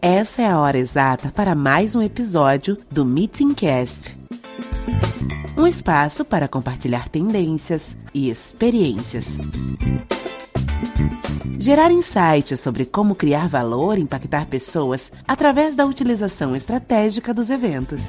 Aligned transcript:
Essa 0.00 0.42
é 0.42 0.46
a 0.46 0.58
hora 0.58 0.78
exata 0.78 1.30
para 1.34 1.54
mais 1.54 1.94
um 1.94 2.02
episódio 2.02 2.76
do 2.90 3.04
Meeting 3.04 3.54
Cast. 3.54 4.16
Um 5.56 5.66
espaço 5.66 6.24
para 6.24 6.48
compartilhar 6.48 7.08
tendências 7.08 7.96
e 8.12 8.28
experiências. 8.28 9.26
Gerar 11.58 11.92
insights 11.92 12.58
sobre 12.58 12.84
como 12.84 13.14
criar 13.14 13.48
valor 13.48 13.96
e 13.96 14.02
impactar 14.02 14.46
pessoas 14.46 15.12
através 15.26 15.76
da 15.76 15.86
utilização 15.86 16.56
estratégica 16.56 17.32
dos 17.32 17.50
eventos. 17.50 18.02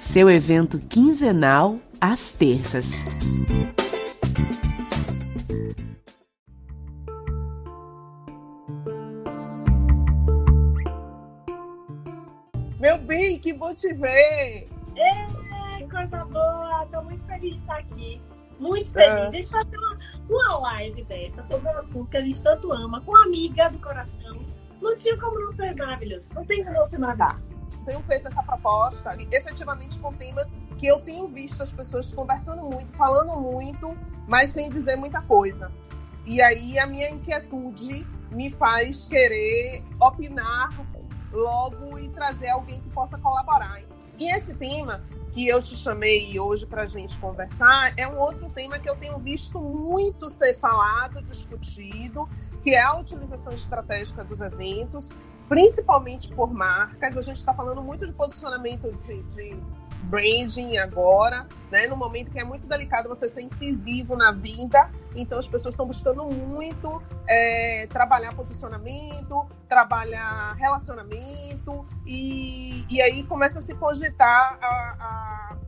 Seu 0.00 0.30
evento 0.30 0.78
quinzenal 0.88 1.76
às 2.00 2.30
terças. 2.30 2.86
Meu 12.78 12.96
bem, 12.96 13.40
que 13.40 13.52
bom 13.52 13.74
te 13.74 13.92
ver! 13.92 14.68
É, 14.96 15.84
coisa 15.90 16.24
boa! 16.26 16.86
Tô 16.92 17.02
muito 17.02 17.26
feliz 17.26 17.54
de 17.54 17.60
estar 17.60 17.78
aqui. 17.78 18.22
Muito 18.60 18.92
feliz. 18.92 19.18
É. 19.18 19.26
A 19.26 19.30
gente 19.30 19.50
vai 19.50 19.64
ter 19.64 19.76
uma, 19.76 19.98
uma 20.28 20.58
live 20.58 21.02
dessa 21.02 21.44
sobre 21.48 21.68
um 21.68 21.78
assunto 21.78 22.08
que 22.08 22.16
a 22.16 22.20
gente 22.20 22.40
tanto 22.40 22.72
ama, 22.72 23.00
com 23.00 23.10
uma 23.10 23.24
amiga 23.24 23.68
do 23.68 23.80
coração. 23.80 24.40
Não 24.80 24.94
tinha 24.94 25.18
como 25.18 25.40
não 25.40 25.50
ser 25.50 25.74
maravilhoso. 25.76 26.34
Não 26.34 26.44
tem 26.44 26.62
como 26.62 26.76
não 26.76 26.86
ser 26.86 26.98
maravilhoso. 26.98 27.50
Tenho 27.84 28.02
feito 28.02 28.28
essa 28.28 28.42
proposta 28.44 29.16
efetivamente 29.32 29.98
com 29.98 30.12
temas 30.12 30.60
que 30.76 30.86
eu 30.86 31.00
tenho 31.00 31.26
visto 31.26 31.62
as 31.64 31.72
pessoas 31.72 32.12
conversando 32.12 32.62
muito, 32.62 32.92
falando 32.92 33.40
muito, 33.40 33.96
mas 34.28 34.50
sem 34.50 34.70
dizer 34.70 34.94
muita 34.94 35.20
coisa. 35.22 35.72
E 36.24 36.40
aí 36.40 36.78
a 36.78 36.86
minha 36.86 37.10
inquietude 37.10 38.06
me 38.30 38.50
faz 38.50 39.06
querer 39.06 39.82
opinar 40.00 40.68
logo 41.32 41.98
e 41.98 42.08
trazer 42.08 42.48
alguém 42.48 42.80
que 42.80 42.88
possa 42.90 43.18
colaborar. 43.18 43.82
E 44.18 44.34
esse 44.34 44.54
tema 44.54 45.02
que 45.32 45.46
eu 45.46 45.62
te 45.62 45.76
chamei 45.76 46.38
hoje 46.40 46.66
para 46.66 46.82
a 46.82 46.86
gente 46.86 47.16
conversar 47.18 47.92
é 47.96 48.08
um 48.08 48.18
outro 48.18 48.50
tema 48.50 48.78
que 48.78 48.88
eu 48.88 48.96
tenho 48.96 49.18
visto 49.18 49.60
muito 49.60 50.28
ser 50.28 50.54
falado, 50.54 51.22
discutido, 51.22 52.28
que 52.62 52.70
é 52.70 52.82
a 52.82 52.98
utilização 52.98 53.52
estratégica 53.52 54.24
dos 54.24 54.40
eventos, 54.40 55.10
principalmente 55.48 56.28
por 56.34 56.52
marcas. 56.52 57.16
A 57.16 57.22
gente 57.22 57.38
está 57.38 57.54
falando 57.54 57.82
muito 57.82 58.06
de 58.06 58.12
posicionamento 58.12 58.92
de, 59.04 59.22
de 59.22 59.56
branding 60.04 60.78
agora, 60.78 61.46
né? 61.70 61.86
No 61.86 61.96
momento 61.96 62.30
que 62.30 62.38
é 62.38 62.44
muito 62.44 62.66
delicado 62.66 63.08
você 63.08 63.28
ser 63.28 63.42
incisivo 63.42 64.16
na 64.16 64.32
vida, 64.32 64.90
então 65.14 65.38
as 65.38 65.46
pessoas 65.46 65.74
estão 65.74 65.86
buscando 65.86 66.24
muito 66.24 67.02
é, 67.26 67.86
trabalhar 67.88 68.34
posicionamento, 68.34 69.46
trabalhar 69.68 70.54
relacionamento 70.54 71.86
e, 72.06 72.86
e 72.88 73.02
aí 73.02 73.22
começa 73.24 73.58
a 73.58 73.62
se 73.62 73.74
cogitar 73.74 74.58
a, 74.60 74.66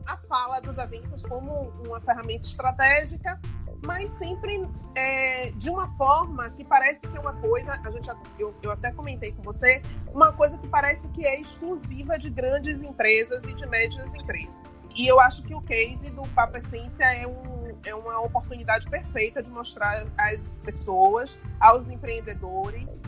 a, 0.07 0.13
a 0.13 0.17
fala 0.17 0.59
dos 0.59 0.77
eventos 0.77 1.23
como 1.25 1.71
uma 1.85 1.99
ferramenta 1.99 2.47
estratégica, 2.47 3.39
mas 3.83 4.11
sempre 4.11 4.67
é, 4.95 5.51
de 5.55 5.69
uma 5.69 5.87
forma 5.87 6.49
que 6.51 6.63
parece 6.63 7.07
que 7.07 7.17
é 7.17 7.19
uma 7.19 7.33
coisa, 7.33 7.73
a 7.73 7.91
gente, 7.91 8.09
eu, 8.37 8.53
eu 8.61 8.71
até 8.71 8.91
comentei 8.91 9.31
com 9.31 9.41
você, 9.41 9.81
uma 10.13 10.31
coisa 10.31 10.57
que 10.57 10.67
parece 10.67 11.07
que 11.09 11.25
é 11.25 11.39
exclusiva 11.39 12.17
de 12.17 12.29
grandes 12.29 12.83
empresas 12.83 13.43
e 13.43 13.53
de 13.53 13.65
médias 13.65 14.13
empresas. 14.13 14.81
E 14.95 15.07
eu 15.07 15.19
acho 15.19 15.43
que 15.43 15.55
o 15.55 15.61
case 15.61 16.09
do 16.11 16.21
Papo 16.29 16.57
Essência 16.57 17.05
é, 17.05 17.25
um, 17.25 17.77
é 17.85 17.95
uma 17.95 18.19
oportunidade 18.21 18.89
perfeita 18.89 19.41
de 19.41 19.49
mostrar 19.49 20.05
às 20.17 20.59
pessoas, 20.59 21.41
aos 21.59 21.89
empreendedores, 21.89 23.01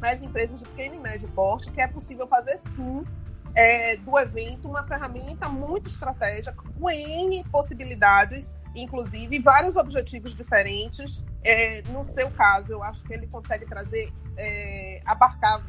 às 0.00 0.22
empresas 0.22 0.60
de 0.60 0.68
pequeno 0.68 0.96
e 0.96 0.98
médio 0.98 1.28
porte, 1.30 1.70
que 1.70 1.80
é 1.80 1.88
possível 1.88 2.26
fazer 2.26 2.58
sim 2.58 3.04
é, 3.54 3.96
do 3.96 4.18
evento 4.18 4.68
uma 4.68 4.84
ferramenta 4.84 5.48
muito 5.48 5.86
estratégica, 5.86 6.54
com 6.54 6.90
N 6.90 7.44
possibilidades, 7.44 8.56
inclusive 8.74 9.38
vários 9.38 9.76
objetivos 9.76 10.34
diferentes. 10.34 11.24
É, 11.44 11.82
no 11.88 12.04
seu 12.04 12.30
caso, 12.30 12.72
eu 12.72 12.82
acho 12.82 13.04
que 13.04 13.12
ele 13.12 13.26
consegue 13.26 13.66
trazer, 13.66 14.12
é, 14.36 15.00
abarcar, 15.04 15.62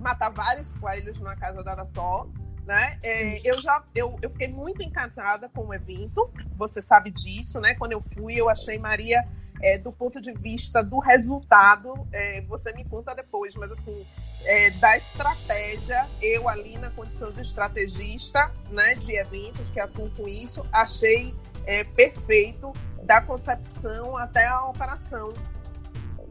matar 0.00 0.30
vários 0.30 0.72
coelhos 0.72 1.18
numa 1.18 1.36
casa 1.36 1.62
dada 1.62 1.84
só. 1.86 2.26
Né? 2.64 2.98
É, 3.02 3.40
eu 3.42 3.60
já 3.60 3.82
eu, 3.92 4.16
eu 4.22 4.30
fiquei 4.30 4.46
muito 4.46 4.82
encantada 4.82 5.48
com 5.48 5.66
o 5.66 5.74
evento, 5.74 6.30
você 6.56 6.80
sabe 6.80 7.10
disso, 7.10 7.60
né? 7.60 7.74
Quando 7.74 7.90
eu 7.90 8.00
fui, 8.00 8.34
eu 8.36 8.48
achei 8.48 8.78
Maria 8.78 9.20
é, 9.62 9.78
do 9.78 9.92
ponto 9.92 10.20
de 10.20 10.32
vista 10.32 10.82
do 10.82 10.98
resultado, 10.98 11.94
é, 12.12 12.40
você 12.42 12.72
me 12.72 12.84
conta 12.84 13.14
depois, 13.14 13.54
mas 13.54 13.70
assim, 13.70 14.04
é, 14.44 14.70
da 14.70 14.98
estratégia, 14.98 16.08
eu 16.20 16.48
ali 16.48 16.76
na 16.76 16.90
condição 16.90 17.30
de 17.30 17.40
estrategista 17.40 18.50
né, 18.70 18.94
de 18.94 19.16
eventos 19.16 19.70
que 19.70 19.78
atuo 19.78 20.10
com 20.16 20.26
isso, 20.28 20.66
achei 20.72 21.34
é, 21.64 21.84
perfeito 21.84 22.72
da 23.04 23.20
concepção 23.20 24.16
até 24.16 24.46
a 24.46 24.64
operação. 24.64 25.32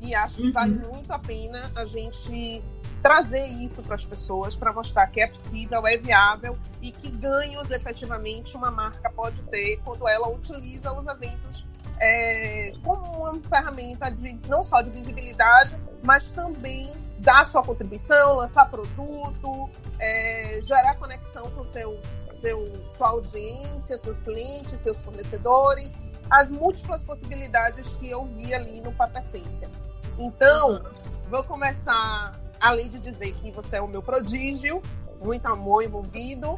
E 0.02 0.16
acho 0.16 0.38
que 0.38 0.52
vale 0.52 0.80
muito 0.80 1.12
a 1.12 1.20
pena 1.20 1.72
a 1.76 1.86
gente 1.86 2.62
trazer 3.02 3.46
isso 3.46 3.82
para 3.82 3.96
as 3.96 4.06
pessoas, 4.06 4.56
para 4.56 4.74
mostrar 4.74 5.08
que 5.08 5.22
é 5.22 5.28
possível, 5.28 5.86
é 5.88 5.98
viável 5.98 6.58
e 6.82 6.92
que 6.92 7.10
ganhos 7.10 7.72
efetivamente 7.72 8.56
uma 8.56 8.72
marca 8.72 9.10
pode 9.12 9.42
ter 9.44 9.80
quando 9.84 10.08
ela 10.08 10.28
utiliza 10.30 10.92
os 10.92 11.08
eventos 11.08 11.68
é, 12.02 12.74
como 12.84 13.30
uma 13.30 13.40
ferramenta 13.48 14.10
de, 14.10 14.40
não 14.48 14.64
só 14.64 14.82
de 14.82 14.90
visibilidade, 14.90 15.78
mas 16.04 16.32
também 16.32 16.92
dar 17.20 17.46
sua 17.46 17.62
contribuição, 17.62 18.38
lançar 18.38 18.68
produto, 18.70 19.70
é, 20.00 20.60
gerar 20.64 20.96
conexão 20.96 21.44
com 21.52 21.64
seu, 21.64 22.00
seu, 22.28 22.66
sua 22.90 23.10
audiência, 23.10 24.00
seus 24.00 24.20
clientes, 24.22 24.82
seus 24.82 25.00
fornecedores, 25.02 26.02
as 26.28 26.50
múltiplas 26.50 27.04
possibilidades 27.04 27.94
que 27.94 28.10
eu 28.10 28.26
vi 28.26 28.52
ali 28.52 28.82
no 28.82 28.92
Papo 28.92 29.20
Essência. 29.20 29.70
Então, 30.18 30.82
vou 31.30 31.44
começar, 31.44 32.40
além 32.60 32.90
de 32.90 32.98
dizer 32.98 33.34
que 33.36 33.52
você 33.52 33.76
é 33.76 33.82
o 33.82 33.88
meu 33.88 34.02
prodígio, 34.02 34.82
muito 35.22 35.46
amor 35.46 35.84
envolvido, 35.84 36.56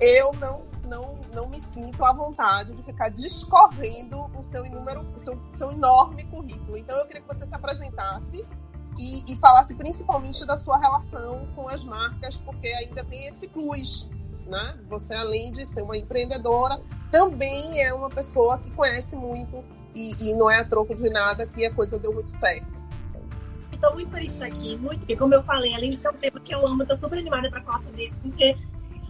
eu 0.00 0.32
não, 0.40 0.64
não, 0.84 1.18
não 1.34 1.48
me 1.48 1.60
sinto 1.60 2.02
à 2.04 2.12
vontade 2.12 2.72
de 2.74 2.82
ficar 2.82 3.10
discorrendo 3.10 4.30
o 4.36 4.42
seu, 4.42 4.64
inúmero, 4.64 5.06
o 5.14 5.20
seu, 5.20 5.38
seu 5.52 5.70
enorme 5.70 6.24
currículo. 6.24 6.76
Então, 6.76 6.96
eu 6.96 7.06
queria 7.06 7.20
que 7.20 7.28
você 7.28 7.46
se 7.46 7.54
apresentasse 7.54 8.46
e, 8.98 9.32
e, 9.32 9.36
falasse 9.36 9.74
principalmente 9.74 10.44
da 10.46 10.56
sua 10.56 10.78
relação 10.78 11.46
com 11.54 11.68
as 11.68 11.84
marcas, 11.84 12.36
porque 12.38 12.68
ainda 12.68 13.04
tem 13.04 13.28
esse 13.28 13.46
plus, 13.46 14.10
né? 14.46 14.78
Você, 14.88 15.14
além 15.14 15.52
de 15.52 15.66
ser 15.66 15.82
uma 15.82 15.96
empreendedora, 15.96 16.80
também 17.10 17.82
é 17.82 17.92
uma 17.92 18.08
pessoa 18.08 18.58
que 18.58 18.70
conhece 18.70 19.16
muito 19.16 19.64
e, 19.94 20.30
e 20.30 20.34
não 20.34 20.50
é 20.50 20.60
a 20.60 20.64
troco 20.64 20.94
de 20.94 21.10
nada 21.10 21.46
que 21.46 21.64
a 21.64 21.72
coisa 21.72 21.98
deu 21.98 22.12
muito 22.12 22.30
certo. 22.30 22.66
Estou 23.72 23.94
muito 23.94 24.10
feliz 24.10 24.36
de 24.36 24.44
estar 24.44 24.46
aqui, 24.46 24.76
muito, 24.76 25.00
porque 25.00 25.16
como 25.16 25.34
eu 25.34 25.42
falei, 25.42 25.74
além 25.74 25.92
de 25.92 26.02
ser 26.02 26.10
um 26.10 26.16
tema 26.18 26.40
que 26.40 26.54
eu 26.54 26.66
amo, 26.66 26.82
estou 26.82 26.96
super 26.96 27.18
animada 27.18 27.48
para 27.50 27.62
falar 27.62 27.78
sobre 27.78 28.04
isso, 28.04 28.20
porque 28.20 28.54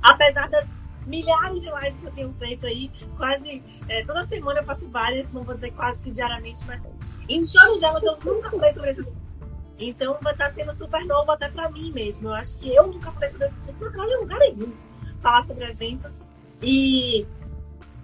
apesar 0.03 0.49
das 0.49 0.67
milhares 1.11 1.61
de 1.61 1.69
lives 1.69 2.01
que 2.01 2.07
eu 2.07 2.13
tenho 2.13 2.35
feito 2.39 2.67
aí, 2.67 2.91
quase 3.17 3.63
é, 3.89 4.05
toda 4.05 4.25
semana 4.27 4.61
eu 4.61 4.65
faço 4.65 4.89
várias, 4.89 5.31
não 5.33 5.43
vou 5.43 5.55
dizer 5.55 5.75
quase 5.75 6.01
que 6.03 6.11
diariamente, 6.11 6.65
mas 6.67 6.89
em 7.29 7.45
todas 7.45 7.83
elas 7.83 8.03
eu 8.03 8.19
nunca 8.25 8.51
falei 8.51 8.73
sobre 8.73 8.91
esse 8.91 9.01
assunto. 9.01 9.31
Então 9.79 10.19
estar 10.21 10.55
sendo 10.55 10.73
super 10.73 11.05
novo 11.07 11.33
até 11.33 11.49
para 11.49 11.69
mim 11.71 11.91
mesmo. 11.93 12.29
Eu 12.29 12.35
acho 12.35 12.57
que 12.59 12.75
eu 12.75 12.87
nunca 12.87 13.11
falei 13.13 13.31
sobre 13.31 13.47
esse 13.47 13.57
assunto, 13.57 13.91
não 13.91 14.05
em 14.05 14.21
lugar 14.21 14.39
nenhum. 14.39 14.73
Falar 15.21 15.43
sobre 15.43 15.65
eventos 15.65 16.23
e 16.63 17.27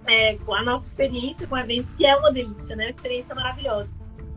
é, 0.07 0.37
a 0.49 0.63
nossa 0.63 0.87
experiência 0.87 1.47
com 1.47 1.57
eventos, 1.57 1.91
que 1.91 2.05
é 2.05 2.15
uma 2.15 2.31
delícia, 2.31 2.75
né? 2.75 2.85
Uma 2.85 2.89
experiência 2.89 3.35
maravilhosa. 3.35 3.93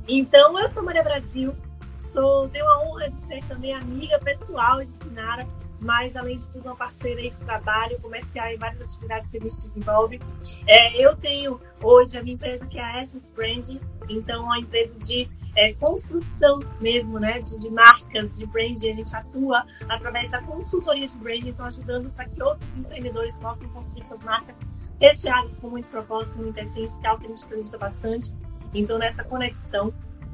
Então, 0.07 0.59
eu 0.59 0.69
sou 0.69 0.83
Maria 0.83 1.03
Brasil, 1.03 1.55
sou, 1.99 2.49
tenho 2.49 2.67
a 2.67 2.83
honra 2.83 3.09
de 3.09 3.17
ser 3.17 3.43
também 3.45 3.75
amiga 3.75 4.19
pessoal 4.19 4.83
de 4.83 4.91
Sinara 4.91 5.47
mas 5.81 6.15
além 6.17 6.39
de 6.39 6.49
tudo 6.49 6.67
uma 6.67 6.77
parceira 6.77 7.21
de 7.23 7.39
trabalho 7.41 7.99
comercial 8.01 8.49
e 8.49 8.57
várias 8.57 8.81
atividades 8.83 9.31
que 9.31 9.39
a 9.39 9.41
gente 9.41 9.59
desenvolve. 9.59 10.21
É, 10.67 11.05
eu 11.05 11.17
tenho 11.17 11.61
hoje 11.83 12.19
a 12.19 12.23
minha 12.23 12.35
empresa 12.35 12.67
que 12.67 12.79
é 12.79 12.83
a 12.83 13.03
Essence 13.03 13.33
Branding, 13.35 13.81
então 14.09 14.45
uma 14.45 14.59
empresa 14.59 14.99
de 14.99 15.29
é, 15.57 15.73
construção 15.75 16.61
mesmo, 16.81 17.19
né, 17.19 17.41
de, 17.41 17.59
de, 17.59 17.71
marcas 17.71 18.37
de 18.37 18.47
branding. 18.47 18.91
A 18.91 18.95
gente 18.95 19.15
atua 19.15 19.65
através 19.89 20.31
da 20.31 20.43
consultoria 20.43 21.07
de 21.07 21.17
branding, 21.17 21.51
então 21.51 21.67
ajudando 21.67 22.11
para 22.11 22.27
que 22.27 22.43
outros 22.43 22.77
empreendedores 22.77 23.39
possam 23.39 23.69
construir 23.71 24.07
suas 24.07 24.23
marcas 24.23 24.59
recheadas 25.01 25.61
com 25.61 25.69
muito 25.69 25.89
propósito, 25.89 26.39
muita 26.39 26.61
essência, 26.61 26.99
que 27.01 27.07
é 27.07 27.09
algo 27.09 27.21
que 27.21 27.27
a 27.27 27.35
gente 27.35 27.45
acredita 27.45 27.79
bastante. 27.79 28.33
Então 28.75 28.99
nessa 28.99 29.25
conexão 29.25 29.93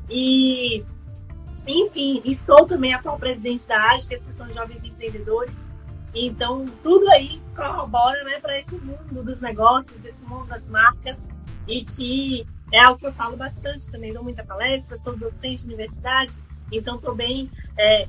e 0.08 0.84
enfim, 1.66 2.22
estou 2.24 2.66
também 2.66 2.94
atual 2.94 3.18
presidente 3.18 3.66
da 3.66 3.76
AGE, 3.90 4.06
que 4.06 4.14
é 4.14 4.16
a 4.16 4.20
Associação 4.20 4.46
de 4.46 4.54
Jovens 4.54 4.84
Empreendedores. 4.84 5.64
Então, 6.14 6.64
tudo 6.82 7.08
aí 7.10 7.42
corrobora 7.54 8.22
né, 8.24 8.40
para 8.40 8.58
esse 8.58 8.76
mundo 8.76 9.22
dos 9.22 9.40
negócios, 9.40 10.04
esse 10.04 10.24
mundo 10.24 10.46
das 10.46 10.68
marcas, 10.68 11.18
e 11.66 11.84
que 11.84 12.46
é 12.72 12.80
algo 12.80 12.98
que 12.98 13.06
eu 13.06 13.12
falo 13.12 13.36
bastante 13.36 13.90
também. 13.90 14.12
Dou 14.12 14.22
muita 14.22 14.44
palestra, 14.44 14.96
sou 14.96 15.16
docente 15.16 15.62
de 15.62 15.66
universidade, 15.66 16.38
então 16.72 16.96
estou 16.96 17.14
bem 17.14 17.50
é, 17.78 18.08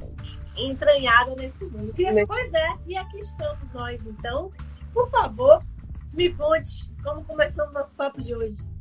entranhada 0.55 1.35
nesse 1.35 1.65
mundo. 1.65 1.93
E, 1.97 2.25
pois 2.25 2.53
é, 2.53 2.67
e 2.85 2.95
aqui 2.95 3.19
estamos 3.19 3.73
nós, 3.73 4.05
então. 4.05 4.51
Por 4.93 5.09
favor, 5.09 5.59
me 6.13 6.33
conte 6.33 6.91
como 7.03 7.23
começamos 7.23 7.73
nosso 7.73 7.95
papo 7.95 8.21
de 8.21 8.33
hoje. 8.33 8.76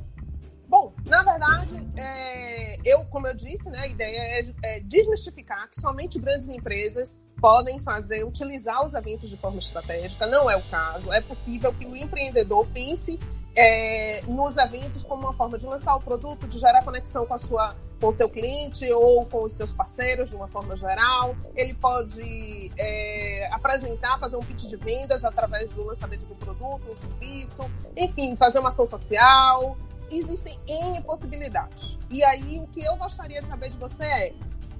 Bom, 0.68 0.92
na 1.04 1.22
verdade, 1.22 1.86
é, 1.96 2.78
eu, 2.84 3.04
como 3.06 3.26
eu 3.26 3.36
disse, 3.36 3.70
né, 3.70 3.80
a 3.80 3.86
ideia 3.86 4.18
é, 4.18 4.54
é, 4.62 4.80
desmistificar 4.80 5.68
que 5.68 5.80
somente 5.80 6.18
grandes 6.18 6.48
empresas 6.48 7.22
podem 7.40 7.80
fazer, 7.80 8.24
utilizar 8.24 8.84
os 8.84 8.94
eventos 8.94 9.30
de 9.30 9.36
forma 9.36 9.58
estratégica. 9.58 10.26
Não 10.26 10.50
é 10.50 10.56
o 10.56 10.62
caso. 10.62 11.12
É 11.12 11.20
possível 11.20 11.72
que 11.72 11.86
o 11.86 11.96
empreendedor 11.96 12.66
pense 12.68 13.18
é, 13.54 14.20
nos 14.26 14.56
eventos 14.56 15.02
como 15.02 15.22
uma 15.22 15.32
forma 15.32 15.56
de 15.56 15.66
lançar 15.66 15.94
o 15.94 16.00
produto, 16.00 16.46
de 16.46 16.58
gerar 16.58 16.84
conexão 16.84 17.24
com 17.26 17.34
a 17.34 17.38
sua, 17.38 17.76
com 18.00 18.08
o 18.08 18.12
seu 18.12 18.28
cliente 18.28 18.90
ou 18.92 19.24
com 19.26 19.44
os 19.44 19.52
seus 19.52 19.72
parceiros 19.72 20.30
de 20.30 20.36
uma 20.36 20.48
forma 20.48 20.76
geral. 20.76 21.36
Ele 21.54 21.74
pode 21.74 22.72
é, 22.76 23.48
apresentar, 23.52 24.18
fazer 24.18 24.36
um 24.36 24.40
pitch 24.40 24.64
de 24.64 24.76
vendas 24.76 25.24
através 25.24 25.72
do 25.72 25.84
lançamento 25.84 26.26
do 26.26 26.34
produto, 26.34 26.90
um 26.90 26.96
serviço, 26.96 27.70
enfim, 27.96 28.34
fazer 28.36 28.58
uma 28.58 28.70
ação 28.70 28.84
social 28.84 29.76
existem 30.11 30.58
N 30.67 31.03
possibilidades. 31.03 31.99
E 32.11 32.25
aí, 32.25 32.58
o 32.61 32.67
que 32.69 32.85
eu 32.85 32.97
gostaria 32.97 33.41
de 33.41 33.47
saber 33.47 33.70
de 33.70 33.76
você 33.76 34.05
é 34.05 34.35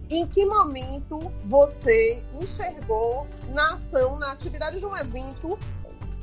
em 0.09 0.27
que 0.27 0.45
momento 0.45 1.33
você 1.45 2.23
enxergou 2.33 3.27
na 3.49 3.73
ação, 3.73 4.19
na 4.19 4.33
atividade 4.33 4.79
de 4.79 4.87
um 4.87 4.97
evento, 4.97 5.59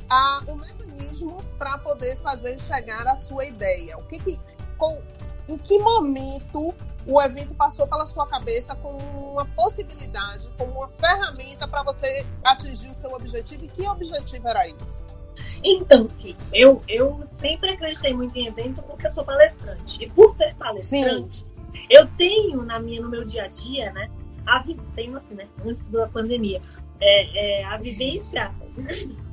a, 0.08 0.42
o 0.46 0.56
mecanismo 0.56 1.36
para 1.58 1.76
poder 1.78 2.16
fazer 2.18 2.58
chegar 2.58 3.06
a 3.06 3.16
sua 3.16 3.44
ideia? 3.44 3.96
O 3.98 4.04
que, 4.04 4.18
que 4.18 4.40
com, 4.78 5.02
em 5.48 5.58
que 5.58 5.78
momento 5.78 6.74
o 7.06 7.20
evento 7.20 7.54
passou 7.54 7.86
pela 7.86 8.06
sua 8.06 8.26
cabeça 8.26 8.74
como 8.76 8.98
uma 9.32 9.44
possibilidade, 9.44 10.48
como 10.56 10.72
uma 10.72 10.88
ferramenta 10.88 11.68
para 11.68 11.82
você 11.82 12.26
atingir 12.42 12.90
o 12.90 12.94
seu 12.94 13.12
objetivo? 13.12 13.66
E 13.66 13.68
que 13.68 13.86
objetivo 13.86 14.48
era 14.48 14.66
isso? 14.66 15.03
Então, 15.64 16.06
sim, 16.08 16.36
eu, 16.52 16.82
eu 16.86 17.18
sempre 17.22 17.70
acreditei 17.70 18.12
muito 18.12 18.36
em 18.36 18.46
evento 18.46 18.82
porque 18.82 19.06
eu 19.06 19.10
sou 19.10 19.24
palestrante. 19.24 20.04
E 20.04 20.10
por 20.10 20.28
ser 20.30 20.54
palestrante, 20.56 21.38
sim. 21.38 21.46
eu 21.88 22.06
tenho 22.18 22.62
na 22.62 22.78
minha, 22.78 23.00
no 23.00 23.08
meu 23.08 23.24
dia 23.24 23.44
a 23.44 23.48
dia, 23.48 23.90
né? 23.92 24.10
A, 24.46 24.62
tenho 24.94 25.16
assim, 25.16 25.34
né? 25.34 25.48
Antes 25.64 25.86
da 25.86 26.06
pandemia, 26.06 26.60
é, 27.00 27.60
é, 27.60 27.64
a 27.64 27.78
vivência 27.78 28.54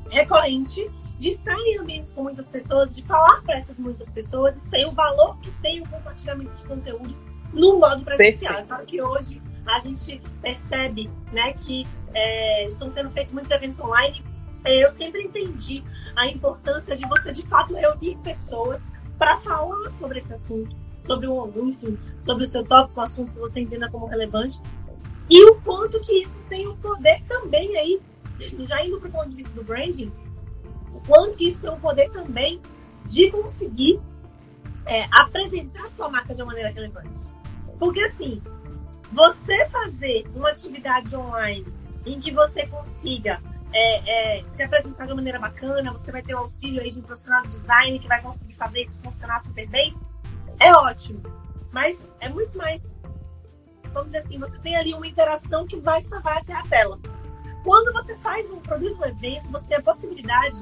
recorrente 0.10 0.90
de 1.20 1.30
estar 1.30 1.58
em 1.58 1.80
ambientes 1.80 2.12
com 2.12 2.24
muitas 2.24 2.48
pessoas, 2.48 2.96
de 2.96 3.02
falar 3.04 3.42
para 3.44 3.58
essas 3.58 3.78
muitas 3.78 4.10
pessoas 4.10 4.56
e 4.56 4.70
sei 4.70 4.86
o 4.86 4.92
valor 4.92 5.38
que 5.40 5.52
tem 5.62 5.82
o 5.82 5.90
compartilhamento 5.90 6.56
de 6.56 6.66
conteúdo 6.66 7.16
no 7.54 7.78
modo 7.78 8.04
presencial. 8.04 8.66
Claro 8.66 8.86
que 8.86 9.02
hoje 9.02 9.42
a 9.66 9.80
gente 9.80 10.22
percebe 10.42 11.10
né, 11.32 11.54
que 11.54 11.86
é, 12.14 12.66
estão 12.68 12.90
sendo 12.90 13.10
feitos 13.10 13.34
muitos 13.34 13.52
eventos 13.52 13.80
online 13.80 14.24
eu 14.66 14.92
sempre 14.92 15.24
entendi 15.24 15.84
a 16.16 16.28
importância 16.28 16.96
de 16.96 17.08
você 17.08 17.32
de 17.32 17.44
fato 17.44 17.74
reunir 17.74 18.18
pessoas 18.18 18.88
para 19.18 19.38
falar 19.40 19.92
sobre 19.94 20.20
esse 20.20 20.34
assunto, 20.34 20.76
sobre 21.04 21.28
o 21.28 21.52
enfim, 21.68 21.98
sobre 22.22 22.44
o 22.44 22.48
seu 22.48 22.64
tópico, 22.64 23.00
o 23.00 23.04
assunto 23.04 23.34
que 23.34 23.40
você 23.40 23.62
entenda 23.62 23.90
como 23.90 24.06
relevante, 24.06 24.60
e 25.30 25.44
o 25.50 25.62
quanto 25.62 26.00
que 26.02 26.24
isso 26.24 26.42
tem 26.50 26.68
o 26.68 26.76
poder 26.78 27.22
também 27.24 27.78
aí, 27.78 28.02
já 28.60 28.86
indo 28.86 29.00
para 29.00 29.10
o 29.10 29.12
ponto 29.12 29.30
de 29.30 29.36
vista 29.36 29.54
do 29.54 29.64
branding, 29.64 30.12
o 30.94 31.00
quanto 31.02 31.38
que 31.38 31.48
isso 31.48 31.60
tem 31.60 31.70
o 31.70 31.80
poder 31.80 32.10
também 32.10 32.62
de 33.06 33.32
conseguir 33.32 34.00
é, 34.86 35.06
apresentar 35.12 35.90
sua 35.90 36.10
marca 36.10 36.34
de 36.34 36.42
uma 36.42 36.48
maneira 36.48 36.70
relevante. 36.70 37.34
Porque 37.80 38.02
assim, 38.02 38.42
você 39.12 39.68
fazer 39.70 40.26
uma 40.36 40.50
atividade 40.50 41.16
online 41.16 41.66
em 42.06 42.20
que 42.20 42.32
você 42.32 42.66
consiga 42.68 43.42
é, 43.74 44.40
é, 44.40 44.50
se 44.50 44.64
apresentar 44.64 45.06
de 45.06 45.12
uma 45.12 45.18
maneira 45.18 45.40
bacana, 45.40 45.92
você 45.92 46.12
vai 46.12 46.22
ter 46.22 46.36
o 46.36 46.40
auxílio 46.40 46.82
aí 46.82 46.90
de 46.90 47.00
um 47.00 47.02
profissional 47.02 47.42
de 47.44 47.50
design 47.50 48.00
que 48.00 48.08
vai 48.08 48.22
conseguir 48.22 48.54
fazer 48.56 48.82
isso 48.82 49.02
funcionar 49.02 49.40
super 49.40 49.68
bem, 49.68 49.96
é 50.60 50.74
ótimo. 50.74 51.22
Mas 51.72 51.98
é 52.20 52.28
muito 52.28 52.58
mais, 52.58 52.84
vamos 53.94 54.08
dizer 54.08 54.20
assim, 54.20 54.38
você 54.38 54.60
tem 54.60 54.76
ali 54.76 54.94
uma 54.94 55.08
interação 55.08 55.66
que 55.66 55.78
vai 55.78 56.02
só 56.04 56.20
vai 56.22 56.38
até 56.38 56.54
a 56.54 56.64
tela. 56.64 57.00
Quando 57.64 57.94
você 57.94 58.18
faz 58.18 58.52
um, 58.52 58.60
produz 58.60 58.98
um 58.98 59.06
evento, 59.06 59.52
você 59.52 59.66
tem 59.68 59.78
a 59.78 59.82
possibilidade 59.82 60.58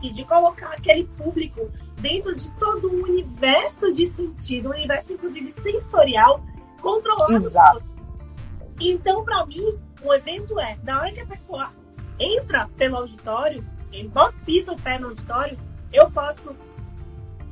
sim, 0.00 0.10
de 0.10 0.24
colocar 0.24 0.72
aquele 0.72 1.04
público 1.04 1.70
dentro 2.00 2.34
de 2.34 2.50
todo 2.52 2.90
um 2.90 3.02
universo 3.02 3.92
de 3.92 4.06
sentido, 4.06 4.68
um 4.68 4.72
universo 4.72 5.12
inclusive 5.12 5.52
sensorial, 5.52 6.42
controlado 6.80 7.34
Exato. 7.34 7.72
por 7.72 7.82
você. 7.82 7.94
Então, 8.80 9.24
para 9.24 9.44
mim, 9.46 9.78
um 10.02 10.12
evento 10.12 10.58
é, 10.58 10.76
da 10.82 11.00
hora 11.00 11.12
que 11.12 11.20
a 11.20 11.26
pessoa 11.26 11.72
entra 12.18 12.68
pelo 12.76 12.96
auditório, 12.96 13.64
embora 13.92 14.32
pisa 14.44 14.72
o 14.72 14.80
pé 14.80 14.98
no 14.98 15.08
auditório, 15.08 15.58
eu 15.92 16.10
posso 16.10 16.54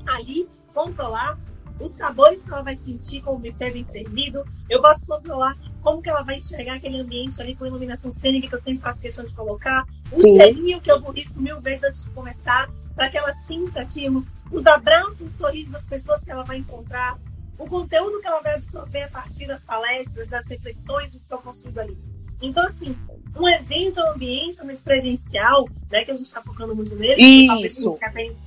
ali 0.07 0.49
controlar 0.75 1.39
os 1.81 1.93
sabores 1.93 2.45
que 2.45 2.53
ela 2.53 2.63
vai 2.63 2.77
sentir 2.77 3.23
com 3.23 3.35
o 3.35 3.39
buffet 3.39 3.73
bem 3.73 3.85
servido, 3.85 4.45
eu 4.69 4.81
posso 4.81 5.07
controlar 5.07 5.57
como 5.83 6.01
que 6.01 6.09
ela 6.09 6.23
vai 6.23 6.39
enxergar 6.39 6.77
aquele 6.77 7.01
ambiente 7.01 7.41
ali 7.41 7.57
com 7.57 7.67
iluminação 7.67 8.11
cênica 8.11 8.49
que 8.49 8.55
eu 8.55 8.59
sempre 8.59 8.83
faço 8.83 9.01
questão 9.01 9.25
de 9.25 9.35
colocar, 9.35 9.85
Sim. 9.89 10.35
o 10.35 10.43
selinho 10.43 10.81
que 10.81 10.91
eu 10.91 11.01
borrifo 11.01 11.41
mil 11.41 11.61
vezes 11.61 11.83
antes 11.85 12.05
de 12.05 12.11
começar, 12.11 12.69
para 12.95 13.11
que 13.11 13.19
ela 13.19 13.33
sinta 13.47 13.81
aquilo, 13.81 14.25
os 14.51 14.65
abraços, 14.67 15.23
os 15.23 15.33
sorrisos 15.33 15.73
das 15.73 15.87
pessoas 15.87 16.23
que 16.23 16.31
ela 16.31 16.45
vai 16.45 16.59
encontrar, 16.59 17.19
o 17.59 17.67
conteúdo 17.67 18.21
que 18.21 18.27
ela 18.27 18.41
vai 18.41 18.55
absorver 18.55 19.03
a 19.03 19.09
partir 19.09 19.47
das 19.47 19.65
palestras, 19.65 20.29
das 20.29 20.47
reflexões, 20.49 21.15
o 21.15 21.21
que 21.21 21.33
eu 21.33 21.39
construído 21.39 21.79
ali. 21.79 21.99
Então, 22.41 22.67
assim, 22.67 22.97
um 23.37 23.49
evento 23.49 24.01
um 24.01 24.11
ambiente, 24.11 24.61
um 24.61 24.65
ambiente 24.65 24.83
presencial, 24.83 25.69
né, 25.91 26.05
que 26.05 26.11
a 26.11 26.15
gente 26.15 26.27
está 26.27 26.43
focando 26.43 26.75
muito 26.75 26.95
nele, 26.95 27.21
Isso. 27.21 27.99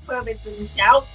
foi 0.03 0.15
um 0.15 0.21
evento 0.21 0.41
presencial, 0.41 1.07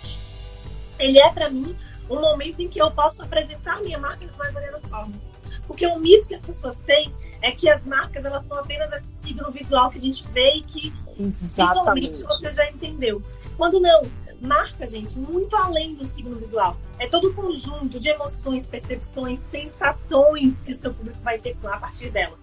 ele 0.99 1.19
é, 1.19 1.31
para 1.31 1.49
mim, 1.49 1.75
um 2.11 2.21
momento 2.21 2.61
em 2.61 2.69
que 2.69 2.81
eu 2.81 2.91
posso 2.91 3.23
apresentar 3.23 3.77
a 3.77 3.81
minha 3.81 3.99
marca 3.99 4.27
das 4.27 4.37
mais 4.37 4.53
variadas 4.53 4.85
formas. 4.87 5.27
Porque 5.67 5.87
o 5.87 5.99
mito 5.99 6.27
que 6.27 6.35
as 6.35 6.43
pessoas 6.43 6.83
têm 6.83 7.15
é 7.41 7.53
que 7.53 7.69
as 7.69 7.87
marcas 7.87 8.25
elas 8.25 8.45
são 8.45 8.59
apenas 8.59 8.93
esse 8.93 9.13
signo 9.23 9.51
visual 9.53 9.89
que 9.89 9.99
a 9.99 10.01
gente 10.01 10.27
vê 10.33 10.57
e 10.57 10.63
que 10.63 10.93
visualmente 11.17 12.23
você 12.25 12.51
já 12.51 12.69
entendeu. 12.69 13.23
Quando 13.57 13.79
não, 13.79 14.03
marca, 14.41 14.85
gente, 14.87 15.17
muito 15.19 15.55
além 15.55 15.95
do 15.95 16.09
signo 16.09 16.35
visual. 16.37 16.77
É 16.99 17.07
todo 17.07 17.29
o 17.29 17.35
conjunto 17.35 18.01
de 18.01 18.09
emoções, 18.09 18.67
percepções, 18.67 19.41
sensações 19.43 20.63
que 20.63 20.73
o 20.73 20.75
seu 20.75 20.93
público 20.93 21.19
vai 21.23 21.39
ter 21.39 21.57
a 21.65 21.77
partir 21.77 22.11
dela. 22.11 22.37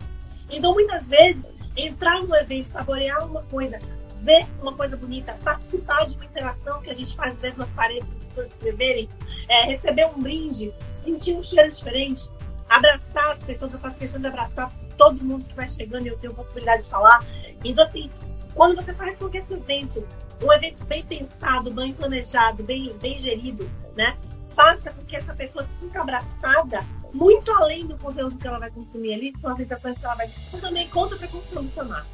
Então, 0.50 0.74
muitas 0.74 1.08
vezes, 1.08 1.52
entrar 1.76 2.22
no 2.22 2.36
evento, 2.36 2.68
saborear 2.68 3.26
uma 3.26 3.44
coisa, 3.44 3.80
ver 4.22 4.46
uma 4.62 4.74
coisa 4.76 4.96
bonita, 4.98 5.38
participar 5.44 6.06
de 6.06 6.16
uma 6.16 6.26
interação 6.26 6.82
que 6.82 6.90
a 6.90 6.94
gente 6.94 7.16
faz 7.16 7.36
às 7.36 7.42
vezes 7.42 7.58
nas 7.58 7.72
paredes 7.72 8.10
para 8.10 8.20
as 8.20 8.26
pessoas 8.26 8.52
escreverem, 8.52 9.10
é, 9.50 9.66
receber 9.66 10.06
um 10.08 10.20
brinde, 10.20 10.74
sentir 10.96 11.36
um 11.36 11.44
cheiro 11.44 11.70
diferente, 11.70 12.30
abraçar 12.70 13.32
as 13.32 13.44
pessoas, 13.44 13.74
eu 13.74 13.80
faço 13.80 13.98
questão 13.98 14.20
de 14.20 14.28
abraçar 14.28 14.72
todo 14.98 15.24
mundo 15.24 15.46
que 15.46 15.56
vai 15.56 15.68
chegando 15.68 16.06
e 16.06 16.10
eu 16.10 16.18
tenho 16.18 16.34
a 16.34 16.36
possibilidade 16.36 16.84
de 16.84 16.90
falar. 16.90 17.24
Então, 17.64 17.84
assim, 17.84 18.10
quando 18.54 18.76
você 18.76 18.94
faz 18.94 19.18
com 19.18 19.30
que 19.30 19.38
esse 19.38 19.54
evento 19.54 20.06
um 20.44 20.54
evento 20.54 20.86
bem 20.86 21.04
pensado, 21.04 21.72
bem 21.72 21.94
planejado, 21.94 22.64
bem, 22.64 22.96
bem 23.02 23.18
gerido, 23.18 23.70
né? 23.96 24.18
Faça 24.50 24.92
com 24.92 25.04
que 25.04 25.16
essa 25.16 25.34
pessoa 25.34 25.64
se 25.64 25.80
sinta 25.80 26.02
abraçada 26.02 26.80
muito 27.18 27.52
além 27.52 27.86
do 27.86 27.98
conteúdo 27.98 28.38
que 28.38 28.48
ela 28.48 28.60
vai 28.60 28.70
consumir 28.70 29.16
ali, 29.16 29.32
que 29.32 29.42
são 29.42 29.52
as 29.52 29.58
sensações 29.58 29.98
que 29.98 30.06
ela 30.06 30.16
vai. 30.16 30.30
Então, 30.48 30.60
também 30.60 30.88
conta 30.90 31.16
para 31.18 31.28
solucionar. 31.42 32.06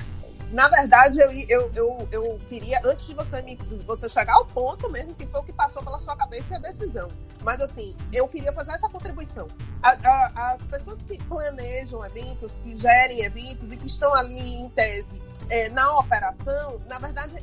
Na 0.50 0.69
verdade, 0.69 1.19
eu, 1.19 1.31
eu, 1.50 1.72
eu, 1.75 2.07
eu 2.12 2.39
queria, 2.48 2.79
antes 2.86 3.07
de 3.07 3.13
você, 3.13 3.41
me, 3.41 3.57
você 3.86 4.07
chegar 4.07 4.36
ao 4.36 4.45
ponto 4.45 4.89
mesmo, 4.89 5.13
que 5.15 5.25
foi 5.25 5.41
o 5.41 5.43
que 5.43 5.51
passou 5.51 5.83
pela 5.83 6.00
sua 6.00 6.15
cabeça 6.15 6.53
e 6.53 6.57
a 6.57 6.60
decisão. 6.60 7.07
Mas, 7.43 7.60
assim, 7.60 7.95
eu 8.13 8.27
queria 8.27 8.53
fazer 8.53 8.72
essa 8.72 8.88
contribuição. 8.88 9.48
A, 9.81 9.91
a, 9.91 10.53
as 10.53 10.65
pessoas 10.67 11.01
que 11.01 11.17
planejam 11.25 12.05
eventos, 12.05 12.60
que 12.60 12.75
gerem 12.75 13.24
eventos 13.24 13.72
e 13.72 13.77
que 13.77 13.88
estão 13.88 14.13
ali, 14.13 14.55
em 14.55 14.69
tese, 14.69 15.22
é, 15.50 15.69
na 15.69 16.00
operação, 16.00 16.79
na 16.88 17.00
verdade, 17.00 17.33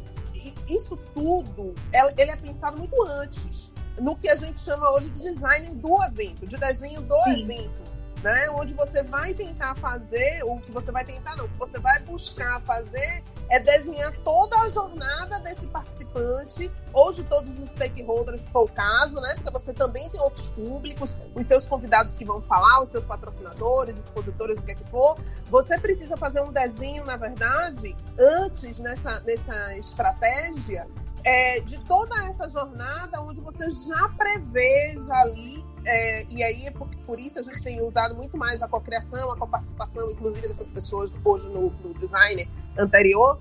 isso 0.69 0.97
tudo, 1.13 1.75
ele 2.17 2.31
é 2.31 2.37
pensado 2.37 2.79
muito 2.79 3.03
antes, 3.03 3.75
no 3.99 4.17
que 4.17 4.29
a 4.29 4.35
gente 4.35 4.61
chama 4.61 4.91
hoje 4.91 5.11
de 5.11 5.21
design 5.21 5.75
do 5.77 6.03
evento, 6.05 6.47
de 6.47 6.57
desenho 6.57 7.01
do 7.03 7.25
Sim. 7.25 7.43
evento 7.43 7.91
né? 8.23 8.51
Onde 8.51 8.75
você 8.75 9.03
vai 9.03 9.33
tentar 9.35 9.75
fazer, 9.75 10.43
ou 10.45 10.61
que 10.61 10.71
você 10.71 10.93
vai 10.93 11.05
tentar 11.05 11.37
não, 11.37 11.49
que 11.49 11.59
você 11.59 11.79
vai 11.79 12.01
buscar 12.03 12.61
fazer 12.61 13.23
é 13.49 13.59
desenhar 13.59 14.17
toda 14.23 14.61
a 14.61 14.69
jornada 14.69 15.41
desse 15.41 15.67
participante 15.67 16.71
ou 16.93 17.13
de 17.13 17.25
todos 17.25 17.51
os 17.59 17.71
stakeholders, 17.71 18.43
se 18.43 18.51
for 18.51 18.65
o 18.65 18.69
caso, 18.69 19.17
né? 19.21 19.35
Porque 19.37 19.51
você 19.51 19.73
também 19.73 20.09
tem 20.11 20.21
outros 20.21 20.49
públicos, 20.49 21.17
os 21.35 21.47
seus 21.47 21.67
convidados 21.67 22.15
que 22.15 22.25
vão 22.25 22.41
falar, 22.43 22.83
os 22.83 22.91
seus 22.91 23.05
patrocinadores, 23.05 23.97
expositores, 23.97 24.59
o 24.59 24.63
que 24.63 24.73
é 24.73 24.75
que 24.75 24.85
for. 24.85 25.19
Você 25.51 25.79
precisa 25.79 26.17
fazer 26.17 26.41
um 26.43 26.53
desenho, 26.53 27.05
na 27.05 27.17
verdade, 27.17 27.97
antes 28.19 28.79
nessa, 28.81 29.21
nessa 29.21 29.77
estratégia 29.79 30.87
é, 31.25 31.61
de 31.61 31.79
toda 31.85 32.25
essa 32.27 32.49
jornada, 32.49 33.21
onde 33.23 33.41
você 33.41 33.69
já 33.71 34.09
preveja 34.11 35.13
ali 35.15 35.65
é, 35.85 36.27
e 36.29 36.43
aí, 36.43 36.67
é 36.67 36.71
por, 36.71 36.89
por, 37.07 37.19
isso, 37.19 37.39
a 37.39 37.43
gente 37.43 37.63
tem 37.63 37.81
usado 37.81 38.15
muito 38.15 38.37
mais 38.37 38.63
a 38.63 38.69
cocriação, 38.69 39.31
a 39.33 39.37
coparticipação, 39.37 40.11
inclusive 40.11 40.47
dessas 40.49 40.71
pessoas 40.71 41.15
hoje 41.25 41.49
no, 41.49 41.71
no 41.71 41.95
designer 41.95 42.49
anterior, 42.79 43.41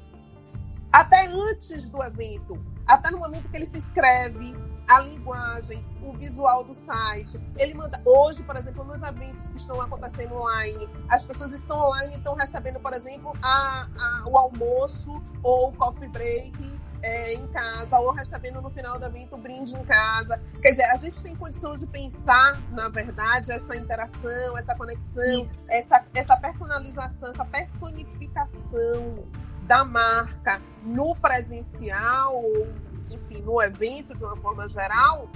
até 0.92 1.28
antes 1.28 1.90
do 1.90 2.02
evento, 2.02 2.58
até 2.88 3.12
no 3.12 3.20
momento 3.20 3.50
que 3.52 3.58
ele 3.58 3.66
se 3.66 3.78
inscreve, 3.78 4.56
a 4.90 5.00
linguagem, 5.02 5.86
o 6.02 6.12
visual 6.14 6.64
do 6.64 6.74
site. 6.74 7.40
Ele 7.56 7.76
manda. 7.76 8.02
Hoje, 8.04 8.42
por 8.42 8.56
exemplo, 8.56 8.84
nos 8.84 9.02
eventos 9.04 9.52
que 9.52 9.58
estão 9.58 9.80
acontecendo 9.80 10.34
online, 10.34 10.90
as 11.08 11.24
pessoas 11.24 11.54
estão 11.54 11.78
online 11.78 12.16
e 12.16 12.18
estão 12.18 12.34
recebendo, 12.34 12.80
por 12.80 12.92
exemplo, 12.92 13.32
a, 13.40 13.88
a, 13.96 14.24
o 14.28 14.36
almoço 14.36 15.22
ou 15.44 15.70
o 15.70 15.74
coffee 15.74 16.08
break 16.08 16.80
é, 17.04 17.34
em 17.36 17.48
casa, 17.50 18.00
ou 18.00 18.12
recebendo 18.12 18.62
no 18.62 18.70
final 18.72 18.98
do 19.00 19.06
evento 19.06 19.36
o 19.36 19.38
brinde 19.38 19.76
em 19.76 19.86
casa. 19.86 20.42
Quer 20.60 20.72
dizer, 20.72 20.86
a 20.86 20.96
gente 20.96 21.22
tem 21.22 21.36
condição 21.36 21.76
de 21.76 21.86
pensar, 21.86 22.60
na 22.72 22.90
verdade, 22.90 23.52
essa 23.52 23.76
interação, 23.76 24.58
essa 24.58 24.74
conexão, 24.74 25.48
essa, 25.68 26.04
essa 26.16 26.36
personalização, 26.36 27.30
essa 27.30 27.46
personificação 27.46 29.24
da 29.68 29.86
marca 29.86 30.60
no 30.84 31.16
presencial, 31.16 32.44
ou, 32.44 32.68
enfim, 33.10 33.42
no 33.42 33.62
evento 33.62 34.16
de 34.16 34.24
uma 34.24 34.36
forma 34.38 34.68
geral, 34.68 35.30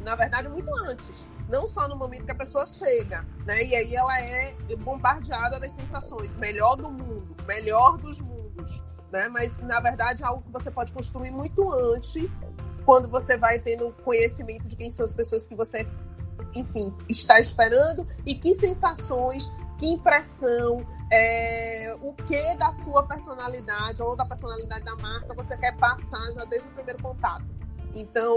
na 0.00 0.14
verdade, 0.14 0.48
muito 0.48 0.70
antes. 0.86 1.28
Não 1.48 1.66
só 1.66 1.86
no 1.88 1.96
momento 1.96 2.24
que 2.24 2.32
a 2.32 2.36
pessoa 2.36 2.66
chega, 2.66 3.24
né? 3.44 3.62
E 3.62 3.74
aí 3.74 3.94
ela 3.94 4.18
é 4.20 4.54
bombardeada 4.78 5.60
das 5.60 5.72
sensações, 5.72 6.36
melhor 6.36 6.76
do 6.76 6.90
mundo, 6.90 7.36
melhor 7.46 7.98
dos 7.98 8.20
mundos 8.20 8.82
né? 9.14 9.28
Mas 9.28 9.58
na 9.60 9.80
verdade 9.80 10.22
é 10.22 10.26
algo 10.26 10.42
que 10.42 10.52
você 10.52 10.70
pode 10.70 10.92
construir 10.92 11.30
muito 11.30 11.72
antes, 11.72 12.50
quando 12.84 13.08
você 13.08 13.38
vai 13.38 13.60
tendo 13.60 13.92
conhecimento 14.04 14.66
de 14.66 14.76
quem 14.76 14.92
são 14.92 15.04
as 15.04 15.12
pessoas 15.12 15.46
que 15.46 15.54
você, 15.54 15.86
enfim, 16.54 16.92
está 17.08 17.38
esperando 17.38 18.06
e 18.26 18.34
que 18.34 18.54
sensações, 18.54 19.48
que 19.84 19.90
impressão, 19.90 20.86
é, 21.12 21.94
o 22.00 22.14
que 22.14 22.56
da 22.56 22.72
sua 22.72 23.02
personalidade 23.02 24.02
ou 24.02 24.16
da 24.16 24.24
personalidade 24.24 24.84
da 24.84 24.96
marca 24.96 25.34
você 25.34 25.56
quer 25.58 25.76
passar 25.76 26.24
já 26.32 26.44
desde 26.46 26.66
o 26.68 26.70
primeiro 26.70 27.02
contato. 27.02 27.44
Então, 27.94 28.36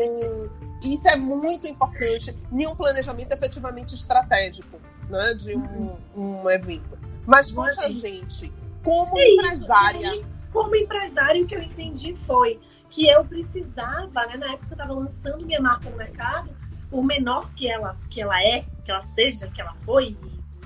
isso 0.84 1.08
é 1.08 1.16
muito 1.16 1.66
importante 1.66 2.38
em 2.52 2.68
um 2.68 2.76
planejamento 2.76 3.32
efetivamente 3.32 3.96
estratégico 3.96 4.80
né, 5.10 5.34
de 5.36 5.56
um, 5.56 5.96
um 6.16 6.50
evento. 6.50 6.98
Mas 7.26 7.52
conte 7.52 7.80
a 7.80 7.90
gente, 7.90 8.52
como 8.84 9.18
é 9.18 9.30
empresária. 9.32 10.16
Isso, 10.16 10.30
como 10.52 10.76
empresário, 10.76 11.44
o 11.44 11.48
que 11.48 11.56
eu 11.56 11.62
entendi 11.62 12.16
foi 12.18 12.60
que 12.90 13.08
eu 13.08 13.24
precisava, 13.26 14.26
né, 14.28 14.38
na 14.38 14.54
época 14.54 14.68
eu 14.70 14.74
estava 14.74 14.94
lançando 14.94 15.46
minha 15.46 15.60
marca 15.60 15.90
no 15.90 15.98
mercado, 15.98 16.56
por 16.90 17.04
menor 17.04 17.52
que 17.54 17.70
ela, 17.70 17.98
que 18.10 18.22
ela 18.22 18.40
é, 18.42 18.66
que 18.84 18.92
ela 18.92 19.02
seja, 19.02 19.48
que 19.50 19.60
ela 19.60 19.74
foi, 19.86 20.16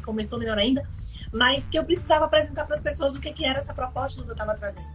começou 0.01 0.39
menor 0.39 0.57
ainda, 0.57 0.87
mas 1.31 1.67
que 1.69 1.77
eu 1.77 1.83
precisava 1.83 2.25
apresentar 2.25 2.65
para 2.65 2.75
as 2.75 2.81
pessoas 2.81 3.15
o 3.15 3.19
que, 3.19 3.31
que 3.33 3.45
era 3.45 3.59
essa 3.59 3.73
proposta 3.73 4.21
que 4.21 4.27
eu 4.27 4.33
estava 4.33 4.55
trazendo. 4.55 4.87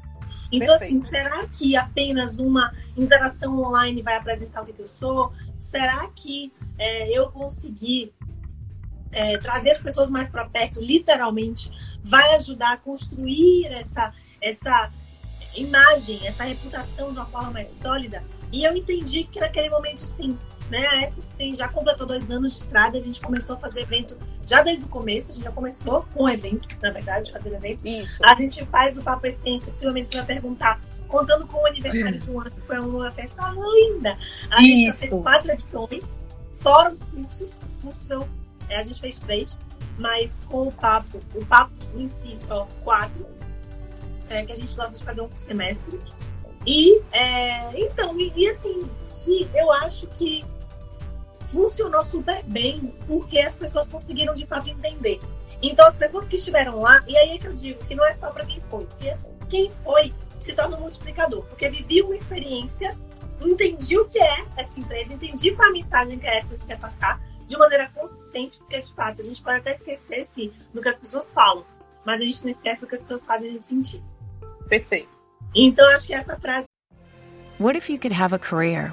Então, 0.53 0.75
assim, 0.75 0.99
Perfeito. 0.99 1.03
assim, 1.03 1.11
será 1.11 1.47
que 1.49 1.77
apenas 1.77 2.39
uma 2.39 2.73
interação 2.97 3.59
online 3.61 4.03
vai 4.03 4.17
apresentar 4.17 4.63
o 4.63 4.67
que, 4.67 4.73
que 4.73 4.83
eu 4.83 4.89
sou? 4.89 5.33
Será 5.59 6.09
que 6.15 6.53
é, 6.79 7.11
eu 7.11 7.31
conseguir 7.31 8.13
é, 9.13 9.39
trazer 9.39 9.71
as 9.71 9.81
pessoas 9.81 10.11
mais 10.11 10.31
para 10.31 10.45
perto, 10.45 10.81
literalmente, 10.81 11.71
vai 12.03 12.35
ajudar 12.37 12.75
a 12.75 12.77
construir 12.77 13.67
essa, 13.67 14.13
essa 14.41 14.91
imagem, 15.55 16.27
essa 16.27 16.45
reputação 16.45 17.13
de 17.13 17.19
uma 17.19 17.27
forma 17.27 17.51
mais 17.51 17.69
sólida. 17.69 18.23
E 18.53 18.65
eu 18.65 18.77
entendi 18.77 19.25
que 19.25 19.41
naquele 19.41 19.71
momento, 19.71 20.01
sim, 20.07 20.39
né? 20.71 20.87
A 20.87 21.03
Essence 21.03 21.57
já 21.57 21.69
completou 21.69 22.07
dois 22.07 22.31
anos 22.31 22.53
de 22.53 22.59
estrada, 22.59 22.99
a 22.99 23.01
gente 23.01 23.21
começou 23.21 23.57
a 23.57 23.59
fazer 23.59 23.81
evento 23.81 24.17
já 24.47 24.63
desde 24.63 24.85
o 24.85 24.89
começo, 24.89 25.31
a 25.31 25.35
gente 25.35 25.45
já 25.45 25.53
começou 25.53 26.07
com 26.15 26.25
o 26.25 26.29
evento, 26.29 26.69
na 26.83 26.91
verdade, 26.91 27.33
fazer 27.33 27.55
evento. 27.55 27.81
Isso. 27.85 28.25
A 28.25 28.35
gente 28.35 28.65
faz 28.67 28.97
o 28.97 29.03
Papo 29.03 29.27
Essência, 29.27 29.73
possivelmente 29.73 30.09
você 30.09 30.17
vai 30.19 30.27
perguntar, 30.27 30.81
contando 31.09 31.47
com 31.47 31.59
o 31.59 31.67
aniversário 31.67 32.19
de 32.19 32.31
um 32.31 32.41
ano, 32.41 32.51
que 32.51 32.61
foi 32.63 32.79
uma 32.79 33.11
festa 33.11 33.49
linda. 33.51 34.19
A 34.51 34.61
gente 34.61 34.89
Isso. 34.89 35.09
fez 35.09 35.23
quatro 35.23 35.51
edições, 35.53 36.05
fora 36.59 36.93
os 36.93 37.03
cursos, 37.03 37.41
os 37.43 37.85
cursos 37.85 38.11
eu, 38.11 38.29
é, 38.69 38.77
a 38.79 38.83
gente 38.83 39.01
fez 39.01 39.19
três, 39.19 39.61
mas 39.99 40.45
com 40.47 40.69
o 40.69 40.73
papo, 40.73 41.19
o 41.35 41.45
papo 41.47 41.73
em 41.95 42.07
si 42.07 42.37
só 42.37 42.67
quatro 42.83 43.27
é, 44.29 44.45
que 44.45 44.53
a 44.53 44.57
gente 44.57 44.75
gosta 44.75 44.99
de 44.99 45.05
fazer 45.05 45.21
um 45.21 45.29
por 45.29 45.39
semestre. 45.39 45.99
E, 46.67 47.01
é, 47.13 47.81
então, 47.81 48.19
e, 48.19 48.33
e, 48.35 48.49
assim, 48.49 48.83
que 49.25 49.49
eu 49.55 49.71
acho 49.71 50.07
que 50.09 50.45
funcionou 51.49 52.03
super 52.03 52.43
bem 52.45 52.95
porque 53.07 53.39
as 53.39 53.57
pessoas 53.57 53.89
conseguiram 53.89 54.35
de 54.35 54.47
fato 54.47 54.71
entender. 54.71 55.21
Então, 55.63 55.87
as 55.87 55.97
pessoas 55.97 56.29
que 56.29 56.37
estiveram 56.37 56.81
lá, 56.81 57.01
e 57.07 57.17
aí 57.17 57.37
é 57.37 57.39
que 57.39 57.47
eu 57.47 57.55
digo 57.55 57.85
que 57.87 57.95
não 57.95 58.07
é 58.07 58.15
só 58.15 58.31
para 58.31 58.45
quem 58.45 58.61
foi, 58.63 58.85
porque 58.87 59.09
assim, 59.09 59.31
quem 59.49 59.71
foi 59.83 60.13
se 60.41 60.53
torna 60.55 60.77
um 60.77 60.81
multiplicador, 60.81 61.45
porque 61.45 61.69
viviu 61.69 62.07
uma 62.07 62.15
experiência, 62.15 62.97
entendi 63.41 63.99
o 63.99 64.05
que 64.05 64.19
é 64.19 64.45
essa 64.57 64.79
empresa, 64.79 65.15
entendi 65.15 65.53
qual 65.53 65.69
é 65.69 65.71
a 65.71 65.73
mensagem 65.73 66.19
que 66.19 66.27
a 66.27 66.39
Essence 66.39 66.65
quer 66.65 66.79
passar 66.79 67.21
de 67.47 67.57
maneira 67.57 67.91
consistente, 67.95 68.59
porque 68.59 68.81
de 68.81 68.93
fato 68.93 69.23
a 69.23 69.25
gente 69.25 69.43
pode 69.43 69.59
até 69.59 69.75
esquecer 69.75 70.27
se, 70.27 70.53
do 70.75 70.83
que 70.83 70.89
as 70.89 70.99
pessoas 70.99 71.33
falam, 71.33 71.65
mas 72.05 72.21
a 72.21 72.25
gente 72.25 72.45
não 72.45 72.51
esquece 72.51 72.85
o 72.85 72.89
que 72.89 72.95
as 72.95 73.03
pessoas 73.03 73.27
fazem 73.27 73.51
a 73.51 73.53
gente 73.55 73.67
sentir. 73.67 74.03
Perfeito. 74.69 75.09
Então 75.55 75.89
acho 75.91 76.07
que 76.07 76.15
essa 76.15 76.39
frase. 76.39 76.67
What 77.59 77.79
if 77.79 77.89
you 77.89 77.99
could 77.99 78.15
have 78.15 78.35
a 78.35 78.39
career 78.39 78.93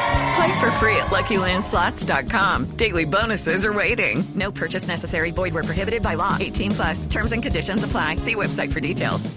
Play 0.35 0.59
for 0.59 0.71
free 0.79 0.95
at 0.95 1.07
LuckyLandSlots.com. 1.07 2.77
Daily 2.77 3.05
bonuses 3.05 3.65
are 3.65 3.73
waiting. 3.73 4.23
No 4.35 4.51
purchase 4.51 4.87
necessary. 4.87 5.31
Void 5.31 5.53
where 5.53 5.63
prohibited 5.63 6.01
by 6.01 6.13
law. 6.15 6.37
18 6.39 6.71
plus. 6.71 7.05
Terms 7.07 7.31
and 7.31 7.43
conditions 7.43 7.83
apply. 7.83 8.17
See 8.17 8.35
website 8.35 8.71
for 8.71 8.79
details. 8.79 9.29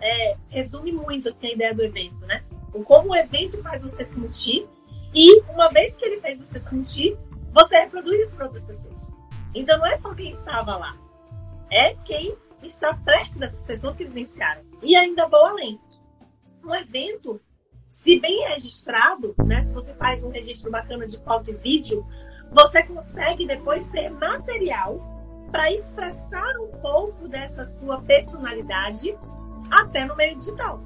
é, 0.00 0.36
resume 0.48 0.92
muito 0.92 1.28
assim, 1.28 1.48
a 1.48 1.52
ideia 1.52 1.74
do 1.74 1.82
evento, 1.82 2.26
né? 2.26 2.42
O 2.72 2.82
como 2.82 3.10
o 3.10 3.16
evento 3.16 3.62
faz 3.62 3.82
você 3.82 4.04
sentir 4.04 4.68
e 5.14 5.40
uma 5.42 5.68
vez 5.70 5.96
que 5.96 6.04
ele 6.04 6.20
fez 6.20 6.38
você 6.38 6.60
sentir, 6.60 7.18
você 7.52 7.80
reproduz 7.80 8.20
isso 8.20 8.36
para 8.36 8.46
outras 8.46 8.64
pessoas. 8.64 9.08
Então 9.54 9.78
não 9.78 9.86
é 9.86 9.96
só 9.96 10.14
quem 10.14 10.30
estava 10.32 10.76
lá, 10.76 10.96
é 11.70 11.94
quem 12.04 12.36
está 12.62 12.94
perto 12.94 13.38
dessas 13.38 13.64
pessoas 13.64 13.96
que 13.96 14.04
vivenciaram. 14.04 14.62
E 14.82 14.94
ainda 14.94 15.28
vou 15.28 15.44
além. 15.44 15.80
Um 16.64 16.74
evento, 16.74 17.40
se 17.90 18.18
bem 18.20 18.48
registrado, 18.48 19.34
né, 19.44 19.62
se 19.62 19.74
você 19.74 19.92
faz 19.94 20.22
um 20.22 20.30
registro 20.30 20.70
bacana 20.70 21.06
de 21.06 21.18
foto 21.18 21.50
e 21.50 21.54
vídeo, 21.54 22.06
você 22.50 22.82
consegue 22.82 23.46
depois 23.46 23.86
ter 23.88 24.08
material 24.10 25.00
para 25.50 25.70
expressar 25.70 26.56
um 26.60 26.68
pouco 26.80 27.28
dessa 27.28 27.64
sua 27.64 28.00
personalidade 28.00 29.16
até 29.70 30.04
no 30.04 30.16
meio 30.16 30.36
digital. 30.38 30.80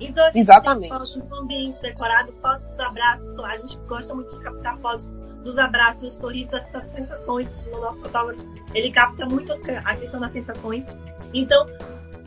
Então 0.00 0.24
a 0.24 0.30
gente 0.30 0.40
Exatamente. 0.40 0.88
tem 0.88 0.90
fotos 0.90 1.16
do 1.16 1.36
ambiente 1.36 1.80
decorado, 1.80 2.32
fotos 2.34 2.64
dos 2.64 2.80
abraços. 2.80 3.38
A 3.40 3.56
gente 3.56 3.76
gosta 3.86 4.14
muito 4.14 4.32
de 4.34 4.40
captar 4.40 4.76
fotos 4.78 5.10
dos 5.44 5.58
abraços, 5.58 6.02
dos 6.02 6.14
sorrisos, 6.14 6.54
essas 6.54 6.84
sensações. 6.92 7.64
O 7.72 7.80
nosso 7.80 8.02
fotógrafo 8.02 8.42
ele 8.74 8.90
capta 8.90 9.26
muito 9.26 9.52
a 9.52 9.96
questão 9.96 10.20
das 10.20 10.32
sensações. 10.32 10.86
Então, 11.32 11.66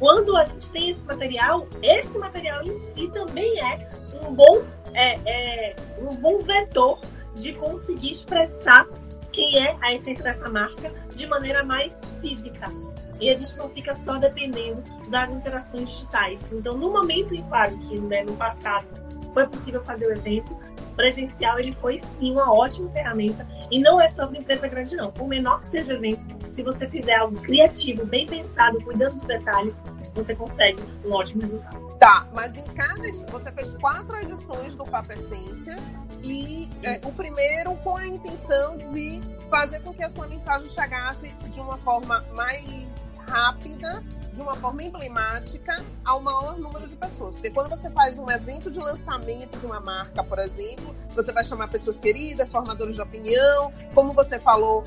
quando 0.06 0.38
a 0.38 0.44
gente 0.44 0.70
tem 0.70 0.92
esse 0.92 1.04
material, 1.08 1.68
esse 1.82 2.20
material 2.20 2.64
em 2.64 2.80
si 2.94 3.08
também 3.08 3.60
é 3.60 3.90
um 4.22 4.36
bom, 4.36 4.62
é, 4.94 5.18
é, 5.26 5.76
um 5.98 6.16
bom 6.18 6.38
vetor 6.44 7.00
de 7.34 7.54
conseguir 7.54 8.12
expressar 8.12 8.86
quem 9.32 9.58
é 9.66 9.76
a 9.82 9.96
essência 9.96 10.24
dessa 10.24 10.48
marca 10.48 10.94
de 11.16 11.26
maneira 11.26 11.64
mais 11.64 12.00
física. 12.22 12.72
E 13.20 13.32
a 13.32 13.36
gente 13.36 13.58
não 13.58 13.68
fica 13.72 13.96
só 13.96 14.20
dependendo 14.20 14.84
das 15.10 15.32
interações 15.32 15.90
digitais. 15.90 16.52
Então, 16.52 16.78
no 16.78 16.92
momento, 16.92 17.34
e 17.34 17.42
claro 17.42 17.76
que 17.80 18.00
né, 18.00 18.24
no 18.24 18.34
passado 18.34 18.86
foi 19.34 19.48
possível 19.48 19.84
fazer 19.84 20.06
o 20.06 20.12
evento, 20.12 20.56
presencial 20.96 21.60
ele 21.60 21.72
foi 21.74 22.00
sim 22.00 22.32
uma 22.32 22.54
ótima 22.54 22.90
ferramenta. 22.92 23.48
E 23.70 23.80
não 23.80 24.02
é 24.02 24.08
só 24.08 24.28
para 24.28 24.38
empresa 24.38 24.68
grande, 24.68 24.96
não. 24.96 25.12
Por 25.12 25.28
menor 25.28 25.60
que 25.60 25.68
seja 25.68 25.94
o 25.94 25.96
evento, 25.98 26.26
se 26.52 26.64
você 26.64 26.88
fizer 26.88 27.16
algo 27.16 27.40
criativo, 27.42 28.06
bem 28.06 28.26
pensado, 28.26 28.82
cuidando 28.84 29.16
dos 29.16 29.28
detalhes, 29.28 29.82
você 30.14 30.36
consegue 30.36 30.82
um 31.06 31.14
ótimo 31.14 31.42
resultado. 31.42 31.86
Tá, 32.00 32.28
mas 32.34 32.56
em 32.56 32.66
cada. 32.66 32.96
Você 32.96 33.52
fez 33.52 33.76
quatro 33.78 34.16
edições 34.18 34.76
do 34.76 34.84
Papo 34.84 35.14
Essência 35.14 35.76
e 36.24 36.70
é, 36.82 37.00
o 37.04 37.12
primeiro 37.12 37.76
com 37.78 37.98
a 37.98 38.08
intenção 38.08 38.78
de 38.78 39.22
fazer 39.50 39.80
com 39.82 39.94
que 39.94 40.04
a 40.04 40.10
sua 40.10 40.28
mensagem 40.28 40.68
chegasse 40.70 41.28
de 41.28 41.60
uma 41.60 41.78
forma 41.78 42.24
mais 42.34 43.12
rápida, 43.28 44.04
de 44.36 44.42
uma 44.42 44.56
forma 44.56 44.84
emblemática, 44.84 45.84
ao 46.04 46.20
maior 46.20 46.60
número 46.60 46.88
de 46.88 46.96
pessoas. 46.96 47.36
Porque 47.36 47.50
quando 47.50 47.70
você 47.70 47.90
faz 47.90 48.20
um 48.20 48.30
evento 48.30 48.70
de 48.70 48.80
lançamento 48.80 49.58
de 49.58 49.66
uma 49.66 49.80
marca, 49.80 50.24
por 50.24 50.38
exemplo, 50.40 50.94
você 51.16 51.32
vai 51.32 51.44
chamar 51.44 51.70
pessoas 51.70 52.00
queridas, 52.00 52.52
formadores 52.52 52.96
de 52.96 53.02
opinião, 53.02 53.74
como 53.94 54.12
você 54.12 54.38
falou, 54.38 54.84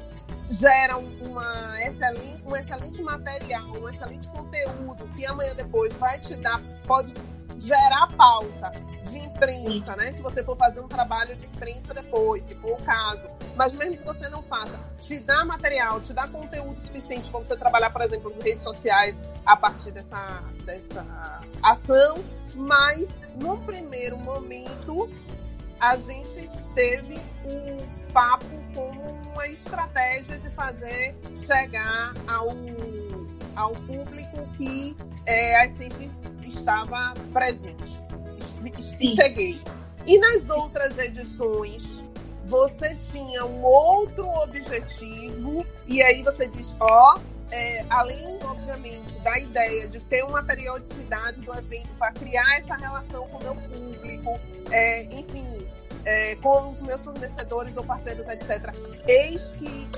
gera 0.52 0.98
uma 0.98 1.82
excelente, 1.82 2.42
um 2.46 2.54
excelente 2.54 3.02
material, 3.02 3.72
um 3.72 3.88
excelente 3.88 4.28
conteúdo 4.28 5.08
que 5.16 5.24
amanhã 5.24 5.54
depois 5.54 5.92
vai 5.94 6.20
te 6.20 6.36
dar, 6.36 6.60
pode 6.86 7.14
gerar 7.58 8.06
pauta 8.16 8.72
de 9.04 9.18
imprensa, 9.18 9.96
né? 9.96 10.12
Se 10.12 10.22
você 10.22 10.42
for 10.42 10.56
fazer 10.56 10.80
um 10.80 10.88
trabalho 10.88 11.34
de 11.36 11.46
imprensa 11.46 11.92
depois, 11.92 12.44
se 12.46 12.54
for 12.56 12.72
o 12.72 12.82
caso. 12.82 13.26
Mas 13.56 13.74
mesmo 13.74 13.96
que 13.96 14.04
você 14.04 14.28
não 14.28 14.42
faça, 14.42 14.78
te 15.00 15.18
dá 15.20 15.44
material, 15.44 16.00
te 16.00 16.12
dá 16.12 16.26
conteúdo 16.28 16.80
suficiente 16.80 17.30
para 17.30 17.40
você 17.40 17.56
trabalhar, 17.56 17.90
por 17.90 18.02
exemplo, 18.02 18.32
nas 18.34 18.44
redes 18.44 18.64
sociais 18.64 19.24
a 19.44 19.56
partir 19.56 19.90
dessa, 19.90 20.42
dessa 20.64 21.04
ação. 21.62 22.18
Mas, 22.54 23.18
num 23.40 23.58
primeiro 23.64 24.16
momento, 24.18 25.08
a 25.80 25.96
gente 25.96 26.48
teve 26.74 27.16
o 27.44 28.12
papo 28.12 28.46
como 28.74 29.00
uma 29.32 29.46
estratégia 29.46 30.38
de 30.38 30.50
fazer 30.50 31.14
chegar 31.36 32.12
ao, 32.26 32.48
ao 33.58 33.72
público 33.72 34.48
que 34.56 34.96
é, 35.26 35.56
a 35.56 35.66
essência 35.66 36.08
estava 36.42 37.12
presente. 37.32 38.00
E 39.00 39.06
cheguei. 39.08 39.60
E 40.06 40.16
nas 40.18 40.48
outras 40.48 40.96
edições, 40.96 42.00
você 42.46 42.94
tinha 42.94 43.44
um 43.44 43.62
outro 43.64 44.26
objetivo, 44.42 45.66
e 45.88 46.00
aí 46.00 46.22
você 46.22 46.46
diz, 46.46 46.74
ó, 46.78 47.16
oh, 47.16 47.20
é, 47.50 47.84
além, 47.90 48.38
obviamente, 48.44 49.18
da 49.18 49.36
ideia 49.38 49.88
de 49.88 49.98
ter 50.00 50.22
uma 50.22 50.42
periodicidade 50.42 51.40
do 51.40 51.52
evento 51.52 51.88
para 51.98 52.12
criar 52.12 52.58
essa 52.58 52.76
relação 52.76 53.26
com 53.26 53.38
o 53.38 53.42
meu 53.42 53.54
público, 53.56 54.40
é, 54.70 55.02
enfim, 55.04 55.46
é, 56.04 56.36
com 56.36 56.70
os 56.70 56.80
meus 56.80 57.04
fornecedores 57.04 57.76
ou 57.76 57.84
parceiros, 57.84 58.28
etc. 58.28 58.72
Eis 59.06 59.52
que 59.54 59.88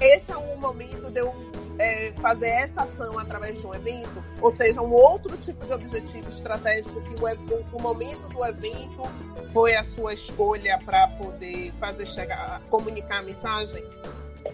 esse 0.00 0.32
é 0.32 0.36
o 0.36 0.56
momento 0.56 1.10
de 1.10 1.20
eu 1.20 1.34
é, 1.78 2.12
fazer 2.12 2.48
essa 2.48 2.82
ação 2.82 3.18
através 3.18 3.60
de 3.60 3.66
um 3.66 3.74
evento, 3.74 4.22
ou 4.40 4.50
seja, 4.50 4.80
um 4.80 4.92
outro 4.92 5.36
tipo 5.36 5.64
de 5.66 5.72
objetivo 5.72 6.28
estratégico 6.28 7.00
que 7.02 7.14
o, 7.22 7.76
o 7.76 7.82
momento 7.82 8.28
do 8.28 8.44
evento 8.44 9.02
foi 9.52 9.74
a 9.74 9.84
sua 9.84 10.14
escolha 10.14 10.78
para 10.84 11.08
poder 11.08 11.72
fazer 11.78 12.06
chegar, 12.06 12.60
comunicar 12.70 13.18
a 13.18 13.22
mensagem? 13.22 13.84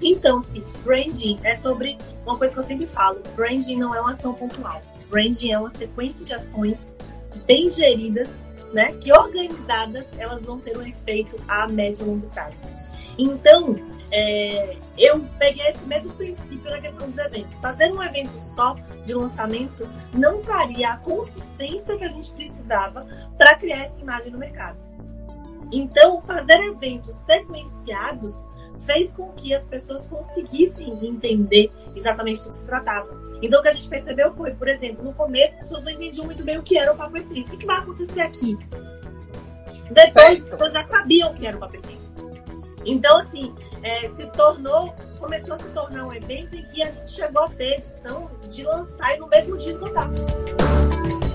Então, 0.01 0.41
sim, 0.41 0.65
branding 0.83 1.39
é 1.45 1.55
sobre 1.55 1.99
uma 2.25 2.37
coisa 2.37 2.55
que 2.55 2.61
eu 2.61 2.65
sempre 2.65 2.87
falo: 2.87 3.21
branding 3.35 3.77
não 3.77 3.95
é 3.95 4.01
uma 4.01 4.13
ação 4.13 4.35
pontual. 4.35 4.81
Branding 5.09 5.53
é 5.53 5.59
uma 5.59 5.69
sequência 5.69 6.25
de 6.25 6.33
ações 6.33 6.95
bem 7.47 7.69
geridas, 7.69 8.29
né, 8.73 8.93
que 8.95 9.13
organizadas 9.13 10.07
elas 10.19 10.47
vão 10.47 10.59
ter 10.59 10.77
um 10.77 10.83
efeito 10.87 11.39
a 11.47 11.69
médio 11.69 12.03
e 12.03 12.09
longo 12.09 12.27
prazo. 12.31 12.67
Então, 13.19 13.77
é, 14.15 14.77
eu 14.99 15.25
peguei 15.39 15.67
esse 15.69 15.87
mesmo 15.87 16.13
princípio 16.13 16.71
na 16.71 16.81
questão 16.81 17.09
dos 17.09 17.17
eventos. 17.17 17.59
Fazer 17.59 17.91
um 17.91 18.03
evento 18.03 18.33
só 18.33 18.75
de 19.07 19.15
lançamento 19.15 19.89
não 20.13 20.43
traria 20.43 20.91
a 20.91 20.97
consistência 20.99 21.97
que 21.97 22.05
a 22.05 22.09
gente 22.09 22.31
precisava 22.33 23.07
para 23.39 23.55
criar 23.55 23.85
essa 23.85 24.01
imagem 24.03 24.31
no 24.31 24.39
mercado. 24.39 24.77
Então, 25.73 26.21
fazer 26.21 26.61
eventos 26.61 27.15
sequenciados 27.17 28.51
fez 28.85 29.15
com 29.15 29.33
que 29.33 29.55
as 29.55 29.65
pessoas 29.65 30.07
conseguissem 30.07 31.07
entender 31.07 31.73
exatamente 31.97 32.43
do 32.43 32.49
que 32.49 32.55
se 32.55 32.67
tratava. 32.67 33.19
Então, 33.41 33.61
o 33.61 33.63
que 33.63 33.69
a 33.69 33.73
gente 33.73 33.89
percebeu 33.89 34.35
foi, 34.35 34.53
por 34.55 34.69
exemplo, 34.69 35.03
no 35.03 35.15
começo 35.15 35.55
as 35.55 35.63
pessoas 35.63 35.85
não 35.85 35.93
entendiam 35.93 36.27
muito 36.27 36.45
bem 36.45 36.59
o 36.59 36.63
que 36.63 36.77
era 36.77 36.93
o 36.93 36.97
Papo 36.97 37.17
Essência. 37.17 37.55
O 37.55 37.59
que 37.59 37.65
vai 37.65 37.79
acontecer 37.79 38.21
aqui? 38.21 38.59
Depois, 39.91 40.45
as 40.45 40.51
pessoas 40.51 40.73
já 40.75 40.85
sabiam 40.85 41.31
o 41.31 41.35
que 41.35 41.47
era 41.47 41.57
o 41.57 41.61
Papo 41.61 41.77
Essência. 41.77 42.02
Então, 42.85 43.19
assim, 43.19 43.55
é, 43.83 44.09
se 44.11 44.27
tornou, 44.29 44.95
começou 45.19 45.55
a 45.55 45.59
se 45.59 45.69
tornar 45.71 46.07
um 46.07 46.13
evento 46.13 46.57
em 46.57 46.63
que 46.63 46.83
a 46.83 46.91
gente 46.91 47.11
chegou 47.11 47.45
a 47.45 47.49
ter 47.49 47.79
edição 47.79 48.31
de 48.49 48.63
lançar 48.63 49.17
no 49.19 49.29
mesmo 49.29 49.57
dia 49.57 49.73
esgotar. 49.73 50.11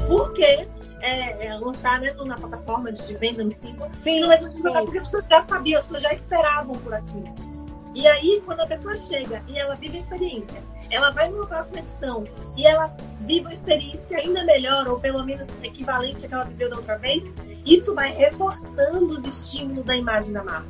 Porque 0.07 0.67
é, 1.01 1.47
é, 1.47 1.57
lançar 1.57 1.99
né, 1.99 2.13
na 2.25 2.35
plataforma 2.35 2.91
de 2.91 3.13
venda 3.15 3.43
no 3.43 3.51
Simpla, 3.51 3.89
sim, 3.91 4.21
no 4.21 4.27
mesmo 4.27 4.49
dia 4.49 4.81
porque 4.83 4.97
as 4.97 5.07
pessoas 5.07 5.25
já 5.29 5.43
sabiam, 5.43 5.79
as 5.79 5.85
pessoas 5.85 6.03
já 6.03 6.13
esperavam 6.13 6.75
por 6.75 6.93
aquilo. 6.93 7.57
E 7.93 8.05
aí, 8.05 8.43
quando 8.45 8.59
a 8.61 8.67
pessoa 8.67 8.95
chega 8.95 9.41
e 9.47 9.57
ela 9.57 9.73
vive 9.73 9.97
a 9.97 9.99
experiência, 9.99 10.61
ela 10.91 11.09
vai 11.09 11.29
numa 11.29 11.47
próxima 11.47 11.79
edição 11.79 12.23
e 12.55 12.65
ela 12.65 12.95
vive 13.21 13.47
uma 13.47 13.53
experiência 13.53 14.19
ainda 14.19 14.43
melhor, 14.45 14.87
ou 14.87 14.99
pelo 14.99 15.23
menos 15.23 15.47
equivalente 15.63 16.25
à 16.25 16.27
que 16.27 16.33
ela 16.33 16.43
viveu 16.43 16.69
da 16.69 16.75
outra 16.77 16.97
vez, 16.97 17.23
isso 17.65 17.95
vai 17.95 18.11
reforçando 18.11 19.15
os 19.15 19.25
estímulos 19.25 19.83
da 19.83 19.95
imagem 19.95 20.31
da 20.31 20.43
marca. 20.43 20.67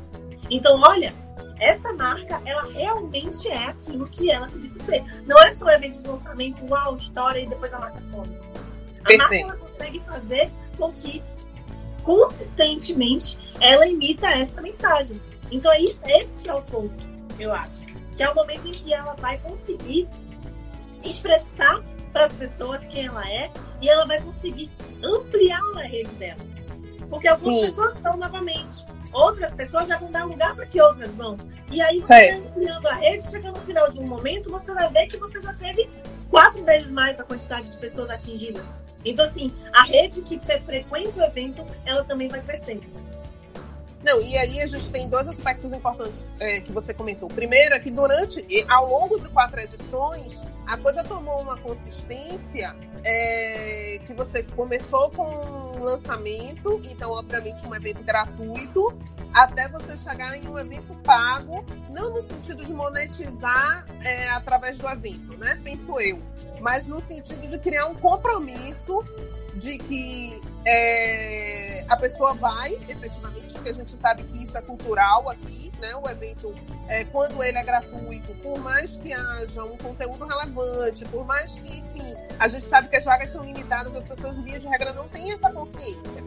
Então, 0.50 0.80
olha, 0.80 1.12
essa 1.60 1.92
marca, 1.92 2.40
ela 2.44 2.62
realmente 2.72 3.48
é 3.48 3.66
aquilo 3.66 4.08
que 4.08 4.30
ela 4.30 4.48
se 4.48 4.60
disse 4.60 4.80
ser. 4.80 5.02
Não 5.26 5.38
é 5.40 5.52
só 5.52 5.68
evento 5.70 6.00
de 6.00 6.08
lançamento, 6.08 6.64
uau, 6.66 6.96
história 6.96 7.40
e 7.40 7.46
depois 7.46 7.72
a 7.74 7.78
marca 7.78 8.00
some. 8.10 8.36
A 9.00 9.08
Perfeito. 9.08 9.18
marca 9.18 9.36
ela 9.36 9.56
consegue 9.56 10.00
fazer 10.00 10.50
com 10.76 10.92
que 10.92 11.22
consistentemente 12.02 13.38
ela 13.60 13.86
imita 13.86 14.28
essa 14.28 14.62
mensagem. 14.62 15.20
Então 15.50 15.72
é 15.72 15.80
isso, 15.80 16.00
esse 16.06 16.30
que 16.42 16.48
é 16.48 16.54
o 16.54 16.62
ponto, 16.62 16.94
eu 17.38 17.52
acho. 17.52 17.80
Que 18.16 18.22
é 18.22 18.30
o 18.30 18.34
momento 18.34 18.68
em 18.68 18.72
que 18.72 18.92
ela 18.92 19.14
vai 19.14 19.38
conseguir 19.38 20.08
expressar 21.02 21.82
para 22.12 22.26
as 22.26 22.32
pessoas 22.32 22.84
quem 22.86 23.06
ela 23.06 23.28
é 23.28 23.50
e 23.80 23.88
ela 23.88 24.06
vai 24.06 24.20
conseguir 24.20 24.70
ampliar 25.02 25.60
a 25.76 25.82
rede 25.82 26.12
dela. 26.14 26.40
Porque 27.10 27.28
algumas 27.28 27.54
Sim. 27.54 27.66
pessoas 27.66 27.96
estão 27.96 28.16
novamente 28.16 28.86
outras 29.18 29.52
pessoas 29.52 29.88
já 29.88 29.98
vão 29.98 30.10
dar 30.10 30.24
lugar 30.24 30.54
para 30.54 30.64
que 30.64 30.80
outras 30.80 31.14
vão. 31.14 31.36
E 31.70 31.80
aí, 31.80 32.02
você 32.02 32.30
ampliando 32.30 32.86
a 32.86 32.94
rede, 32.94 33.28
chega 33.28 33.50
no 33.50 33.58
final 33.60 33.90
de 33.90 33.98
um 33.98 34.06
momento, 34.06 34.50
você 34.50 34.72
vai 34.72 34.88
ver 34.90 35.08
que 35.08 35.16
você 35.16 35.40
já 35.40 35.52
teve 35.54 35.88
quatro 36.30 36.64
vezes 36.64 36.90
mais 36.90 37.18
a 37.18 37.24
quantidade 37.24 37.68
de 37.68 37.76
pessoas 37.76 38.08
atingidas. 38.10 38.66
Então, 39.04 39.24
assim, 39.24 39.52
a 39.72 39.84
rede 39.84 40.22
que 40.22 40.38
frequenta 40.38 41.20
o 41.20 41.24
evento, 41.24 41.66
ela 41.84 42.04
também 42.04 42.28
vai 42.28 42.40
crescendo. 42.40 42.82
Não, 44.02 44.20
e 44.20 44.38
aí 44.38 44.60
a 44.60 44.66
gente 44.66 44.90
tem 44.90 45.08
dois 45.08 45.26
aspectos 45.26 45.72
importantes 45.72 46.32
é, 46.38 46.60
que 46.60 46.70
você 46.70 46.94
comentou. 46.94 47.28
Primeiro 47.28 47.74
é 47.74 47.80
que 47.80 47.90
durante, 47.90 48.44
ao 48.68 48.88
longo 48.88 49.18
de 49.18 49.28
quatro 49.28 49.60
edições, 49.60 50.42
a 50.66 50.76
coisa 50.76 51.02
tomou 51.02 51.40
uma 51.40 51.58
consistência 51.58 52.76
é, 53.02 54.00
que 54.06 54.12
você 54.12 54.42
começou 54.42 55.10
com 55.10 55.26
um 55.26 55.82
lançamento, 55.82 56.80
então, 56.84 57.10
obviamente, 57.10 57.66
um 57.66 57.74
evento 57.74 58.04
gratuito, 58.04 58.96
até 59.34 59.68
você 59.68 59.96
chegar 59.96 60.36
em 60.36 60.48
um 60.48 60.58
evento 60.58 60.94
pago, 61.02 61.64
não 61.90 62.10
no 62.10 62.22
sentido 62.22 62.64
de 62.64 62.72
monetizar 62.72 63.84
é, 64.02 64.28
através 64.28 64.78
do 64.78 64.88
evento, 64.88 65.36
né? 65.38 65.60
Penso 65.62 66.00
eu, 66.00 66.22
mas 66.60 66.86
no 66.86 67.00
sentido 67.00 67.46
de 67.46 67.58
criar 67.58 67.86
um 67.86 67.94
compromisso 67.94 69.04
de 69.58 69.76
que 69.76 70.40
é, 70.64 71.84
a 71.88 71.96
pessoa 71.96 72.34
vai 72.34 72.74
efetivamente, 72.88 73.54
porque 73.54 73.70
a 73.70 73.74
gente 73.74 73.90
sabe 73.92 74.22
que 74.22 74.42
isso 74.42 74.56
é 74.56 74.62
cultural 74.62 75.28
aqui, 75.28 75.70
né? 75.80 75.94
O 75.96 76.08
evento, 76.08 76.54
é, 76.88 77.04
quando 77.04 77.42
ele 77.42 77.58
é 77.58 77.62
gratuito, 77.62 78.32
por 78.42 78.58
mais 78.60 78.96
que 78.96 79.12
haja 79.12 79.64
um 79.64 79.76
conteúdo 79.76 80.24
relevante, 80.24 81.04
por 81.06 81.24
mais 81.26 81.56
que, 81.56 81.78
enfim, 81.78 82.14
a 82.38 82.48
gente 82.48 82.64
sabe 82.64 82.88
que 82.88 82.96
as 82.96 83.04
vagas 83.04 83.32
são 83.32 83.44
limitadas, 83.44 83.94
as 83.94 84.04
pessoas, 84.04 84.38
via 84.38 84.58
de 84.58 84.68
regra, 84.68 84.92
não 84.92 85.08
têm 85.08 85.32
essa 85.32 85.50
consciência. 85.50 86.22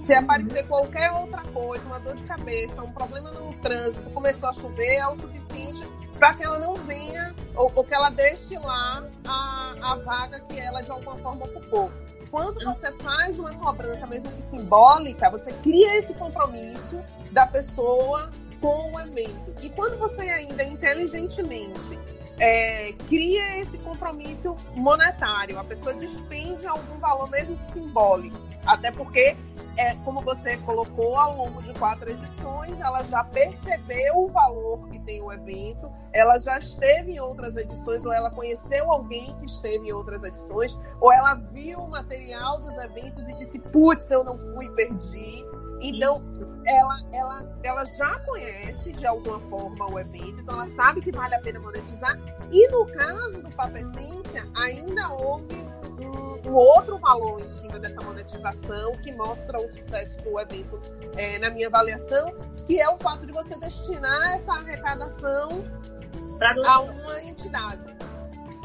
Se 0.00 0.14
aparecer 0.14 0.66
qualquer 0.68 1.10
outra 1.10 1.42
coisa, 1.42 1.84
uma 1.84 1.98
dor 1.98 2.14
de 2.14 2.22
cabeça, 2.22 2.82
um 2.82 2.92
problema 2.92 3.32
no 3.32 3.52
trânsito, 3.54 4.08
começou 4.10 4.48
a 4.48 4.52
chover, 4.52 4.96
é 4.96 5.08
o 5.08 5.16
suficiente 5.16 5.84
para 6.18 6.34
que 6.34 6.42
ela 6.42 6.58
não 6.58 6.74
venha 6.74 7.34
ou, 7.54 7.72
ou, 7.74 7.84
que 7.84 7.94
ela 7.94 8.10
deixe 8.10 8.58
lá 8.58 9.04
a, 9.26 9.74
a 9.80 9.94
vaga 9.96 10.40
que 10.40 10.58
ela 10.58 10.82
de 10.82 10.90
alguma 10.90 11.16
forma 11.18 11.44
ocupou. 11.46 11.90
Quando 12.30 12.62
você 12.62 12.92
faz 12.98 13.38
uma 13.38 13.54
cobrança, 13.54 14.06
mesmo 14.06 14.30
que 14.30 14.42
simbólica, 14.42 15.30
você 15.30 15.52
cria 15.52 15.96
esse 15.96 16.12
compromisso 16.14 17.02
da 17.30 17.46
pessoa 17.46 18.30
com 18.60 18.92
o 18.92 19.00
evento. 19.00 19.54
E 19.62 19.70
quando 19.70 19.98
você 19.98 20.22
ainda 20.22 20.62
inteligentemente 20.62 21.98
é, 22.38 22.92
cria 23.08 23.58
esse 23.58 23.78
compromisso 23.78 24.54
monetário, 24.74 25.58
a 25.58 25.64
pessoa 25.64 25.94
despende 25.94 26.66
algum 26.66 26.98
valor, 26.98 27.30
mesmo 27.30 27.56
que 27.56 27.72
simbólico. 27.72 28.38
Até 28.66 28.90
porque 28.90 29.36
é, 29.78 29.94
como 30.04 30.20
você 30.20 30.56
colocou, 30.58 31.16
ao 31.16 31.36
longo 31.36 31.62
de 31.62 31.72
quatro 31.74 32.10
edições, 32.10 32.80
ela 32.80 33.04
já 33.04 33.22
percebeu 33.22 34.16
o 34.16 34.28
valor 34.28 34.88
que 34.88 34.98
tem 34.98 35.22
o 35.22 35.32
evento, 35.32 35.88
ela 36.12 36.36
já 36.40 36.58
esteve 36.58 37.12
em 37.12 37.20
outras 37.20 37.56
edições, 37.56 38.04
ou 38.04 38.12
ela 38.12 38.28
conheceu 38.28 38.90
alguém 38.90 39.38
que 39.38 39.46
esteve 39.46 39.88
em 39.88 39.92
outras 39.92 40.24
edições, 40.24 40.76
ou 41.00 41.12
ela 41.12 41.34
viu 41.34 41.78
o 41.78 41.88
material 41.88 42.60
dos 42.60 42.76
eventos 42.76 43.26
e 43.28 43.38
disse: 43.38 43.60
putz, 43.60 44.10
eu 44.10 44.24
não 44.24 44.36
fui, 44.36 44.68
perdi. 44.70 45.44
Então, 45.80 46.20
ela, 46.66 47.00
ela, 47.12 47.58
ela 47.62 47.84
já 47.84 48.18
conhece 48.26 48.90
de 48.90 49.06
alguma 49.06 49.38
forma 49.42 49.92
o 49.92 49.96
evento, 49.96 50.42
então 50.42 50.56
ela 50.56 50.66
sabe 50.66 51.00
que 51.00 51.12
vale 51.12 51.36
a 51.36 51.40
pena 51.40 51.60
monetizar. 51.60 52.18
E 52.50 52.68
no 52.68 52.84
caso 52.84 53.40
do 53.44 53.50
Papo 53.50 53.76
Essência, 53.76 54.44
ainda 54.56 55.08
houve 55.12 55.54
um, 56.00 56.50
um, 56.50 56.54
outro 56.54 56.98
valor 56.98 57.40
em 57.40 57.50
cima 57.50 57.78
dessa 57.78 58.00
monetização 58.02 58.92
que 58.98 59.12
mostra 59.12 59.58
o 59.60 59.70
sucesso 59.70 60.20
do 60.22 60.38
evento 60.38 60.80
é, 61.16 61.38
na 61.38 61.50
minha 61.50 61.68
avaliação, 61.68 62.34
que 62.66 62.80
é 62.80 62.88
o 62.88 62.98
fato 62.98 63.26
de 63.26 63.32
você 63.32 63.58
destinar 63.58 64.34
essa 64.34 64.52
arrecadação 64.52 65.64
a 66.66 66.80
uma 66.80 67.22
entidade. 67.22 67.96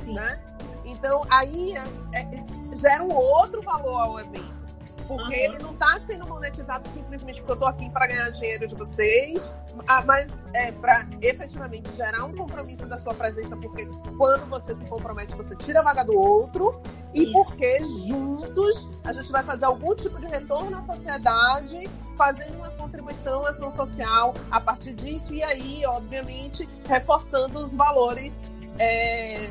Né? 0.06 0.40
Então, 0.86 1.26
aí 1.30 1.76
é, 1.76 2.20
é, 2.20 2.76
gera 2.76 3.04
um 3.04 3.14
outro 3.14 3.62
valor 3.62 4.00
ao 4.00 4.20
evento. 4.20 4.63
Porque 5.08 5.24
uhum. 5.24 5.32
ele 5.32 5.60
não 5.60 5.72
está 5.72 6.00
sendo 6.00 6.28
monetizado 6.28 6.88
simplesmente 6.88 7.40
porque 7.40 7.52
eu 7.52 7.56
estou 7.56 7.68
aqui 7.68 7.90
para 7.90 8.08
ganhar 8.08 8.30
dinheiro 8.30 8.68
de 8.68 8.76
vocês, 8.76 9.54
ah, 9.88 10.02
mas 10.06 10.44
é 10.54 10.72
para 10.72 11.06
efetivamente 11.22 11.92
gerar 11.92 12.24
um 12.26 12.34
compromisso 12.36 12.88
da 12.88 12.98
sua 12.98 13.14
presença, 13.14 13.56
porque 13.58 13.86
quando 14.18 14.50
você 14.50 14.76
se 14.76 14.86
compromete, 14.86 15.36
você 15.36 15.56
tira 15.56 15.82
a 15.82 15.84
vaga 15.84 16.04
do 16.04 16.18
outro, 16.18 16.82
e 17.14 17.24
Isso. 17.24 17.32
porque 17.34 17.86
juntos 18.08 18.90
a 19.04 19.14
gente 19.14 19.32
vai 19.32 19.44
fazer 19.44 19.66
algum 19.66 19.94
tipo 19.96 20.20
de 20.20 20.28
retorno 20.28 20.78
à 20.78 20.82
sociedade, 20.82 21.90
fazendo 22.18 22.56
uma 22.56 22.70
contribuição 22.72 23.46
à 23.46 23.50
ação 23.50 23.70
social 23.70 24.34
a 24.50 24.60
partir 24.60 24.94
disso, 24.94 25.34
e 25.34 25.44
aí, 25.44 25.86
obviamente, 25.86 26.68
reforçando 26.88 27.60
os 27.60 27.76
valores 27.76 28.34
é, 28.80 29.50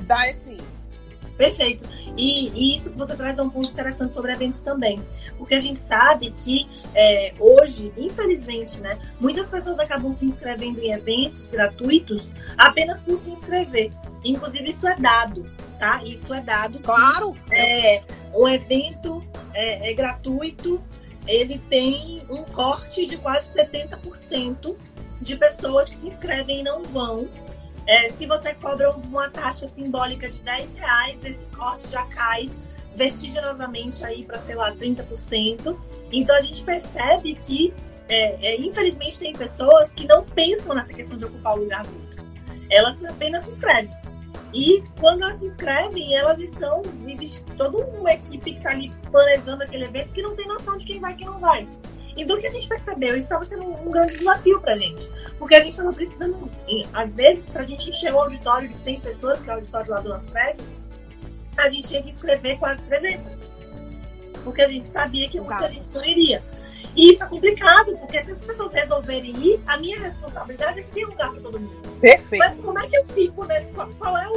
da 0.00 0.28
essência. 0.28 0.91
Perfeito. 1.36 1.84
E, 2.16 2.48
e, 2.50 2.76
isso 2.76 2.90
que 2.90 2.98
você 2.98 3.16
traz 3.16 3.38
é 3.38 3.42
um 3.42 3.50
ponto 3.50 3.70
interessante 3.70 4.14
sobre 4.14 4.32
eventos 4.32 4.62
também. 4.62 5.00
Porque 5.38 5.54
a 5.54 5.58
gente 5.58 5.78
sabe 5.78 6.30
que 6.30 6.68
é, 6.94 7.32
hoje, 7.38 7.92
infelizmente, 7.96 8.80
né, 8.80 8.98
muitas 9.20 9.48
pessoas 9.48 9.78
acabam 9.78 10.12
se 10.12 10.24
inscrevendo 10.24 10.80
em 10.80 10.92
eventos 10.92 11.50
gratuitos 11.50 12.30
apenas 12.56 13.02
por 13.02 13.18
se 13.18 13.30
inscrever. 13.30 13.90
Inclusive, 14.24 14.70
isso 14.70 14.86
é 14.86 14.96
dado, 14.96 15.42
tá? 15.78 16.02
Isso 16.04 16.32
é 16.32 16.40
dado. 16.40 16.78
Claro! 16.80 17.32
Que, 17.32 17.54
é, 17.54 18.02
um 18.34 18.48
evento 18.48 19.22
é, 19.54 19.90
é 19.90 19.94
gratuito, 19.94 20.82
ele 21.26 21.58
tem 21.70 22.22
um 22.28 22.42
corte 22.42 23.06
de 23.06 23.16
quase 23.16 23.52
70% 23.54 24.76
de 25.20 25.36
pessoas 25.36 25.88
que 25.88 25.96
se 25.96 26.08
inscrevem 26.08 26.60
e 26.60 26.62
não 26.62 26.82
vão 26.82 27.28
é, 27.86 28.10
se 28.10 28.26
você 28.26 28.54
cobra 28.54 28.90
uma 28.90 29.28
taxa 29.28 29.66
simbólica 29.66 30.28
de 30.28 30.40
10 30.40 30.74
reais, 30.74 31.24
esse 31.24 31.46
corte 31.46 31.88
já 31.88 32.04
cai 32.06 32.48
vertiginosamente 32.94 34.04
aí 34.04 34.24
para, 34.24 34.38
sei 34.38 34.54
lá, 34.54 34.72
30%. 34.72 35.76
Então 36.12 36.36
a 36.36 36.40
gente 36.40 36.62
percebe 36.62 37.34
que, 37.34 37.72
é, 38.08 38.52
é, 38.52 38.60
infelizmente, 38.60 39.18
tem 39.18 39.32
pessoas 39.32 39.92
que 39.92 40.06
não 40.06 40.24
pensam 40.24 40.74
nessa 40.74 40.92
questão 40.92 41.16
de 41.16 41.24
ocupar 41.24 41.56
o 41.56 41.60
lugar 41.60 41.84
do 41.84 41.94
outro. 41.94 42.22
Elas 42.70 43.04
apenas 43.04 43.44
se 43.44 43.52
inscrevem. 43.52 43.90
E 44.52 44.82
quando 45.00 45.22
elas 45.22 45.38
se 45.38 45.46
inscrevem, 45.46 46.14
elas 46.14 46.38
estão. 46.38 46.82
Existe 47.06 47.42
toda 47.56 47.78
uma 47.78 48.12
equipe 48.12 48.52
que 48.52 48.58
está 48.58 48.70
ali 48.70 48.90
planejando 49.10 49.62
aquele 49.62 49.84
evento 49.84 50.12
que 50.12 50.22
não 50.22 50.36
tem 50.36 50.46
noção 50.46 50.76
de 50.76 50.84
quem 50.84 51.00
vai 51.00 51.12
e 51.12 51.16
quem 51.16 51.26
não 51.26 51.38
vai. 51.38 51.66
E 52.16 52.24
do 52.24 52.38
que 52.38 52.46
a 52.46 52.50
gente 52.50 52.68
percebeu, 52.68 53.10
isso 53.10 53.20
estava 53.20 53.44
sendo 53.44 53.66
um, 53.66 53.90
grande 53.90 54.16
desafio 54.16 54.60
para 54.60 54.74
a 54.74 54.78
gente. 54.78 55.08
Porque 55.38 55.54
a 55.54 55.60
gente 55.60 55.72
estava 55.72 55.92
precisando, 55.92 56.50
às 56.92 57.14
vezes, 57.14 57.48
para 57.48 57.62
a 57.62 57.64
gente 57.64 57.88
encher 57.88 58.12
um 58.12 58.20
auditório 58.20 58.68
de 58.68 58.76
100 58.76 59.00
pessoas, 59.00 59.40
que 59.40 59.48
é 59.48 59.52
o 59.52 59.56
auditório 59.56 59.90
lá 59.90 60.00
do 60.00 60.08
nosso 60.08 60.30
prédio, 60.30 60.64
a 61.56 61.68
gente 61.68 61.88
tinha 61.88 62.02
que 62.02 62.10
escrever 62.10 62.58
quase 62.58 62.82
300. 62.82 63.38
Porque 64.44 64.62
a 64.62 64.68
gente 64.68 64.88
sabia 64.88 65.28
que 65.28 65.40
muita 65.40 65.68
gente 65.68 65.90
não 65.92 66.04
iria. 66.04 66.42
E 66.94 67.10
isso 67.10 67.24
é 67.24 67.26
complicado, 67.26 67.96
porque 67.96 68.22
se 68.22 68.32
as 68.32 68.42
pessoas 68.42 68.72
resolverem 68.72 69.34
ir, 69.36 69.60
a 69.66 69.78
minha 69.78 69.98
responsabilidade 69.98 70.80
é 70.80 70.82
que 70.82 70.90
tem 70.90 71.06
lugar 71.06 71.30
para 71.30 71.40
todo 71.40 71.58
mundo. 71.58 71.98
Perfeito. 72.00 72.44
Mas 72.44 72.58
como 72.58 72.78
é 72.78 72.86
que 72.86 72.96
eu 72.96 73.06
fico 73.06 73.44
nesse. 73.46 73.68
Qual 73.98 74.18
é 74.18 74.28
o, 74.28 74.36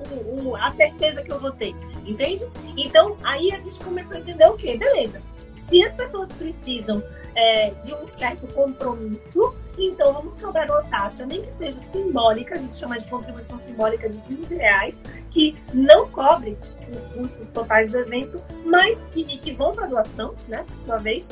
o, 0.00 0.48
o, 0.48 0.56
a 0.56 0.72
certeza 0.72 1.22
que 1.22 1.30
eu 1.30 1.38
vou 1.38 1.52
ter? 1.52 1.76
Entende? 2.04 2.44
Então, 2.76 3.16
aí 3.22 3.52
a 3.52 3.58
gente 3.58 3.78
começou 3.78 4.16
a 4.16 4.20
entender 4.20 4.46
o 4.46 4.54
quê? 4.54 4.76
Beleza 4.76 5.22
se 5.68 5.82
as 5.84 5.94
pessoas 5.94 6.32
precisam 6.32 7.02
é, 7.34 7.70
de 7.82 7.94
um 7.94 8.08
certo 8.08 8.46
compromisso, 8.48 9.54
então 9.78 10.12
vamos 10.12 10.36
cobrar 10.38 10.66
uma 10.66 10.82
taxa, 10.84 11.24
nem 11.24 11.42
que 11.42 11.52
seja 11.52 11.78
simbólica, 11.78 12.56
a 12.56 12.58
gente 12.58 12.74
chama 12.74 12.98
de 12.98 13.08
contribuição 13.08 13.60
simbólica 13.60 14.08
de 14.08 14.18
15 14.18 14.56
reais, 14.56 15.00
que 15.30 15.56
não 15.72 16.08
cobre 16.08 16.58
os 16.90 17.12
custos 17.12 17.46
totais 17.48 17.90
do 17.90 17.98
evento, 17.98 18.42
mas 18.64 18.98
que, 19.10 19.24
que 19.24 19.52
vão 19.52 19.72
para 19.72 19.86
doação, 19.86 20.34
né, 20.48 20.64
por 20.66 20.84
sua 20.84 20.98
vez, 20.98 21.28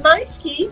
mas 0.00 0.38
que 0.38 0.70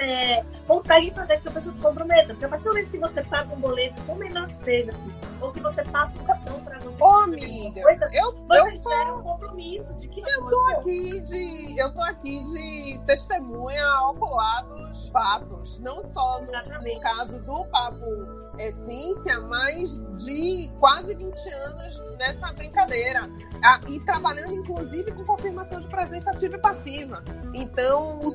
é, 0.00 0.42
conseguem 0.66 1.12
fazer 1.12 1.40
que 1.40 1.48
a 1.48 1.52
pessoa 1.52 1.72
se 1.72 1.80
comprometa. 1.80 2.28
Porque 2.28 2.44
a 2.44 2.48
partir 2.48 2.64
do 2.64 2.70
momento 2.70 2.90
que 2.90 2.98
você 2.98 3.22
paga 3.24 3.54
um 3.54 3.60
boleto, 3.60 4.02
por 4.02 4.16
menor 4.16 4.46
que 4.46 4.56
seja, 4.56 4.90
assim, 4.90 5.10
ou 5.40 5.52
que 5.52 5.60
você 5.60 5.84
passa 5.84 6.12
um 6.18 6.24
cartão 6.24 6.60
para 6.64 6.78
você. 6.78 7.02
Ô, 7.02 7.06
amiga, 7.06 7.82
coisa, 7.82 8.08
eu, 8.12 8.32
você 8.32 8.60
eu 8.60 8.72
sou... 8.72 9.18
um 9.18 9.22
compromisso 9.22 9.92
de 9.94 10.08
que. 10.08 10.20
Eu 10.20 10.48
tô 10.48 10.60
aqui 10.68 11.20
de. 11.20 11.78
Eu 11.78 11.92
tô 11.92 12.02
aqui 12.02 12.44
de 12.44 12.98
testemunha 13.06 13.86
ocular 14.08 14.64
dos 14.64 15.08
fatos. 15.08 15.78
Não 15.78 16.02
só 16.02 16.40
no, 16.40 16.46
no 16.46 17.00
caso 17.00 17.38
do 17.40 17.64
Papo 17.66 18.49
Essência, 18.68 19.40
mas 19.40 19.98
de 20.16 20.70
quase 20.78 21.14
20 21.14 21.48
anos 21.48 22.16
nessa 22.18 22.52
brincadeira. 22.52 23.28
Ah, 23.62 23.80
e 23.88 23.98
trabalhando, 24.00 24.54
inclusive, 24.54 25.10
com 25.12 25.24
confirmação 25.24 25.80
de 25.80 25.88
presença 25.88 26.30
ativa 26.30 26.56
e 26.56 26.58
passiva. 26.58 27.24
Então, 27.54 28.20
o 28.20 28.30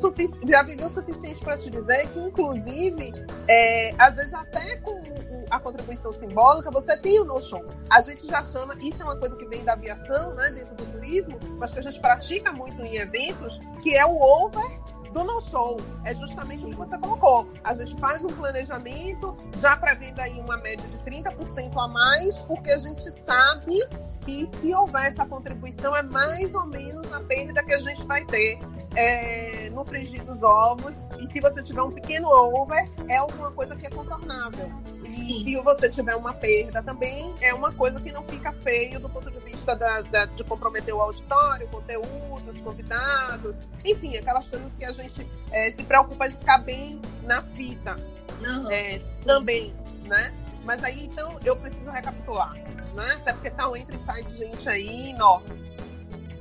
já 0.47 0.63
vivi 0.63 0.83
o 0.83 0.89
suficiente 0.89 1.43
para 1.43 1.57
te 1.57 1.69
dizer 1.69 2.07
que, 2.09 2.19
inclusive, 2.19 3.13
é, 3.47 3.93
às 3.97 4.15
vezes 4.15 4.33
até 4.33 4.77
com 4.77 5.01
a 5.49 5.59
contribuição 5.59 6.11
simbólica, 6.11 6.71
você 6.71 6.97
tem 6.97 7.19
o 7.21 7.25
no-show. 7.25 7.63
A 7.89 8.01
gente 8.01 8.25
já 8.25 8.41
chama, 8.43 8.75
isso 8.81 9.01
é 9.01 9.05
uma 9.05 9.15
coisa 9.15 9.35
que 9.35 9.45
vem 9.45 9.63
da 9.63 9.73
aviação, 9.73 10.33
né, 10.33 10.51
dentro 10.51 10.75
do 10.75 10.85
turismo, 10.85 11.39
mas 11.57 11.71
que 11.71 11.79
a 11.79 11.83
gente 11.83 11.99
pratica 11.99 12.51
muito 12.51 12.81
em 12.83 12.97
eventos, 12.97 13.59
que 13.81 13.95
é 13.95 14.05
o 14.05 14.19
over 14.19 14.79
do 15.15 15.23
no-show. 15.23 15.77
É 16.03 16.13
justamente 16.13 16.65
o 16.65 16.69
que 16.69 16.75
você 16.75 16.97
colocou. 16.97 17.47
A 17.63 17.73
gente 17.73 17.97
faz 18.01 18.23
um 18.25 18.27
planejamento, 18.27 19.35
já 19.55 19.77
prevendo 19.77 20.19
aí 20.19 20.37
uma 20.41 20.57
média 20.57 20.85
de 20.85 20.97
30% 21.09 21.71
a 21.77 21.87
mais, 21.87 22.41
porque 22.41 22.69
a 22.69 22.77
gente 22.77 23.01
sabe 23.01 23.81
que 24.25 24.45
se 24.57 24.73
houver 24.73 25.05
essa 25.05 25.25
contribuição, 25.25 25.95
é 25.95 26.03
mais 26.03 26.53
ou 26.53 26.65
menos 26.65 27.13
a 27.13 27.21
perda 27.21 27.63
que 27.63 27.73
a 27.73 27.79
gente 27.79 28.03
vai 28.05 28.25
ter 28.25 28.59
é, 28.95 29.69
no 29.69 29.85
frigir 29.85 30.21
dos 30.25 30.43
ovos. 30.43 31.01
E 31.21 31.27
se 31.29 31.39
você 31.39 31.63
tiver 31.63 31.81
um 31.81 31.91
pequeno 31.91 32.27
over, 32.27 32.83
é 33.07 33.15
alguma 33.15 33.51
coisa 33.51 33.73
que 33.73 33.87
é 33.87 33.89
contornável. 33.89 34.69
E 35.15 35.23
Sim. 35.23 35.43
se 35.43 35.55
você 35.61 35.89
tiver 35.89 36.15
uma 36.15 36.33
perda 36.33 36.83
também, 36.83 37.33
é 37.39 37.53
uma 37.53 37.71
coisa 37.71 37.99
que 38.01 38.11
não 38.11 38.21
fica 38.23 38.51
feio 38.51 38.99
do 38.99 39.07
ponto 39.07 39.31
de 39.31 39.39
vista 39.39 39.73
da, 39.73 40.01
da, 40.01 40.25
de 40.25 40.43
comprometer 40.43 40.93
o 40.93 41.01
auditório, 41.01 41.65
o 41.67 41.69
conteúdo, 41.69 42.51
os 42.51 42.59
convidados, 42.59 43.61
enfim, 43.83 44.17
aquelas 44.17 44.49
coisas 44.49 44.75
que 44.75 44.83
a 44.83 44.91
gente 44.91 45.25
é, 45.51 45.71
se 45.71 45.83
preocupa 45.83 46.27
de 46.27 46.35
ficar 46.35 46.57
bem 46.57 47.01
na 47.23 47.41
fita. 47.41 47.95
Uhum. 48.41 48.69
É, 48.69 48.99
também, 49.23 49.73
né? 50.05 50.33
Mas 50.65 50.83
aí, 50.83 51.05
então, 51.05 51.39
eu 51.45 51.55
preciso 51.55 51.89
recapitular, 51.89 52.53
né? 52.93 53.13
Até 53.17 53.31
porque 53.31 53.51
tá 53.51 53.69
um 53.69 53.75
entra 53.77 53.95
e 53.95 53.99
sai 53.99 54.23
de 54.23 54.37
gente 54.37 54.67
aí 54.67 55.11
enorme. 55.11 55.47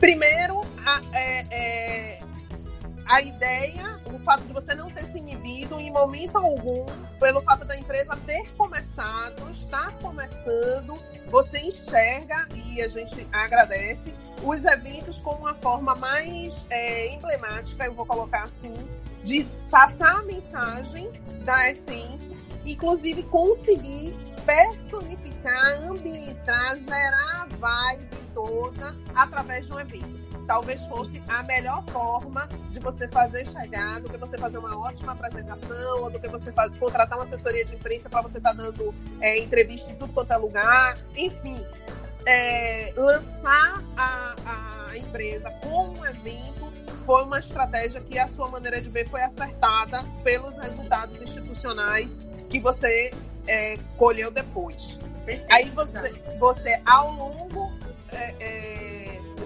Primeiro, 0.00 0.62
a, 0.84 1.00
é, 1.12 1.44
é, 1.50 2.18
a 3.06 3.20
ideia, 3.20 4.00
o 4.06 4.18
fato 4.18 4.44
de 4.44 4.52
você 4.52 4.74
não 4.74 4.88
ter 4.88 5.04
se 5.06 5.18
inibido 5.18 5.78
em 5.78 5.90
momento 5.90 6.38
algum, 6.38 6.86
pelo 7.20 7.40
fato 7.42 7.64
da 7.64 7.76
empresa 7.76 8.16
ter 8.24 8.48
começado, 8.56 9.50
estar 9.50 9.92
começando, 9.98 10.98
você 11.30 11.60
enxerga, 11.60 12.48
e 12.54 12.82
a 12.82 12.88
gente 12.88 13.26
agradece, 13.32 14.14
os 14.42 14.64
eventos 14.64 15.20
como 15.20 15.40
uma 15.40 15.54
forma 15.54 15.94
mais 15.94 16.66
é, 16.70 17.14
emblemática, 17.14 17.84
eu 17.84 17.92
vou 17.92 18.06
colocar 18.06 18.42
assim, 18.42 18.74
de 19.22 19.44
passar 19.70 20.18
a 20.18 20.22
mensagem 20.22 21.10
da 21.44 21.70
essência, 21.70 22.36
inclusive 22.64 23.22
conseguir 23.24 24.14
personificar, 24.44 25.88
ambientar, 25.88 26.78
gerar 26.80 27.42
a 27.42 27.46
vibe 27.46 28.16
toda 28.34 28.94
através 29.14 29.66
de 29.66 29.72
um 29.72 29.80
evento. 29.80 30.23
Talvez 30.46 30.84
fosse 30.86 31.22
a 31.28 31.42
melhor 31.42 31.82
forma 31.84 32.48
de 32.70 32.78
você 32.78 33.08
fazer 33.08 33.46
chegar, 33.46 34.00
do 34.00 34.08
que 34.08 34.16
você 34.16 34.36
fazer 34.36 34.58
uma 34.58 34.78
ótima 34.78 35.12
apresentação, 35.12 36.02
ou 36.02 36.10
do 36.10 36.20
que 36.20 36.28
você 36.28 36.52
contratar 36.78 37.18
uma 37.18 37.24
assessoria 37.24 37.64
de 37.64 37.74
imprensa 37.74 38.08
para 38.08 38.20
você 38.20 38.38
estar 38.38 38.54
tá 38.54 38.62
dando 38.62 38.94
é, 39.20 39.38
entrevista 39.38 39.92
em 39.92 39.96
tudo 39.96 40.12
quanto 40.12 40.32
é 40.32 40.36
lugar. 40.36 40.98
Enfim, 41.16 41.64
é, 42.26 42.92
lançar 42.96 43.82
a, 43.96 44.34
a 44.90 44.96
empresa 44.96 45.50
como 45.62 46.00
um 46.00 46.06
evento 46.06 46.72
foi 47.04 47.22
uma 47.22 47.38
estratégia 47.38 48.00
que 48.00 48.18
a 48.18 48.26
sua 48.26 48.48
maneira 48.48 48.80
de 48.80 48.88
ver 48.88 49.08
foi 49.08 49.22
acertada 49.22 50.02
pelos 50.22 50.56
resultados 50.56 51.20
institucionais 51.20 52.20
que 52.48 52.58
você 52.58 53.10
é, 53.46 53.76
colheu 53.96 54.30
depois. 54.30 54.96
Perfeito. 55.24 55.52
Aí 55.52 55.70
você, 55.70 56.12
você 56.38 56.80
ao 56.84 57.12
longo 57.12 57.72
é, 58.12 58.34
é, 58.40 58.63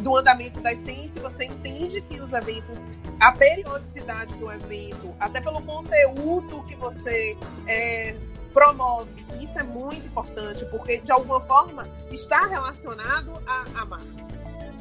do 0.00 0.16
andamento 0.16 0.61
da 0.61 0.74
ciências, 0.76 1.22
você 1.22 1.44
entende 1.44 2.00
que 2.02 2.20
os 2.20 2.32
eventos, 2.32 2.87
a 3.20 3.32
periodicidade 3.32 4.32
do 4.34 4.50
evento, 4.50 5.14
até 5.18 5.40
pelo 5.40 5.61
conteúdo 5.62 6.62
que 6.64 6.76
você 6.76 7.37
é, 7.66 8.14
promove, 8.52 9.11
isso 9.40 9.58
é 9.58 9.62
muito 9.62 10.06
importante, 10.06 10.64
porque 10.66 10.98
de 10.98 11.12
alguma 11.12 11.40
forma 11.40 11.87
está 12.11 12.46
relacionado 12.46 13.32
à, 13.46 13.84
marca. 13.84 14.06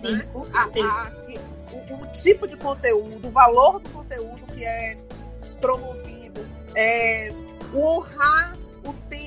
Sim, 0.01 0.12
né? 0.12 0.27
a, 0.53 0.63
a, 0.63 1.12
o, 1.71 2.03
o, 2.03 2.08
tipo 2.08 2.47
de 2.47 2.56
conteúdo, 2.56 3.27
o 3.27 3.32
valor 3.32 3.80
do 3.80 3.89
conteúdo 3.89 4.41
que 4.53 4.63
é 4.63 4.97
promovido, 5.60 6.45
é, 6.75 7.30
o 7.73 7.82
honrar 7.82 8.56
o 8.86 8.93
tempo 9.10 9.27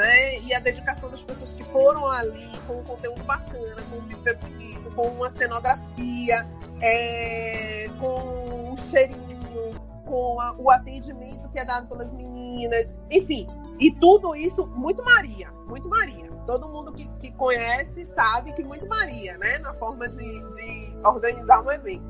né, 0.00 0.38
e 0.38 0.54
a 0.54 0.58
dedicação 0.58 1.10
das 1.10 1.22
pessoas 1.22 1.52
que 1.52 1.62
foram 1.62 2.08
ali 2.08 2.48
com 2.66 2.80
um 2.80 2.84
conteúdo 2.84 3.22
bacana, 3.24 3.76
com 3.90 3.96
um 3.96 4.00
buffet 4.00 4.34
bonito, 4.36 4.90
com 4.94 5.08
uma 5.08 5.28
cenografia, 5.28 6.48
é, 6.80 7.86
com 7.98 8.70
um 8.70 8.76
cheirinho, 8.76 9.78
com 10.06 10.40
a, 10.40 10.54
o 10.56 10.70
atendimento 10.70 11.50
que 11.50 11.58
é 11.58 11.66
dado 11.66 11.86
pelas 11.86 12.14
meninas, 12.14 12.96
enfim. 13.10 13.46
E 13.78 13.92
tudo 13.92 14.34
isso, 14.34 14.66
muito 14.68 15.04
Maria, 15.04 15.50
muito 15.68 15.86
Maria. 15.86 16.30
Todo 16.46 16.66
mundo 16.68 16.94
que, 16.94 17.06
que 17.18 17.30
conhece 17.32 18.06
sabe 18.06 18.54
que 18.54 18.64
muito 18.64 18.86
Maria, 18.86 19.36
né? 19.36 19.58
Na 19.58 19.74
forma 19.74 20.08
de, 20.08 20.16
de 20.16 20.96
organizar 21.04 21.62
um 21.62 21.70
evento. 21.70 22.02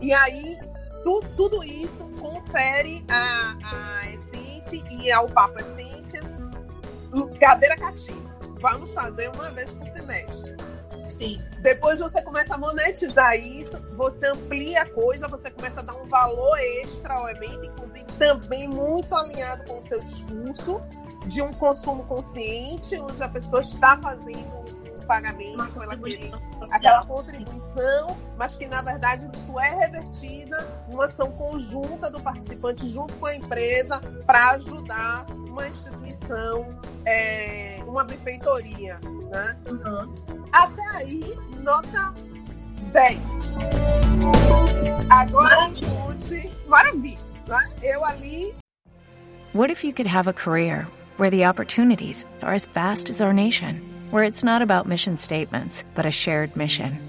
E 0.00 0.14
aí, 0.14 0.58
tu, 1.04 1.20
tudo 1.36 1.62
isso 1.62 2.08
confere 2.18 3.04
a, 3.10 3.54
a 3.64 4.10
essência 4.10 4.82
e 4.90 5.12
ao 5.12 5.28
Papa 5.28 5.60
Essência 5.60 6.20
cadeira 7.38 7.76
cativa. 7.76 8.30
Vamos 8.60 8.92
fazer 8.92 9.30
uma 9.34 9.50
vez 9.50 9.72
por 9.72 9.86
semestre. 9.88 10.56
Sim. 11.10 11.40
Depois 11.60 11.98
você 11.98 12.22
começa 12.22 12.54
a 12.54 12.58
monetizar 12.58 13.36
isso, 13.36 13.78
você 13.94 14.28
amplia 14.28 14.82
a 14.82 14.88
coisa, 14.88 15.28
você 15.28 15.50
começa 15.50 15.80
a 15.80 15.82
dar 15.82 15.94
um 15.94 16.08
valor 16.08 16.58
extra 16.58 17.12
ao 17.12 17.28
evento, 17.28 17.66
inclusive 17.66 18.04
também 18.18 18.66
muito 18.66 19.14
alinhado 19.14 19.64
com 19.64 19.76
o 19.76 19.82
seu 19.82 20.00
discurso 20.00 20.80
de 21.26 21.42
um 21.42 21.52
consumo 21.52 22.04
consciente, 22.04 22.98
onde 22.98 23.22
a 23.22 23.28
pessoa 23.28 23.60
está 23.60 23.98
fazendo 23.98 24.79
pagamento, 25.10 25.82
ela 25.82 25.96
querer 25.96 26.30
aquela 26.70 27.04
contribuição, 27.04 28.16
mas 28.38 28.56
que 28.56 28.68
na 28.68 28.80
verdade 28.80 29.26
isso 29.36 29.58
é 29.58 29.70
revertida 29.70 30.56
numa 30.88 31.06
ação 31.06 31.32
conjunta 31.32 32.08
do 32.08 32.20
participante 32.20 32.86
junto 32.86 33.12
com 33.14 33.26
a 33.26 33.34
empresa 33.34 34.00
para 34.24 34.52
ajudar 34.52 35.26
uma 35.48 35.66
instituição, 35.66 36.68
é, 37.04 37.82
uma 37.88 38.04
benfeitoria. 38.04 39.00
Né? 39.32 39.56
Uhum. 39.68 40.14
Até 40.52 40.88
aí, 40.90 41.36
nota 41.58 42.14
10. 42.92 43.18
Agora 45.10 45.70
escute, 45.70 46.48
maravilha. 46.68 47.18
Né? 47.48 47.68
Eu 47.82 48.04
ali. 48.04 48.54
What 49.54 49.72
if 49.72 49.82
you 49.82 49.92
could 49.92 50.06
have 50.06 50.28
a 50.28 50.32
career 50.32 50.86
where 51.16 51.30
the 51.30 51.44
opportunities 51.44 52.24
are 52.42 52.54
as 52.54 52.64
vast 52.64 53.10
as 53.10 53.20
our 53.20 53.32
nation? 53.32 53.89
Where 54.10 54.22
it's 54.22 54.44
not 54.44 54.62
about 54.62 54.86
mission 54.86 55.16
statements, 55.16 55.82
but 55.96 56.06
a 56.06 56.12
shared 56.12 56.54
mission. 56.54 57.00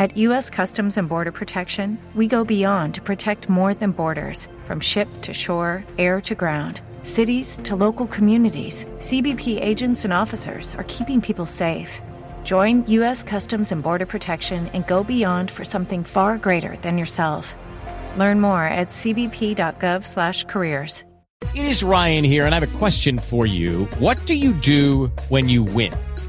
At 0.00 0.16
U.S. 0.16 0.50
Customs 0.50 0.96
and 0.96 1.08
Border 1.08 1.30
Protection, 1.30 1.96
we 2.16 2.26
go 2.26 2.44
beyond 2.44 2.94
to 2.94 3.00
protect 3.00 3.48
more 3.48 3.74
than 3.74 3.92
borders 3.92 4.48
from 4.64 4.80
ship 4.80 5.06
to 5.20 5.32
shore, 5.32 5.84
air 5.98 6.20
to 6.22 6.34
ground. 6.34 6.80
Cities 7.04 7.60
to 7.62 7.76
local 7.76 8.08
communities, 8.08 8.86
CBP 8.98 9.62
agents 9.62 10.04
and 10.04 10.12
officers 10.12 10.74
are 10.74 10.84
keeping 10.88 11.20
people 11.20 11.46
safe. 11.46 12.02
Join 12.42 12.84
U.S. 12.88 13.22
Customs 13.22 13.70
and 13.70 13.84
Border 13.84 14.06
Protection 14.06 14.66
and 14.68 14.84
go 14.88 15.04
beyond 15.04 15.52
for 15.52 15.64
something 15.64 16.02
far 16.02 16.38
greater 16.38 16.76
than 16.78 16.98
yourself. 16.98 17.54
Learn 18.16 18.40
more 18.40 18.64
at 18.64 18.88
cbp.gov/careers. 18.88 21.04
It 21.54 21.66
is 21.66 21.84
Ryan 21.84 22.24
here, 22.24 22.46
and 22.46 22.54
I 22.54 22.58
have 22.58 22.74
a 22.74 22.78
question 22.78 23.18
for 23.18 23.46
you. 23.46 23.84
What 24.00 24.26
do 24.26 24.34
you 24.34 24.52
do 24.54 25.06
when 25.28 25.48
you 25.48 25.62
win? 25.62 25.92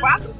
quatro? 0.00 0.34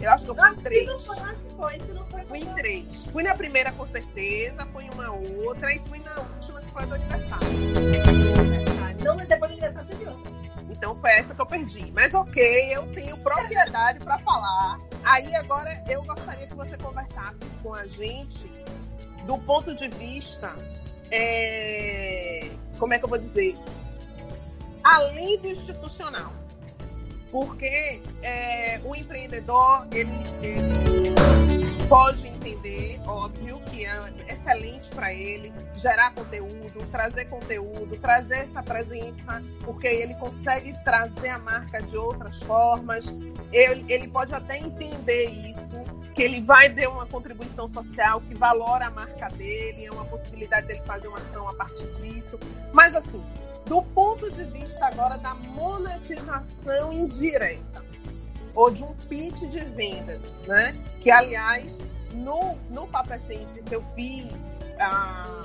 Eu 0.00 0.10
acho 0.10 0.24
que 0.24 0.30
eu 0.30 0.34
fui 0.34 0.48
em 0.48 0.56
três. 0.56 0.80
Se 0.80 0.86
não 0.86 1.00
foi, 1.00 1.18
acho 1.18 1.40
que 1.40 1.54
foi. 1.54 1.78
Se 1.78 1.92
não 1.92 2.06
foi, 2.06 2.24
fui 2.24 2.38
em 2.38 2.54
três. 2.54 2.84
Fui 3.12 3.22
na 3.22 3.34
primeira 3.34 3.70
com 3.72 3.86
certeza, 3.86 4.66
fui 4.66 4.84
em 4.84 4.90
uma 4.90 5.10
outra 5.10 5.72
e 5.72 5.78
fui 5.80 5.98
na 6.00 6.18
última 6.18 6.60
que 6.60 6.70
foi 6.70 6.86
do 6.86 6.94
aniversário. 6.94 7.48
Não, 9.04 9.16
mas 9.16 9.28
depois 9.28 9.50
do 9.50 9.54
aniversário 9.54 9.88
teve 9.88 10.06
outra. 10.06 10.32
Então 10.70 10.96
foi 10.96 11.10
essa 11.12 11.34
que 11.34 11.40
eu 11.40 11.46
perdi. 11.46 11.92
Mas 11.92 12.14
ok, 12.14 12.76
eu 12.76 12.86
tenho 12.92 13.16
propriedade 13.18 14.00
para 14.00 14.18
falar. 14.18 14.78
Aí 15.04 15.34
agora 15.36 15.82
eu 15.88 16.02
gostaria 16.02 16.46
que 16.46 16.54
você 16.54 16.76
conversasse 16.78 17.40
com 17.62 17.74
a 17.74 17.86
gente 17.86 18.50
do 19.24 19.38
ponto 19.38 19.74
de 19.74 19.88
vista. 19.88 20.52
É... 21.10 22.50
Como 22.78 22.94
é 22.94 22.98
que 22.98 23.04
eu 23.04 23.08
vou 23.08 23.18
dizer? 23.18 23.56
Além 24.82 25.38
do 25.38 25.48
institucional 25.48 26.32
porque 27.32 27.98
é, 28.22 28.78
o 28.84 28.94
empreendedor 28.94 29.86
ele, 29.90 30.10
ele, 30.42 31.88
pode 31.88 32.28
entender, 32.28 33.00
óbvio, 33.06 33.58
que 33.70 33.86
é 33.86 33.98
excelente 34.28 34.90
para 34.90 35.14
ele 35.14 35.50
gerar 35.74 36.12
conteúdo, 36.12 36.86
trazer 36.90 37.24
conteúdo, 37.24 37.96
trazer 37.96 38.40
essa 38.40 38.62
presença, 38.62 39.42
porque 39.64 39.86
ele 39.86 40.14
consegue 40.16 40.74
trazer 40.84 41.30
a 41.30 41.38
marca 41.38 41.80
de 41.80 41.96
outras 41.96 42.38
formas. 42.42 43.06
Ele, 43.50 43.84
ele 43.88 44.08
pode 44.08 44.34
até 44.34 44.58
entender 44.58 45.30
isso, 45.30 45.82
que 46.14 46.22
ele 46.22 46.42
vai 46.42 46.68
ter 46.68 46.86
uma 46.86 47.06
contribuição 47.06 47.66
social 47.66 48.20
que 48.20 48.34
valora 48.34 48.88
a 48.88 48.90
marca 48.90 49.28
dele, 49.28 49.86
é 49.86 49.90
uma 49.90 50.04
possibilidade 50.04 50.66
dele 50.66 50.82
fazer 50.84 51.08
uma 51.08 51.18
ação 51.18 51.48
a 51.48 51.54
partir 51.54 51.86
disso. 51.94 52.38
Mas 52.74 52.94
assim, 52.94 53.22
do 53.66 53.82
ponto 53.82 54.30
de 54.30 54.44
vista 54.44 54.86
agora 54.86 55.16
da 55.18 55.34
monetização 55.34 56.92
indireta 56.92 57.84
ou 58.54 58.70
de 58.70 58.82
um 58.82 58.92
pitch 59.08 59.42
de 59.48 59.60
vendas, 59.60 60.34
né? 60.46 60.74
Que 61.00 61.10
aliás 61.10 61.80
no 62.12 62.56
no 62.70 62.86
Papo 62.86 63.14
Essência 63.14 63.62
que 63.62 63.74
eu 63.74 63.82
fiz 63.94 64.32
ah, 64.78 65.44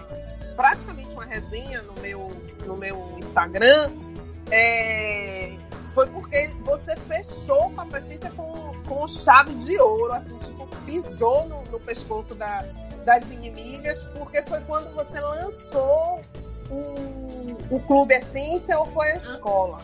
praticamente 0.56 1.14
uma 1.14 1.26
resenha 1.26 1.82
no 1.84 1.94
meu 2.02 2.30
no 2.66 2.76
meu 2.76 3.18
Instagram 3.18 3.90
é, 4.52 5.58
foi 5.98 6.06
porque 6.08 6.48
você 6.62 6.96
fechou 6.96 7.72
com 7.72 7.82
a 7.82 8.00
Essência 8.00 8.32
com, 8.32 8.72
com 8.88 9.08
chave 9.08 9.54
de 9.56 9.78
ouro, 9.80 10.14
assim, 10.14 10.38
tipo, 10.38 10.68
pisou 10.86 11.48
no, 11.50 11.64
no 11.64 11.80
pescoço 11.80 12.36
da, 12.36 12.64
das 13.04 13.26
inimigas, 13.32 14.04
porque 14.18 14.42
foi 14.44 14.62
quando 14.62 14.94
você 14.94 15.20
lançou 15.20 16.22
o, 16.70 17.76
o 17.76 17.80
Clube 17.82 18.14
Essência 18.14 18.78
ou 18.80 18.86
foi 18.86 19.12
a 19.12 19.16
escola. 19.16 19.78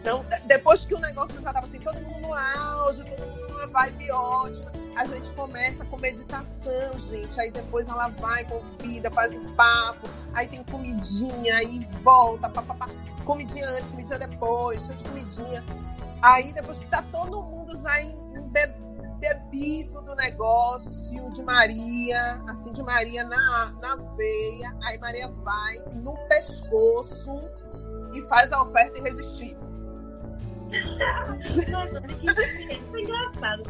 Então, 0.00 0.24
depois 0.46 0.86
que 0.86 0.94
o 0.94 0.98
negócio 0.98 1.34
já 1.34 1.50
estava 1.50 1.66
assim, 1.66 1.78
todo 1.78 1.94
mundo 2.00 2.20
no 2.20 2.34
auge, 2.34 3.04
todo 3.04 3.26
mundo 3.26 3.48
numa 3.48 3.66
vibe 3.66 4.10
ótima, 4.10 4.72
a 4.96 5.04
gente 5.04 5.30
começa 5.32 5.84
com 5.84 5.98
meditação, 5.98 6.98
gente. 6.98 7.38
Aí 7.38 7.50
depois 7.50 7.86
ela 7.86 8.08
vai, 8.08 8.44
convida, 8.44 9.10
faz 9.10 9.34
um 9.34 9.54
papo, 9.54 10.08
aí 10.32 10.48
tem 10.48 10.64
comidinha, 10.64 11.56
aí 11.56 11.86
volta, 12.02 12.48
papapá. 12.48 12.88
Comidinha 13.26 13.68
antes, 13.68 13.88
comidinha 13.90 14.18
depois, 14.18 14.86
cheio 14.86 14.96
de 14.96 15.04
comidinha. 15.04 15.64
Aí 16.22 16.52
depois 16.52 16.78
que 16.78 16.86
tá 16.86 17.04
todo 17.12 17.42
mundo 17.42 17.76
já 17.78 18.02
embebido 19.20 20.00
do 20.00 20.14
negócio 20.14 21.30
de 21.30 21.42
Maria, 21.42 22.42
assim, 22.48 22.72
de 22.72 22.82
Maria 22.82 23.22
na, 23.24 23.74
na 23.80 23.96
veia, 24.16 24.74
aí 24.82 24.98
Maria 24.98 25.28
vai 25.28 25.84
no 25.96 26.14
pescoço 26.26 27.30
e 28.14 28.22
faz 28.22 28.50
a 28.50 28.62
oferta 28.62 28.98
irresistível. 28.98 29.69
Nossa, 31.70 32.00
que 32.00 33.00
engraçado. 33.00 33.64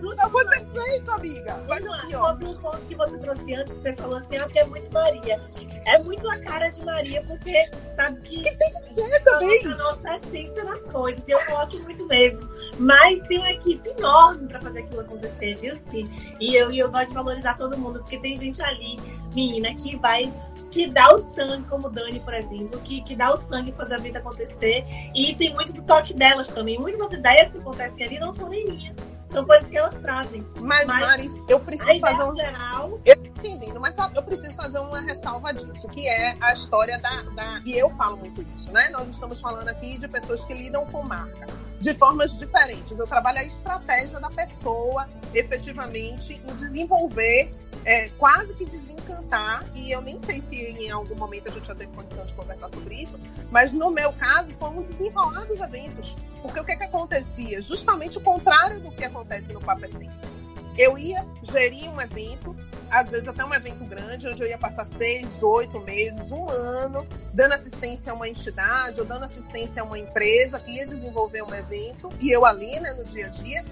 Não 0.00 0.30
foi 0.30 0.44
perfeito, 0.46 1.10
amiga. 1.10 1.64
Mas 1.68 1.86
assim. 1.86 2.10
Sobre 2.10 2.46
um 2.46 2.56
ponto 2.56 2.78
que 2.80 2.94
você 2.94 3.18
trouxe 3.18 3.54
antes, 3.54 3.74
você 3.74 3.94
falou 3.94 4.18
assim, 4.18 4.36
ah, 4.36 4.44
porque 4.44 4.58
é 4.58 4.66
muito 4.66 4.92
Maria. 4.92 5.40
É 5.84 5.98
muito 5.98 6.28
a 6.28 6.38
cara 6.38 6.68
de 6.68 6.84
Maria, 6.84 7.22
porque 7.26 7.64
sabe 7.94 8.20
que. 8.22 8.42
Que 8.42 8.56
tem 8.56 8.70
que 8.70 8.82
ser 8.82 9.20
também. 9.24 9.64
A 9.66 9.76
nossa 9.76 10.16
essência 10.16 10.64
nas 10.64 10.80
coisas. 10.86 11.22
Eu 11.26 11.38
coloco 11.46 11.78
muito 11.80 12.06
mesmo. 12.06 12.40
Mas 12.78 13.26
tem 13.28 13.38
uma 13.38 13.50
equipe 13.50 13.88
enorme 13.90 14.48
pra 14.48 14.60
fazer 14.60 14.80
aquilo 14.80 15.00
acontecer, 15.00 15.56
viu, 15.56 15.76
sim? 15.76 16.08
E 16.40 16.54
eu, 16.56 16.72
e 16.72 16.78
eu 16.78 16.90
gosto 16.90 17.08
de 17.08 17.14
valorizar 17.14 17.54
todo 17.54 17.76
mundo, 17.78 18.00
porque 18.00 18.18
tem 18.18 18.36
gente 18.36 18.62
ali, 18.62 18.96
menina, 19.34 19.74
que 19.74 19.96
vai 19.96 20.32
que 20.72 20.88
dá 20.88 21.14
o 21.14 21.20
sangue, 21.20 21.68
como 21.68 21.90
Dani, 21.90 22.18
por 22.20 22.32
exemplo, 22.32 22.80
que, 22.80 23.02
que 23.02 23.14
dá 23.14 23.30
o 23.30 23.36
sangue 23.36 23.70
para 23.72 23.84
fazer 23.84 23.96
a 23.96 23.98
vida 23.98 24.18
acontecer. 24.18 24.84
E 25.14 25.34
tem 25.34 25.54
muito 25.54 25.74
do 25.74 25.82
toque 25.84 26.14
delas 26.14 26.48
também. 26.48 26.78
Muitas 26.78 27.10
das 27.10 27.18
ideias 27.18 27.52
que 27.52 27.58
acontecem 27.58 28.06
ali 28.06 28.18
não 28.18 28.32
são 28.32 28.48
nem 28.48 28.64
minhas. 28.64 28.96
São 29.28 29.44
coisas 29.44 29.68
que 29.68 29.76
elas 29.76 29.96
trazem. 29.98 30.46
Mas, 30.60 30.86
mas 30.86 31.00
Maris, 31.00 31.44
eu 31.48 31.60
preciso 31.60 32.00
fazer 32.00 32.22
um. 32.22 32.34
Geral... 32.34 32.96
Eu 33.04 33.14
entendendo, 33.22 33.80
mas 33.80 33.94
sabe, 33.94 34.16
eu 34.16 34.22
preciso 34.22 34.54
fazer 34.54 34.78
uma 34.78 35.00
ressalva 35.00 35.52
disso, 35.52 35.88
que 35.88 36.08
é 36.08 36.34
a 36.40 36.54
história 36.54 36.98
da, 36.98 37.22
da. 37.34 37.58
E 37.64 37.76
eu 37.76 37.90
falo 37.90 38.16
muito 38.16 38.42
isso, 38.54 38.72
né? 38.72 38.88
Nós 38.90 39.08
estamos 39.08 39.40
falando 39.40 39.68
aqui 39.68 39.98
de 39.98 40.08
pessoas 40.08 40.44
que 40.44 40.54
lidam 40.54 40.86
com 40.86 41.02
marca 41.02 41.46
de 41.80 41.94
formas 41.94 42.38
diferentes. 42.38 42.98
Eu 42.98 43.06
trabalho 43.06 43.38
a 43.38 43.44
estratégia 43.44 44.20
da 44.20 44.28
pessoa, 44.28 45.08
efetivamente, 45.34 46.40
em 46.46 46.54
desenvolver, 46.54 47.52
é, 47.84 48.08
quase 48.10 48.54
que 48.54 48.64
desencantar, 48.64 49.64
e 49.74 49.90
eu 49.90 50.00
nem 50.00 50.18
sei 50.20 50.40
se 50.40 50.56
em 50.56 50.90
algum 50.90 51.14
momento 51.14 51.48
a 51.48 51.50
gente 51.50 51.66
já 51.66 51.74
teve 51.74 51.92
condição 51.92 52.24
de 52.24 52.32
conversar 52.34 52.70
sobre 52.70 52.94
isso, 52.96 53.18
mas 53.50 53.72
no 53.72 53.90
meu 53.90 54.12
caso 54.12 54.50
foi 54.52 54.68
um 54.70 54.82
desenrolar 54.82 55.44
dos 55.46 55.60
eventos. 55.60 56.14
Porque 56.40 56.60
o 56.60 56.64
que, 56.64 56.76
que 56.76 56.84
acontecia? 56.84 57.60
Justamente 57.60 58.18
o 58.18 58.20
contrário 58.20 58.80
do 58.80 58.90
que 58.90 59.04
acontece 59.04 59.52
no 59.52 59.60
Papo 59.60 59.84
Essência. 59.84 60.42
Eu 60.76 60.96
ia 60.96 61.26
gerir 61.42 61.90
um 61.90 62.00
evento, 62.00 62.56
às 62.90 63.10
vezes 63.10 63.28
até 63.28 63.44
um 63.44 63.52
evento 63.52 63.84
grande, 63.84 64.26
onde 64.26 64.42
eu 64.42 64.48
ia 64.48 64.56
passar 64.56 64.86
seis, 64.86 65.42
oito 65.42 65.78
meses, 65.80 66.30
um 66.30 66.48
ano, 66.48 67.06
dando 67.32 67.52
assistência 67.52 68.10
a 68.10 68.14
uma 68.14 68.28
entidade 68.28 68.98
ou 68.98 69.06
dando 69.06 69.24
assistência 69.24 69.82
a 69.82 69.84
uma 69.84 69.98
empresa 69.98 70.58
que 70.58 70.72
ia 70.72 70.86
desenvolver 70.86 71.42
um 71.42 71.54
evento, 71.54 72.08
e 72.20 72.30
eu 72.30 72.46
ali, 72.46 72.80
né, 72.80 72.92
no 72.94 73.04
dia 73.04 73.26
a 73.26 73.28
dia, 73.28 73.64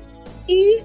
e 0.47 0.85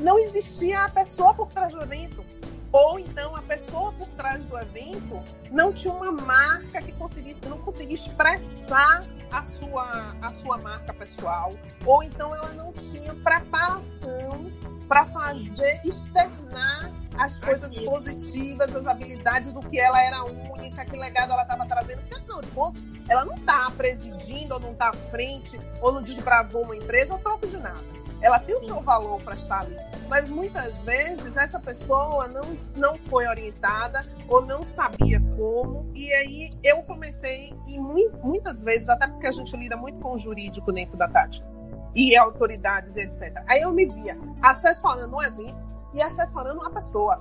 não 0.00 0.18
existia 0.18 0.84
a 0.84 0.88
pessoa 0.88 1.34
por 1.34 1.50
trás 1.50 1.72
do 1.72 1.82
evento. 1.82 2.31
Ou 2.72 2.98
então 2.98 3.36
a 3.36 3.42
pessoa 3.42 3.92
por 3.92 4.08
trás 4.08 4.44
do 4.46 4.58
evento 4.58 5.22
não 5.50 5.72
tinha 5.72 5.92
uma 5.92 6.10
marca 6.10 6.80
que 6.80 6.92
conseguisse, 6.92 7.38
não 7.46 7.58
conseguia 7.58 7.94
expressar 7.94 9.04
a 9.30 9.44
sua, 9.44 10.16
a 10.22 10.32
sua 10.32 10.56
marca 10.56 10.94
pessoal. 10.94 11.52
Ou 11.84 12.02
então 12.02 12.34
ela 12.34 12.54
não 12.54 12.72
tinha 12.72 13.14
preparação 13.16 14.50
para 14.88 15.04
fazer 15.04 15.80
externar 15.84 16.90
as 17.18 17.38
coisas 17.38 17.72
Aqui. 17.72 17.84
positivas, 17.84 18.74
as 18.74 18.86
habilidades, 18.86 19.54
o 19.54 19.60
que 19.60 19.78
ela 19.78 20.02
era 20.02 20.24
única, 20.24 20.84
que 20.84 20.96
legado 20.96 21.32
ela 21.32 21.42
estava 21.42 21.66
trazendo. 21.66 22.00
Porque, 22.00 22.14
afinal 22.14 22.40
de 22.40 22.50
contas, 22.50 22.82
ela 23.08 23.24
não 23.24 23.34
está 23.34 23.70
presidindo, 23.76 24.54
ou 24.54 24.60
não 24.60 24.72
está 24.72 24.88
à 24.88 24.92
frente, 24.92 25.60
ou 25.80 25.92
não 25.92 26.02
desbravou 26.02 26.62
uma 26.62 26.76
empresa 26.76 27.14
a 27.14 27.18
troco 27.18 27.46
de 27.46 27.58
nada. 27.58 28.01
Ela 28.22 28.38
tem 28.38 28.58
Sim. 28.60 28.62
o 28.62 28.66
seu 28.66 28.80
valor 28.80 29.20
para 29.22 29.34
estar 29.34 29.60
ali. 29.60 29.76
Mas 30.08 30.28
muitas 30.30 30.78
vezes 30.82 31.36
essa 31.36 31.58
pessoa 31.58 32.28
não, 32.28 32.56
não 32.76 32.96
foi 32.96 33.26
orientada 33.26 34.00
ou 34.28 34.40
não 34.46 34.62
sabia 34.64 35.20
como. 35.36 35.90
E 35.94 36.12
aí 36.14 36.52
eu 36.62 36.82
comecei, 36.82 37.52
e 37.66 37.78
muitas 37.78 38.62
vezes, 38.62 38.88
até 38.88 39.06
porque 39.08 39.26
a 39.26 39.32
gente 39.32 39.56
lida 39.56 39.76
muito 39.76 39.98
com 39.98 40.12
o 40.12 40.18
jurídico 40.18 40.72
dentro 40.72 40.96
da 40.96 41.08
tática 41.08 41.52
e 41.94 42.16
autoridades, 42.16 42.96
etc. 42.96 43.42
Aí 43.46 43.60
eu 43.60 43.72
me 43.72 43.86
via 43.86 44.16
assessorando 44.40 45.14
um 45.14 45.22
evento 45.22 45.58
e 45.92 46.00
assessorando 46.00 46.60
uma 46.60 46.70
pessoa. 46.70 47.20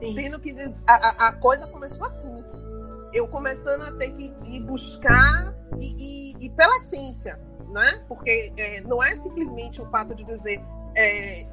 Sim. 0.00 0.14
Tendo 0.14 0.38
que 0.38 0.54
a, 0.86 1.28
a, 1.28 1.32
coisa 1.32 1.66
começou 1.66 2.06
assim. 2.06 2.44
Eu 3.12 3.26
começando 3.26 3.82
a 3.82 3.92
ter 3.92 4.12
que 4.12 4.34
ir 4.44 4.60
buscar 4.60 5.54
e, 5.80 6.34
e, 6.38 6.46
e 6.46 6.50
pela 6.50 6.76
essência, 6.76 7.40
né? 7.70 8.02
Porque 8.08 8.52
é, 8.56 8.80
não 8.82 9.02
é 9.02 9.14
simplesmente 9.16 9.80
o 9.80 9.86
fato 9.86 10.14
de 10.14 10.24
dizer 10.24 10.60
é, 10.94 11.46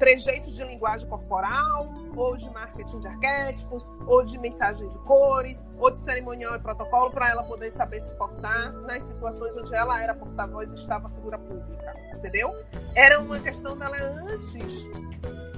trejeitos 0.00 0.54
de 0.54 0.64
linguagem 0.64 1.06
corporal, 1.06 1.92
ou 2.16 2.36
de 2.36 2.50
marketing 2.50 3.00
de 3.00 3.06
arquétipos, 3.06 3.86
ou 4.06 4.24
de 4.24 4.38
mensagem 4.38 4.88
de 4.88 4.98
cores, 5.00 5.64
ou 5.78 5.90
de 5.90 5.98
cerimonial 5.98 6.56
e 6.56 6.58
protocolo, 6.58 7.10
para 7.10 7.28
ela 7.28 7.44
poder 7.44 7.70
saber 7.70 8.00
se 8.00 8.12
portar 8.14 8.72
nas 8.72 9.04
situações 9.04 9.54
onde 9.58 9.74
ela 9.74 10.02
era 10.02 10.14
porta-voz 10.14 10.72
e 10.72 10.76
estava 10.76 11.08
figura 11.10 11.38
pública, 11.38 11.94
entendeu? 12.14 12.50
Era 12.94 13.20
uma 13.20 13.38
questão 13.38 13.76
dela 13.76 13.96
antes 13.98 14.88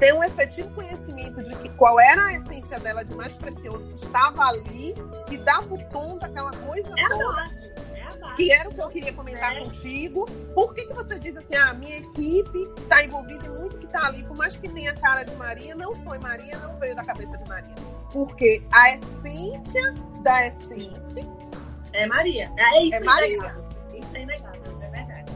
ter 0.00 0.12
um 0.12 0.24
efetivo 0.24 0.74
conhecimento 0.74 1.40
de 1.44 1.54
que 1.56 1.68
qual 1.76 2.00
era 2.00 2.26
a 2.26 2.34
essência 2.34 2.80
dela 2.80 3.04
de 3.04 3.14
mais 3.14 3.36
precioso 3.36 3.86
que 3.94 4.00
estava 4.00 4.42
ali, 4.42 4.92
que 5.28 5.36
dava 5.36 5.72
o 5.72 5.78
tom 5.84 6.18
daquela 6.18 6.50
coisa 6.50 6.92
toda 7.08 7.61
que 8.36 8.52
era 8.52 8.68
o 8.68 8.74
que 8.74 8.80
eu 8.80 8.88
queria 8.88 9.12
comentar 9.12 9.56
é. 9.56 9.60
contigo. 9.60 10.26
Por 10.54 10.74
que, 10.74 10.86
que 10.86 10.94
você 10.94 11.18
diz 11.18 11.36
assim, 11.36 11.54
ah, 11.56 11.74
minha 11.74 11.98
equipe 11.98 12.68
está 12.78 13.04
envolvida 13.04 13.46
em 13.46 13.50
muito 13.50 13.78
que 13.78 13.86
está 13.86 14.06
ali, 14.06 14.22
por 14.22 14.36
mais 14.36 14.56
que 14.56 14.68
tenha 14.68 14.94
cara 14.94 15.22
de 15.22 15.34
Maria, 15.36 15.74
não 15.74 15.94
foi 15.94 16.18
Maria, 16.18 16.58
não 16.58 16.78
veio 16.78 16.94
da 16.94 17.04
cabeça 17.04 17.36
de 17.36 17.48
Maria. 17.48 17.74
Porque 18.12 18.62
a 18.70 18.94
essência 18.94 19.94
da 20.22 20.46
essência 20.46 21.26
é 21.92 22.06
Maria. 22.06 22.50
É 22.56 22.82
isso 22.82 22.94
é 22.94 23.00
Maria. 23.00 23.54
Isso 23.94 24.16
é 24.16 24.22
inegável, 24.22 24.78
é 24.82 24.88
verdade. 24.88 25.32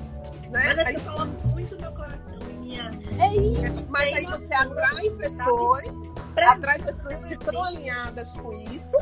Né? 0.51 0.75
Mas 0.75 0.79
é 0.79 0.85
que 0.85 0.97
eu 0.97 1.01
falo 1.01 1.33
muito 1.53 1.81
meu 1.81 1.93
coração 1.93 2.39
e 2.51 2.53
minha. 2.55 2.91
É 3.19 3.35
isso. 3.35 3.87
Mas 3.89 4.15
aí 4.15 4.27
você 4.27 4.55
atrai 4.55 5.11
pessoas, 5.11 6.11
atrai 6.37 6.79
pessoas 6.79 7.25
que 7.25 7.35
estão 7.35 7.65
alinhadas 7.65 8.33
com 8.33 8.53
isso 8.53 8.97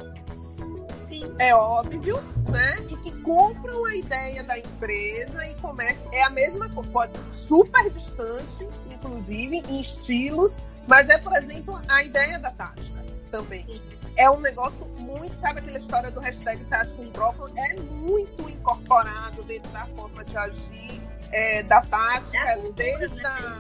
é 1.38 1.54
óbvio, 1.54 2.22
né? 2.50 2.76
E 2.90 2.96
que 2.96 3.10
compram 3.22 3.84
a 3.84 3.94
ideia 3.94 4.42
da 4.42 4.58
empresa 4.58 5.46
e 5.46 5.54
começam. 5.56 6.12
É 6.12 6.22
a 6.22 6.30
mesma 6.30 6.68
coisa, 6.68 7.12
super 7.32 7.90
distante, 7.90 8.68
inclusive, 8.90 9.62
em 9.68 9.80
estilos, 9.80 10.60
mas 10.86 11.08
é, 11.08 11.18
por 11.18 11.34
exemplo, 11.34 11.80
a 11.88 12.02
ideia 12.02 12.38
da 12.38 12.50
tática 12.50 13.04
também. 13.30 13.80
É 14.16 14.30
um 14.30 14.38
negócio 14.38 14.86
muito, 15.00 15.34
sabe 15.34 15.58
aquela 15.58 15.78
história 15.78 16.10
do 16.10 16.20
hashtag 16.20 16.64
Táticos 16.66 17.08
Brócolis? 17.08 17.54
É 17.56 17.74
muito 17.80 18.48
incorporado 18.48 19.42
dentro 19.42 19.70
da 19.72 19.86
forma 19.86 20.24
de 20.24 20.36
agir 20.36 21.02
é, 21.34 21.62
da 21.62 21.80
tática, 21.82 22.38
é 22.38 22.56
desde 22.74 23.26
a, 23.26 23.58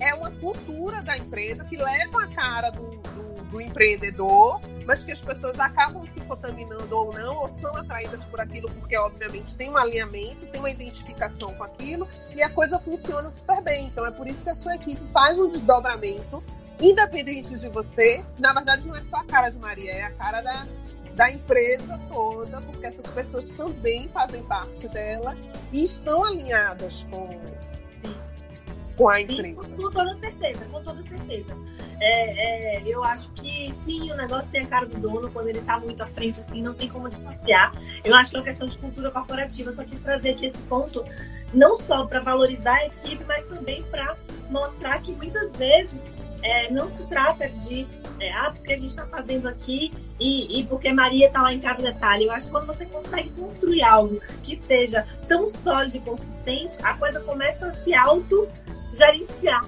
é 0.00 0.14
uma 0.14 0.30
cultura 0.30 1.02
da 1.02 1.16
empresa 1.16 1.64
que 1.64 1.76
leva 1.76 2.24
a 2.24 2.28
cara 2.28 2.70
do, 2.70 2.90
do 2.90 3.34
do 3.54 3.60
empreendedor, 3.60 4.60
mas 4.84 5.04
que 5.04 5.12
as 5.12 5.20
pessoas 5.20 5.58
acabam 5.60 6.04
se 6.04 6.20
contaminando 6.22 6.92
ou 6.96 7.12
não, 7.12 7.36
ou 7.36 7.48
são 7.48 7.74
atraídas 7.76 8.24
por 8.24 8.40
aquilo, 8.40 8.68
porque 8.70 8.96
obviamente 8.98 9.56
tem 9.56 9.70
um 9.70 9.76
alinhamento, 9.76 10.44
tem 10.46 10.60
uma 10.60 10.70
identificação 10.70 11.54
com 11.54 11.62
aquilo, 11.62 12.08
e 12.34 12.42
a 12.42 12.50
coisa 12.50 12.80
funciona 12.80 13.30
super 13.30 13.62
bem. 13.62 13.86
Então 13.86 14.04
é 14.04 14.10
por 14.10 14.26
isso 14.26 14.42
que 14.42 14.50
a 14.50 14.54
sua 14.56 14.74
equipe 14.74 15.00
faz 15.12 15.38
um 15.38 15.48
desdobramento, 15.48 16.42
independente 16.80 17.56
de 17.56 17.68
você. 17.68 18.24
Na 18.40 18.52
verdade, 18.52 18.84
não 18.86 18.96
é 18.96 19.04
só 19.04 19.18
a 19.18 19.24
cara 19.24 19.50
de 19.50 19.58
Maria, 19.58 19.92
é 19.92 20.02
a 20.02 20.10
cara 20.10 20.40
da, 20.40 20.66
da 21.14 21.30
empresa 21.30 21.98
toda, 22.08 22.60
porque 22.60 22.86
essas 22.86 23.06
pessoas 23.06 23.50
também 23.50 24.08
fazem 24.08 24.42
parte 24.42 24.88
dela 24.88 25.36
e 25.72 25.84
estão 25.84 26.24
alinhadas 26.24 27.06
com, 27.10 27.28
com 28.96 29.08
a 29.08 29.20
empresa. 29.20 29.42
Sim, 29.42 29.54
com, 29.54 29.82
com, 29.82 29.90
toda 29.90 30.16
certeza, 30.16 30.64
com 30.66 30.82
toda 30.82 31.02
certeza. 31.02 31.56
É, 32.00 32.78
é, 32.78 32.82
eu 32.84 33.04
acho 33.04 33.30
que 33.30 33.72
sim, 33.84 34.10
o 34.10 34.16
negócio 34.16 34.50
tem 34.50 34.62
a 34.62 34.66
cara 34.66 34.86
do 34.86 34.98
dono, 34.98 35.30
quando 35.30 35.48
ele 35.48 35.60
está 35.60 35.78
muito 35.78 36.02
à 36.02 36.06
frente, 36.06 36.40
assim, 36.40 36.60
não 36.60 36.74
tem 36.74 36.88
como 36.88 37.08
dissociar. 37.08 37.72
Eu 38.04 38.14
acho 38.14 38.30
que 38.30 38.36
é 38.36 38.40
uma 38.40 38.44
questão 38.44 38.66
de 38.66 38.76
cultura 38.76 39.10
corporativa. 39.10 39.70
Só 39.70 39.84
quis 39.84 40.02
trazer 40.02 40.30
aqui 40.30 40.46
esse 40.46 40.62
ponto, 40.62 41.04
não 41.52 41.78
só 41.78 42.06
para 42.06 42.20
valorizar 42.20 42.74
a 42.74 42.86
equipe, 42.86 43.24
mas 43.24 43.44
também 43.44 43.84
para 43.84 44.16
mostrar 44.50 45.00
que 45.00 45.12
muitas 45.12 45.56
vezes 45.56 46.12
é, 46.42 46.70
não 46.70 46.90
se 46.90 47.06
trata 47.06 47.48
de 47.48 47.86
é, 48.20 48.32
ah, 48.32 48.52
porque 48.54 48.72
a 48.72 48.76
gente 48.76 48.90
está 48.90 49.06
fazendo 49.06 49.48
aqui 49.48 49.92
e, 50.18 50.60
e 50.60 50.66
porque 50.66 50.92
Maria 50.92 51.26
está 51.26 51.42
lá 51.42 51.52
em 51.52 51.60
cada 51.60 51.82
detalhe. 51.82 52.24
Eu 52.24 52.32
acho 52.32 52.46
que 52.46 52.52
quando 52.52 52.66
você 52.66 52.86
consegue 52.86 53.30
construir 53.30 53.82
algo 53.82 54.18
que 54.42 54.54
seja 54.54 55.06
tão 55.28 55.48
sólido 55.48 55.96
e 55.96 56.00
consistente, 56.00 56.78
a 56.82 56.94
coisa 56.94 57.20
começa 57.20 57.66
a 57.66 57.72
se 57.74 57.94
auto-gerenciar. 57.94 59.64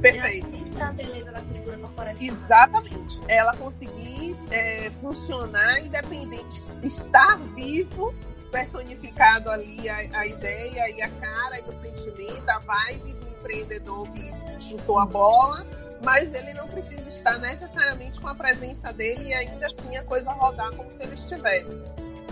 Perfeito. 0.00 0.48
Isso 0.54 0.78
é 0.78 0.82
a 0.82 0.92
beleza 0.92 1.32
da 1.32 1.40
cultura 1.40 1.78
corporativa. 1.78 2.36
Exatamente. 2.36 3.20
Ela 3.28 3.56
conseguir 3.56 4.36
é, 4.50 4.90
funcionar 4.90 5.80
independente, 5.80 6.64
estar 6.82 7.36
vivo 7.54 8.14
personificado 8.50 9.50
ali 9.50 9.88
a, 9.88 9.96
a, 10.18 10.26
ideia 10.26 10.90
e 10.90 11.02
a 11.02 11.08
cara 11.08 11.60
e 11.60 11.68
o 11.68 11.72
sentimento, 11.72 12.48
a 12.48 12.58
vibe 12.58 13.12
do 13.14 13.28
empreendedor 13.28 14.08
que 14.12 14.32
chutou 14.60 14.98
a 14.98 15.06
bola, 15.06 15.66
mas 16.02 16.32
ele 16.32 16.54
não 16.54 16.68
precisa 16.68 17.08
estar 17.08 17.38
necessariamente 17.38 18.20
com 18.20 18.28
a 18.28 18.34
presença 18.34 18.92
dele 18.92 19.28
e 19.28 19.34
ainda 19.34 19.66
assim 19.66 19.96
a 19.96 20.04
coisa 20.04 20.30
rodar 20.30 20.72
como 20.74 20.90
se 20.90 21.02
ele 21.02 21.14
estivesse. 21.14 21.82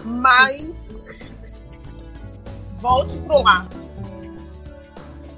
Mas 0.05 0.95
volte 2.77 3.19
pro 3.19 3.43
laço. 3.43 3.91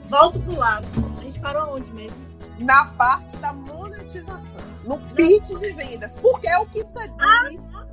Volto 0.07 0.41
pro 0.41 0.57
laço. 0.57 0.89
A 1.19 1.23
gente 1.23 1.41
parou 1.41 1.77
onde 1.77 1.91
mesmo? 1.93 2.29
Na 2.59 2.87
parte 2.87 3.37
da 3.37 3.53
monetização, 3.53 4.61
no 4.85 4.99
pitch 5.15 5.49
de 5.61 5.73
vendas, 5.75 6.17
porque 6.17 6.49
é 6.49 6.59
o 6.59 6.67
que 6.67 6.83
seduz. 6.83 7.17
Ah, 7.21 7.87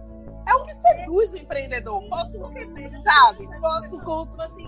é 0.47 0.53
o 0.55 0.63
que 0.63 0.73
seduz 0.73 1.33
o 1.33 1.37
empreendedor. 1.37 2.01
Posso, 2.09 2.39
sabe? 3.03 3.47
Posso, 3.59 3.99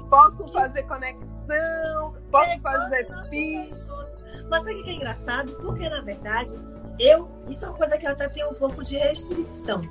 posso 0.10 0.52
fazer 0.52 0.84
conexão, 0.84 2.16
posso 2.32 2.52
é, 2.52 2.60
fazer 2.60 3.08
PIN. 3.30 3.87
Mas 4.50 4.64
sabe 4.64 4.80
o 4.80 4.84
que 4.84 4.90
é 4.90 4.94
engraçado? 4.94 5.52
Porque, 5.54 5.90
na 5.90 6.02
verdade, 6.02 6.58
eu. 7.00 7.30
Isso 7.48 7.66
é 7.66 7.70
uma 7.70 7.78
coisa 7.78 7.98
que 7.98 8.06
eu 8.06 8.12
até 8.12 8.30
tenho 8.30 8.50
um 8.50 8.54
pouco 8.54 8.84
de 8.84 8.98
restrição. 8.98 9.82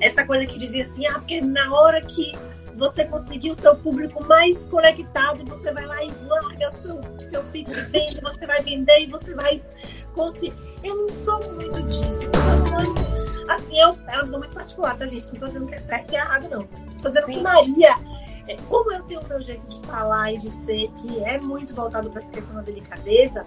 Essa 0.00 0.24
coisa 0.26 0.46
que 0.46 0.58
dizia 0.58 0.84
assim, 0.84 1.06
ah, 1.06 1.14
porque 1.14 1.40
na 1.40 1.72
hora 1.72 2.00
que 2.00 2.32
você 2.76 3.04
conseguir 3.04 3.50
o 3.50 3.54
seu 3.54 3.76
público 3.76 4.24
mais 4.24 4.66
conectado, 4.66 5.44
você 5.44 5.72
vai 5.72 5.86
lá 5.86 6.02
e 6.02 6.10
larga 6.26 6.70
seu, 6.72 7.00
seu 7.30 7.42
pitch 7.44 7.68
de 7.68 7.80
venda, 7.82 8.20
você 8.22 8.46
vai 8.46 8.62
vender 8.62 9.00
e 9.00 9.06
você 9.06 9.34
vai 9.34 9.62
conseguir. 10.12 10.52
Eu 10.82 10.96
não 10.96 11.08
sou 11.24 11.38
muito 11.52 11.82
disso. 11.82 12.30
Não 12.70 13.14
Assim, 13.54 13.78
eu, 13.78 13.96
é 14.08 14.14
uma 14.14 14.22
visão 14.22 14.38
muito 14.38 14.54
particular, 14.54 14.96
tá, 14.96 15.06
gente? 15.06 15.30
Não 15.32 15.40
tô 15.40 15.46
dizendo 15.46 15.66
que 15.66 15.74
é 15.74 15.78
certo 15.78 16.10
e 16.10 16.16
é 16.16 16.18
errado, 16.18 16.48
não. 16.48 16.62
Tô 17.02 17.08
dizendo 17.08 17.26
Sim. 17.26 17.34
que 17.34 17.42
Maria, 17.42 17.94
é, 18.48 18.56
como 18.68 18.92
eu 18.92 19.02
tenho 19.04 19.20
o 19.20 19.28
meu 19.28 19.42
jeito 19.42 19.66
de 19.66 19.78
falar 19.86 20.32
e 20.32 20.38
de 20.38 20.48
ser, 20.48 20.90
que 20.92 21.22
é 21.24 21.40
muito 21.40 21.74
voltado 21.74 22.10
para 22.10 22.20
essa 22.20 22.32
questão 22.32 22.56
da 22.56 22.62
delicadeza, 22.62 23.44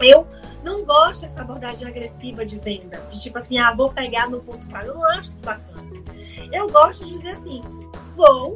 eu 0.00 0.26
não 0.62 0.84
gosto 0.84 1.22
dessa 1.22 1.42
abordagem 1.42 1.86
agressiva 1.86 2.44
de 2.44 2.58
venda, 2.58 2.98
de 3.08 3.20
tipo 3.22 3.38
assim, 3.38 3.58
ah, 3.58 3.72
vou 3.74 3.92
pegar 3.92 4.28
no 4.28 4.40
ponto 4.40 4.66
fraco. 4.66 4.86
Eu 4.86 4.94
não 4.94 5.04
acho 5.12 5.36
bacana. 5.38 5.84
Eu 6.52 6.68
gosto 6.68 7.04
de 7.04 7.12
dizer 7.12 7.30
assim, 7.30 7.62
vou 8.16 8.54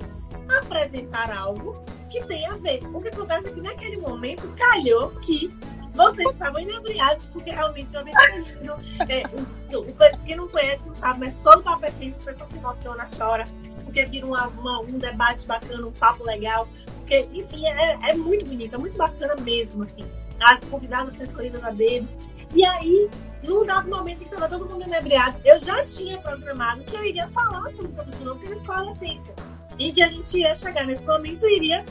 apresentar 0.49 1.31
algo 1.37 1.83
que 2.11 2.25
tem 2.25 2.47
a 2.47 2.55
ver. 2.55 2.81
O 2.93 3.01
que 3.01 3.09
acontece 3.09 3.49
é 3.49 3.53
que 3.53 3.61
naquele 3.61 3.99
momento 3.99 4.49
calhou 4.57 5.11
que 5.21 5.49
vocês 5.95 6.31
estavam 6.31 6.61
inebriados, 6.61 7.27
porque 7.27 7.51
realmente 7.51 7.97
é 7.97 8.03
lindo. 8.03 8.77
É, 9.09 10.17
quem 10.25 10.37
não 10.37 10.49
conhece 10.49 10.87
não 10.87 10.95
sabe, 10.95 11.21
mas 11.21 11.35
todo 11.41 11.63
papo 11.63 11.85
é 11.85 11.89
assim, 11.89 12.13
a 12.13 12.25
pessoa 12.25 12.49
se 12.49 12.57
emociona, 12.57 13.05
chora, 13.05 13.45
porque 13.85 14.05
vira 14.07 14.27
uma, 14.27 14.47
uma, 14.49 14.81
um 14.81 14.99
debate 14.99 15.47
bacana, 15.47 15.87
um 15.87 15.93
papo 15.93 16.25
legal. 16.25 16.69
Porque, 16.99 17.29
enfim, 17.33 17.67
é, 17.67 18.11
é 18.11 18.15
muito 18.15 18.45
bonito, 18.45 18.75
é 18.75 18.79
muito 18.79 18.97
bacana 18.97 19.35
mesmo, 19.37 19.83
assim. 19.83 20.05
As 20.41 20.63
convidadas 20.65 21.17
são 21.17 21.27
escolhidas 21.27 21.65
a 21.65 21.71
dedo. 21.71 22.09
E 22.55 22.65
aí, 22.65 23.11
num 23.43 23.65
dado 23.65 23.89
momento 23.89 24.23
em 24.23 24.29
que 24.29 24.35
estava 24.35 24.49
todo 24.49 24.69
mundo 24.69 24.85
inebriado, 24.85 25.39
eu 25.45 25.59
já 25.59 25.85
tinha 25.85 26.19
programado 26.19 26.85
que 26.85 26.95
eu 26.95 27.05
iria 27.05 27.29
falar 27.29 27.69
sobre 27.71 27.87
o 27.87 27.95
produto 27.95 28.25
novo, 28.25 28.41
que 28.41 28.47
é 28.47 28.51
a 28.51 28.91
essência. 28.93 29.35
E 29.79 29.93
que 29.93 30.03
a 30.03 30.09
gente 30.09 30.39
ia 30.39 30.55
chegar 30.55 30.85
nesse 30.87 31.07
momento 31.07 31.47
e 31.47 31.57
iria 31.57 31.85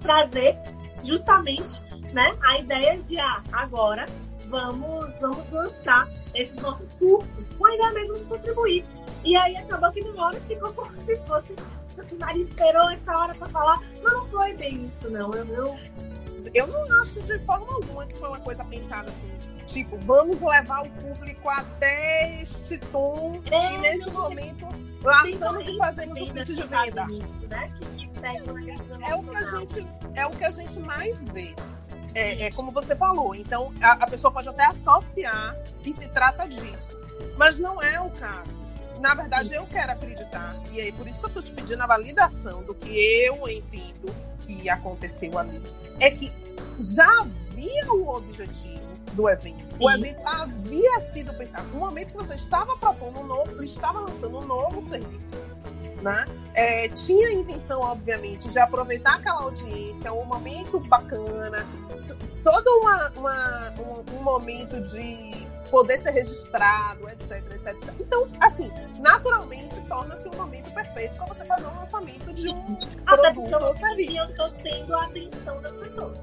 trazer 0.00 0.56
justamente 1.04 1.80
né, 2.12 2.36
a 2.42 2.58
ideia 2.58 2.96
de 2.98 3.18
ah, 3.18 3.42
agora 3.52 4.06
vamos, 4.48 5.20
vamos 5.20 5.50
lançar 5.50 6.08
esses 6.34 6.56
nossos 6.56 6.94
cursos, 6.94 7.52
com 7.52 7.66
a 7.66 7.74
ideia 7.74 7.92
mesmo 7.92 8.18
de 8.18 8.24
contribuir. 8.24 8.84
E 9.24 9.36
aí 9.36 9.56
acabou 9.56 9.90
que 9.92 10.00
na 10.00 10.26
hora 10.26 10.40
ficou 10.40 10.72
como 10.72 10.90
se 11.02 11.16
fosse, 11.16 11.54
tipo 11.88 12.00
assim, 12.00 12.18
Maria 12.18 12.44
esperou 12.44 12.90
essa 12.90 13.16
hora 13.16 13.34
para 13.34 13.48
falar, 13.48 13.80
mas 14.02 14.12
não 14.12 14.26
foi 14.28 14.54
bem 14.54 14.84
isso, 14.84 15.10
não. 15.10 15.30
Eu, 15.32 15.44
eu, 15.46 15.78
eu 16.54 16.66
não 16.66 17.02
acho 17.02 17.20
de 17.22 17.38
forma 17.40 17.66
alguma 17.74 18.06
que 18.06 18.16
foi 18.16 18.28
uma 18.28 18.40
coisa 18.40 18.64
pensada 18.64 19.10
assim. 19.10 19.28
Tipo, 19.66 19.98
vamos 19.98 20.40
levar 20.40 20.82
o 20.82 20.90
público 20.90 21.50
até 21.50 22.42
este 22.42 22.78
tom 22.90 23.38
é, 23.50 23.74
e 23.74 23.78
nesse 23.78 24.10
momento 24.10 24.66
laçamos 25.02 25.68
e 25.68 25.76
fazemos 25.76 26.20
o 26.20 26.32
pitch 26.32 26.46
de 26.46 26.62
venda. 26.62 27.04
Nisso, 27.06 27.46
né? 27.50 27.68
que, 27.78 28.08
que 28.08 28.26
é, 29.10 29.14
o 29.14 29.24
que 29.24 29.36
a 29.36 29.44
gente, 29.44 29.86
é 30.14 30.26
o 30.26 30.30
que 30.30 30.44
a 30.44 30.50
gente 30.50 30.78
mais 30.80 31.28
vê. 31.28 31.54
É, 32.14 32.46
é, 32.46 32.50
como 32.52 32.70
você 32.70 32.96
falou. 32.96 33.34
Então, 33.34 33.72
a, 33.80 33.92
a, 33.92 34.06
pessoa 34.06 34.32
pode 34.32 34.48
até 34.48 34.64
associar 34.64 35.56
que 35.82 35.92
se 35.92 36.08
trata 36.08 36.46
disso. 36.48 36.96
Mas 37.36 37.58
não 37.58 37.82
é 37.82 38.00
o 38.00 38.10
caso. 38.10 38.66
Na 39.00 39.14
verdade, 39.14 39.54
eu 39.54 39.64
quero 39.66 39.92
acreditar, 39.92 40.56
e 40.72 40.80
é 40.80 40.90
por 40.90 41.06
isso 41.06 41.20
que 41.20 41.24
eu 41.26 41.28
estou 41.28 41.42
te 41.42 41.52
pedindo 41.52 41.80
a 41.80 41.86
validação 41.86 42.64
do 42.64 42.74
que 42.74 42.90
eu 42.90 43.48
entendo 43.48 44.12
que 44.44 44.68
aconteceu 44.68 45.38
ali. 45.38 45.62
É 46.00 46.10
que 46.10 46.32
já 46.80 47.20
havia 47.20 47.92
o 47.92 48.08
objetivo 48.08 48.78
do 49.12 49.28
evento. 49.28 49.64
O 49.80 49.90
evento 49.90 50.20
havia 50.24 51.00
sido 51.00 51.32
pensado. 51.34 51.68
No 51.68 51.80
momento 51.80 52.08
que 52.08 52.16
você 52.16 52.34
estava 52.34 52.76
propondo 52.76 53.20
um 53.20 53.26
novo, 53.26 53.62
estava 53.62 54.00
lançando 54.00 54.38
um 54.38 54.46
novo 54.46 54.86
serviço. 54.88 55.40
Né? 56.02 56.24
É, 56.54 56.88
tinha 56.88 57.28
a 57.28 57.32
intenção, 57.32 57.80
obviamente, 57.80 58.48
de 58.48 58.58
aproveitar 58.58 59.16
aquela 59.16 59.42
audiência, 59.42 60.12
um 60.12 60.24
momento 60.24 60.78
bacana, 60.80 61.66
todo 62.42 62.80
uma, 62.80 63.08
uma, 63.16 63.74
um, 63.78 64.16
um, 64.16 64.22
momento 64.22 64.80
de 64.92 65.46
poder 65.70 65.98
ser 65.98 66.12
registrado, 66.12 67.08
etc, 67.08 67.44
etc. 67.52 67.76
Então, 68.00 68.28
assim, 68.40 68.70
naturalmente 69.00 69.80
torna-se 69.86 70.28
um 70.28 70.36
momento 70.36 70.72
perfeito 70.72 71.14
para 71.16 71.26
você 71.26 71.44
fazer 71.44 71.66
um 71.66 71.76
lançamento 71.76 72.32
de 72.32 72.48
um 72.48 72.78
Até 73.06 73.32
produto 73.32 73.64
ou 73.64 73.74
serviço. 73.74 74.16
eu 74.16 74.34
tô 74.34 74.50
tendo 74.62 74.94
a 74.94 75.04
atenção 75.04 75.60
das 75.60 75.76
pessoas. 75.76 76.18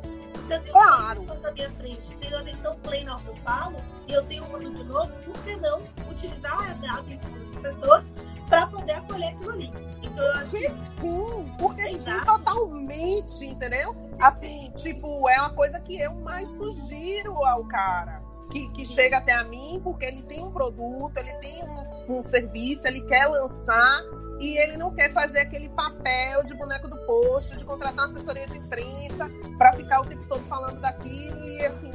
Se 0.47 0.53
eu 0.53 0.61
tenho 0.61 0.73
claro. 0.73 1.21
pessoas 1.21 1.41
na 1.41 1.51
minha 1.51 1.69
frente, 1.71 2.17
tendo 2.19 2.35
a 2.35 2.39
atenção 2.39 2.75
plena 2.83 3.11
ao 3.13 3.19
que 3.19 3.27
eu 3.27 3.35
falo, 3.37 3.77
e 4.07 4.13
eu 4.13 4.23
tenho 4.25 4.43
um 4.43 4.47
produto 4.47 4.83
novo, 4.83 5.11
por 5.23 5.43
que 5.43 5.55
não 5.55 5.81
utilizar 6.09 6.59
a 6.59 6.99
atenção 6.99 7.31
dessas 7.31 7.59
pessoas 7.59 8.03
para 8.47 8.67
poder 8.67 8.91
acolher 8.91 9.29
aquilo 9.29 9.51
ali. 9.51 9.71
Então 10.03 10.23
eu 10.23 10.33
acho 10.33 10.51
que 10.51 10.69
sim, 10.69 11.55
porque 11.57 11.81
Exato. 11.81 12.19
sim, 12.19 12.25
totalmente, 12.25 13.45
entendeu? 13.45 13.95
Assim, 14.19 14.71
tipo, 14.75 15.27
é 15.27 15.39
uma 15.39 15.49
coisa 15.49 15.79
que 15.79 15.99
eu 15.99 16.13
mais 16.15 16.49
sugiro 16.49 17.43
ao 17.43 17.65
cara. 17.65 18.23
Que, 18.51 18.69
que 18.69 18.85
chega 18.85 19.17
até 19.17 19.33
a 19.33 19.43
mim 19.43 19.81
porque 19.83 20.05
ele 20.05 20.21
tem 20.21 20.43
um 20.43 20.51
produto, 20.51 21.17
ele 21.17 21.33
tem 21.37 21.63
um, 21.63 22.19
um 22.19 22.23
serviço, 22.23 22.87
ele 22.87 23.01
quer 23.01 23.25
lançar 23.25 24.03
e 24.39 24.57
ele 24.57 24.77
não 24.77 24.93
quer 24.93 25.11
fazer 25.11 25.39
aquele 25.39 25.69
papel 25.69 26.43
de 26.43 26.53
boneco 26.53 26.87
do 26.87 26.97
posto, 27.05 27.57
de 27.57 27.63
contratar 27.63 28.05
uma 28.07 28.13
assessoria 28.13 28.47
de 28.47 28.57
imprensa 28.57 29.29
para 29.57 29.73
ficar 29.73 30.01
o 30.01 30.05
tempo 30.05 30.25
todo 30.27 30.41
falando 30.45 30.79
daquilo 30.79 31.39
e 31.39 31.65
assim 31.65 31.91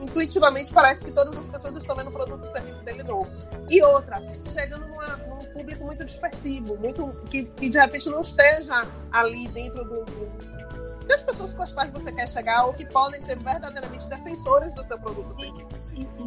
intuitivamente 0.00 0.72
parece 0.72 1.04
que 1.04 1.12
todas 1.12 1.36
as 1.36 1.48
pessoas 1.48 1.76
estão 1.76 1.94
vendo 1.96 2.08
o 2.08 2.12
produto 2.12 2.44
e 2.44 2.48
serviço 2.48 2.84
dele 2.84 3.02
novo. 3.02 3.28
E 3.68 3.82
outra, 3.82 4.22
chegando 4.52 4.86
numa, 4.86 5.16
num 5.28 5.44
público 5.52 5.84
muito 5.84 6.04
dispersivo, 6.04 6.76
muito 6.76 7.08
que, 7.28 7.44
que 7.44 7.68
de 7.68 7.78
repente 7.78 8.08
não 8.08 8.20
esteja 8.20 8.86
ali 9.10 9.48
dentro 9.48 9.84
do, 9.84 10.04
do 10.04 10.57
das 11.08 11.22
pessoas 11.22 11.54
com 11.54 11.62
as 11.62 11.72
quais 11.72 11.90
você 11.90 12.12
quer 12.12 12.28
chegar 12.28 12.66
ou 12.66 12.74
que 12.74 12.84
podem 12.84 13.20
ser 13.22 13.38
verdadeiramente 13.38 14.06
defensores 14.06 14.74
do 14.74 14.84
seu 14.84 14.98
produto 15.00 15.28
ou 15.30 15.34
serviço. 15.34 15.80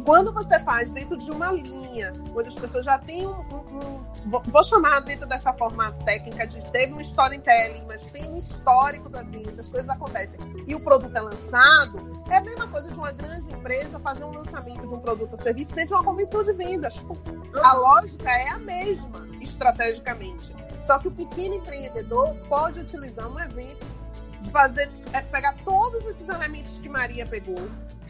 Quando 0.04 0.34
você 0.34 0.58
faz 0.58 0.90
dentro 0.90 1.16
de 1.16 1.30
uma 1.30 1.52
linha, 1.52 2.12
onde 2.34 2.48
as 2.48 2.56
pessoas 2.56 2.84
já 2.84 2.98
têm 2.98 3.26
um, 3.26 3.30
um, 3.30 4.02
um, 4.26 4.42
vou 4.44 4.64
chamar 4.64 5.00
dentro 5.00 5.26
dessa 5.26 5.52
forma 5.52 5.92
técnica 6.04 6.46
de 6.46 6.60
teve 6.72 6.92
um 6.92 7.00
storytelling, 7.00 7.84
mas 7.86 8.06
tem 8.06 8.28
um 8.28 8.36
histórico 8.36 9.08
da 9.08 9.22
vida, 9.22 9.60
as 9.60 9.70
coisas 9.70 9.88
acontecem, 9.88 10.38
e 10.66 10.74
o 10.74 10.80
produto 10.80 11.16
é 11.16 11.20
lançado, 11.20 12.24
é 12.28 12.38
a 12.38 12.40
mesma 12.40 12.66
coisa 12.66 12.90
de 12.90 12.98
uma 12.98 13.12
grande 13.12 13.52
empresa 13.52 14.00
fazer 14.00 14.24
um 14.24 14.32
lançamento 14.32 14.86
de 14.86 14.94
um 14.94 14.98
produto 14.98 15.32
ou 15.32 15.38
serviço 15.38 15.74
dentro 15.74 15.88
de 15.88 15.94
uma 15.94 16.04
convenção 16.04 16.42
de 16.42 16.52
vendas. 16.52 17.04
A 17.62 17.74
lógica 17.74 18.30
é 18.30 18.48
a 18.48 18.58
mesma, 18.58 19.28
estrategicamente. 19.40 20.52
Só 20.82 20.98
que 20.98 21.06
o 21.06 21.10
pequeno 21.12 21.54
empreendedor 21.54 22.34
pode 22.48 22.80
utilizar 22.80 23.28
um 23.28 23.38
evento 23.38 24.01
fazer, 24.50 24.88
é, 25.12 25.20
pegar 25.20 25.54
todos 25.64 26.04
esses 26.04 26.28
elementos 26.28 26.78
que 26.78 26.88
Maria 26.88 27.26
pegou, 27.26 27.68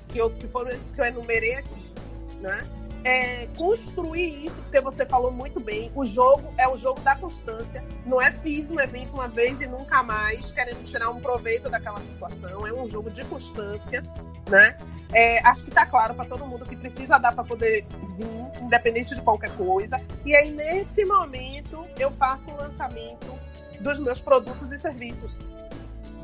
que, 0.08 0.18
eu, 0.18 0.30
que 0.30 0.46
foram 0.48 0.70
esses 0.70 0.90
que 0.90 1.00
eu 1.00 1.04
enumerei 1.04 1.54
aqui, 1.56 1.92
né? 2.40 2.66
É, 3.04 3.48
construir 3.56 4.46
isso, 4.46 4.62
porque 4.62 4.80
você 4.80 5.04
falou 5.04 5.32
muito 5.32 5.58
bem, 5.58 5.90
o 5.92 6.06
jogo 6.06 6.54
é 6.56 6.68
o 6.68 6.76
jogo 6.76 7.00
da 7.00 7.16
constância, 7.16 7.84
não 8.06 8.22
é 8.22 8.30
fiz 8.30 8.70
um 8.70 8.78
evento 8.78 9.12
uma 9.14 9.26
vez 9.26 9.60
e 9.60 9.66
nunca 9.66 10.04
mais, 10.04 10.52
querendo 10.52 10.84
tirar 10.84 11.10
um 11.10 11.20
proveito 11.20 11.68
daquela 11.68 11.98
situação, 11.98 12.64
é 12.64 12.72
um 12.72 12.88
jogo 12.88 13.10
de 13.10 13.24
constância, 13.24 14.02
né? 14.48 14.76
É, 15.12 15.44
acho 15.46 15.64
que 15.64 15.70
está 15.70 15.84
claro 15.84 16.14
para 16.14 16.24
todo 16.24 16.46
mundo 16.46 16.64
que 16.64 16.76
precisa 16.76 17.18
dar 17.18 17.34
para 17.34 17.44
poder 17.44 17.84
vir, 18.16 18.62
independente 18.62 19.14
de 19.14 19.20
qualquer 19.20 19.50
coisa. 19.56 20.00
E 20.24 20.34
aí, 20.34 20.50
nesse 20.52 21.04
momento, 21.04 21.84
eu 21.98 22.10
faço 22.12 22.50
o 22.50 22.54
um 22.54 22.56
lançamento 22.56 23.38
dos 23.80 23.98
meus 23.98 24.20
produtos 24.20 24.70
e 24.72 24.78
serviços. 24.78 25.40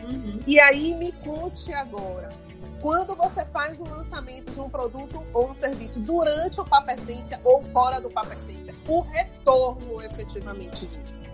Uhum. 0.08 0.40
E 0.46 0.58
aí, 0.58 0.94
me 0.94 1.12
conte 1.12 1.72
agora 1.72 2.28
quando 2.80 3.14
você 3.16 3.44
faz 3.46 3.80
um 3.80 3.88
lançamento 3.88 4.52
de 4.52 4.60
um 4.60 4.70
produto 4.70 5.22
ou 5.32 5.50
um 5.50 5.54
serviço 5.54 6.00
durante 6.00 6.60
o 6.60 6.64
Papo 6.64 6.90
Essência 6.90 7.40
ou 7.44 7.62
fora 7.64 8.00
do 8.00 8.08
Papo 8.08 8.32
Essência, 8.32 8.72
o 8.86 9.00
retorno 9.00 10.02
efetivamente 10.02 10.86
disso. 10.86 11.24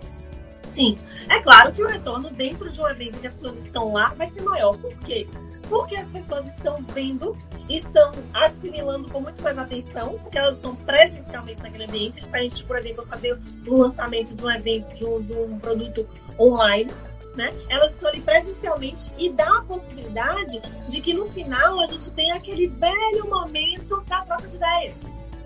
Sim, 0.73 0.99
é 1.29 1.41
claro 1.41 1.73
que 1.73 1.83
o 1.83 1.87
retorno 1.87 2.31
dentro 2.31 2.71
de 2.71 2.81
um 2.81 2.89
evento 2.89 3.21
que 3.21 3.27
as 3.27 3.37
pessoas 3.37 3.59
estão 3.59 3.93
lá 3.93 4.09
vai 4.15 4.29
ser 4.31 4.43
maior. 4.43 4.77
Por 4.79 4.97
quê? 5.01 5.27
Porque 5.69 5.95
as 5.97 6.09
pessoas 6.11 6.47
estão 6.47 6.83
vendo, 6.93 7.37
estão 7.69 8.11
assimilando 8.33 9.11
com 9.11 9.21
muito 9.21 9.41
mais 9.41 9.57
atenção, 9.57 10.19
porque 10.19 10.37
elas 10.37 10.57
estão 10.57 10.75
presencialmente 10.75 11.63
naquele 11.63 11.85
ambiente, 11.85 12.21
diferente 12.21 12.65
por 12.65 12.77
exemplo, 12.77 13.07
fazer 13.07 13.39
um 13.69 13.77
lançamento 13.77 14.35
de 14.35 14.45
um 14.45 14.51
evento, 14.51 14.95
de 14.95 15.05
um, 15.05 15.23
de 15.23 15.33
um 15.33 15.59
produto 15.59 16.07
online 16.39 16.91
né? 17.35 17.53
Elas 17.69 17.93
estão 17.93 18.09
ali 18.09 18.21
presencialmente 18.21 19.13
e 19.19 19.31
dá 19.31 19.59
a 19.59 19.63
possibilidade 19.63 20.61
de 20.89 21.01
que 21.01 21.13
no 21.13 21.31
final 21.33 21.81
a 21.81 21.87
gente 21.87 22.11
tenha 22.13 22.37
aquele 22.37 22.69
velho 22.69 23.29
momento 23.29 24.01
da 24.03 24.23
troca 24.23 24.49
de 24.49 24.57
ideias. 24.57 24.95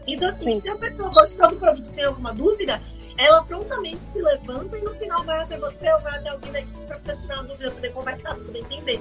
Então, 0.06 0.30
assim, 0.30 0.54
Sim. 0.54 0.60
se 0.62 0.68
a 0.70 0.76
pessoa 0.76 1.10
gostou 1.10 1.48
do 1.50 1.56
produto 1.56 1.90
tem 1.90 2.04
alguma 2.04 2.32
dúvida, 2.32 2.80
ela 3.18 3.42
prontamente 3.44 4.00
se 4.12 4.22
levanta 4.22 4.78
e 4.78 4.82
no 4.82 4.94
final 4.94 5.22
vai 5.24 5.40
até 5.42 5.58
você 5.58 5.92
ou 5.92 6.00
vai 6.00 6.18
até 6.18 6.30
alguém 6.30 6.52
daqui 6.52 6.68
para 6.86 7.16
tirar 7.16 7.36
uma 7.36 7.44
dúvida, 7.44 7.70
poder 7.70 7.92
conversar, 7.92 8.34
poder 8.36 8.60
entender. 8.60 9.00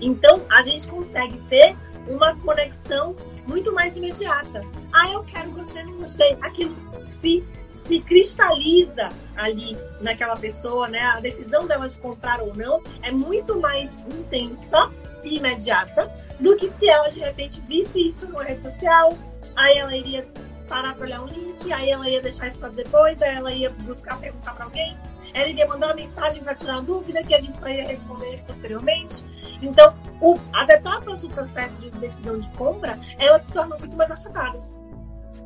Então, 0.00 0.42
a 0.50 0.62
gente 0.62 0.86
consegue 0.88 1.38
ter 1.48 1.76
uma 2.08 2.34
conexão 2.40 3.14
muito 3.46 3.72
mais 3.72 3.96
imediata. 3.96 4.60
Ah, 4.92 5.10
eu 5.12 5.22
quero, 5.22 5.50
gostei, 5.50 5.82
não 5.84 5.94
gostei. 5.94 6.36
Aquilo 6.40 6.74
se 7.20 7.44
se 7.86 8.00
cristaliza 8.00 9.08
ali 9.36 9.76
naquela 10.00 10.36
pessoa, 10.36 10.88
né? 10.88 11.00
A 11.00 11.20
decisão 11.20 11.66
dela 11.66 11.88
de 11.88 11.98
comprar 11.98 12.40
ou 12.40 12.54
não 12.54 12.82
é 13.02 13.10
muito 13.10 13.60
mais 13.60 13.90
intensa 14.00 14.90
e 15.22 15.36
imediata 15.36 16.12
do 16.40 16.56
que 16.56 16.68
se 16.70 16.88
ela 16.88 17.08
de 17.08 17.20
repente 17.20 17.60
visse 17.60 18.08
isso 18.08 18.26
numa 18.26 18.42
rede 18.42 18.62
social, 18.62 19.16
aí 19.54 19.78
ela 19.78 19.96
iria 19.96 20.26
parar 20.66 20.94
para 20.94 21.06
olhar 21.06 21.22
um 21.22 21.26
link, 21.26 21.72
aí 21.72 21.90
ela 21.90 22.08
ia 22.08 22.20
deixar 22.20 22.48
isso 22.48 22.58
para 22.58 22.68
depois, 22.68 23.20
aí 23.22 23.36
ela 23.36 23.52
ia 23.52 23.70
buscar 23.70 24.18
perguntar 24.18 24.54
para 24.54 24.64
alguém, 24.64 24.96
ela 25.32 25.48
iria 25.48 25.66
mandar 25.66 25.88
uma 25.88 25.94
mensagem 25.94 26.42
para 26.42 26.54
tirar 26.54 26.74
uma 26.74 26.82
dúvida 26.82 27.22
que 27.22 27.34
a 27.34 27.38
gente 27.38 27.58
só 27.58 27.68
ia 27.68 27.86
responder 27.86 28.42
posteriormente. 28.46 29.24
Então, 29.62 29.94
o, 30.20 30.38
as 30.52 30.68
etapas 30.68 31.20
do 31.20 31.28
processo 31.28 31.80
de 31.80 31.90
decisão 31.92 32.38
de 32.38 32.50
compra, 32.50 32.98
elas 33.18 33.42
se 33.42 33.52
tornam 33.52 33.78
muito 33.78 33.96
mais 33.96 34.10
achatadas. 34.10 34.64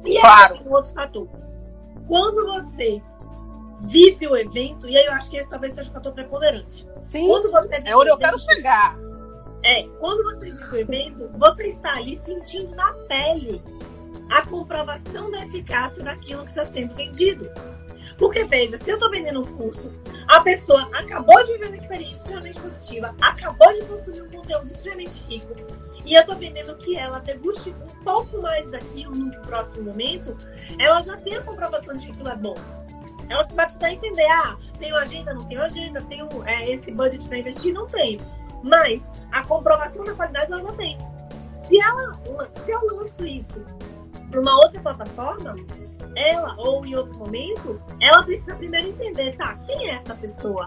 E 0.05 0.21
claro. 0.21 0.55
aí, 0.55 0.67
um 0.67 0.73
outro 0.73 0.93
fator 0.93 1.29
quando 2.11 2.45
você 2.45 3.01
vive 3.83 4.27
o 4.27 4.37
evento, 4.37 4.89
e 4.89 4.99
aí 4.99 5.07
eu 5.07 5.13
acho 5.13 5.31
que 5.31 5.37
esse 5.37 5.49
talvez 5.49 5.77
seja 5.77 5.89
o 5.89 5.93
fator 5.93 6.13
preponderante. 6.13 6.85
Sim, 7.01 7.29
quando 7.29 7.53
você 7.53 7.81
é 7.85 7.97
onde 7.97 8.11
eu 8.11 8.19
quero 8.19 8.37
chegar. 8.37 8.99
É, 9.65 9.87
quando 10.01 10.25
você 10.25 10.51
vive 10.51 10.75
o 10.75 10.77
evento, 10.77 11.31
você 11.39 11.69
está 11.69 11.95
ali 11.95 12.17
sentindo 12.17 12.75
na 12.75 12.93
pele 13.07 13.63
a 14.31 14.43
comprovação 14.47 15.31
da 15.31 15.45
eficácia 15.45 16.05
daquilo 16.05 16.45
que 16.45 16.51
está 16.51 16.65
sendo 16.65 16.95
vendido. 16.95 17.51
Porque, 18.17 18.45
veja, 18.45 18.79
se 18.79 18.91
eu 18.91 18.95
estou 18.95 19.11
vendendo 19.11 19.41
um 19.41 19.57
curso, 19.57 19.91
a 20.29 20.41
pessoa 20.41 20.89
acabou 20.93 21.43
de 21.45 21.53
viver 21.53 21.69
uma 21.69 21.77
experiência 21.77 22.17
extremamente 22.17 22.61
positiva, 22.61 23.15
acabou 23.21 23.73
de 23.73 23.83
consumir 23.87 24.23
um 24.23 24.31
conteúdo 24.31 24.71
extremamente 24.71 25.25
rico, 25.25 25.55
e 26.05 26.15
eu 26.15 26.21
estou 26.21 26.37
vendendo 26.37 26.77
que 26.77 26.97
ela 26.97 27.19
deguste 27.21 27.71
um 27.71 28.05
pouco 28.05 28.41
mais 28.41 28.71
daquilo 28.71 29.15
no 29.15 29.31
próximo 29.43 29.85
momento, 29.85 30.37
ela 30.79 31.01
já 31.03 31.17
tem 31.17 31.37
a 31.37 31.43
comprovação 31.43 31.97
de 31.97 32.07
que 32.07 32.13
aquilo 32.13 32.29
é 32.29 32.37
bom. 32.37 32.55
Ela 33.29 33.45
vai 33.45 33.67
precisar 33.67 33.93
entender, 33.93 34.27
ah, 34.27 34.57
tenho 34.79 34.97
agenda, 34.97 35.33
não 35.33 35.45
tenho 35.45 35.63
agenda, 35.63 36.03
tenho 36.03 36.29
é, 36.47 36.71
esse 36.71 36.91
budget 36.91 37.27
para 37.29 37.39
investir, 37.39 37.73
não 37.73 37.87
tenho. 37.87 38.21
Mas 38.63 39.13
a 39.31 39.45
comprovação 39.47 40.05
da 40.05 40.13
qualidade 40.15 40.53
ela 40.53 40.63
não 40.63 40.75
tem. 40.75 40.99
Se, 41.55 41.81
ela, 41.81 42.13
se 42.65 42.71
eu 42.71 42.81
lanço 42.97 43.25
isso 43.25 43.65
para 44.31 44.41
uma 44.41 44.57
outra 44.57 44.81
plataforma, 44.81 45.57
ela, 46.17 46.55
ou 46.59 46.85
em 46.85 46.95
outro 46.95 47.19
momento, 47.19 47.81
ela 48.01 48.23
precisa 48.23 48.57
primeiro 48.57 48.89
entender, 48.89 49.37
tá, 49.37 49.57
quem 49.67 49.91
é 49.91 49.97
essa 49.97 50.15
pessoa? 50.15 50.67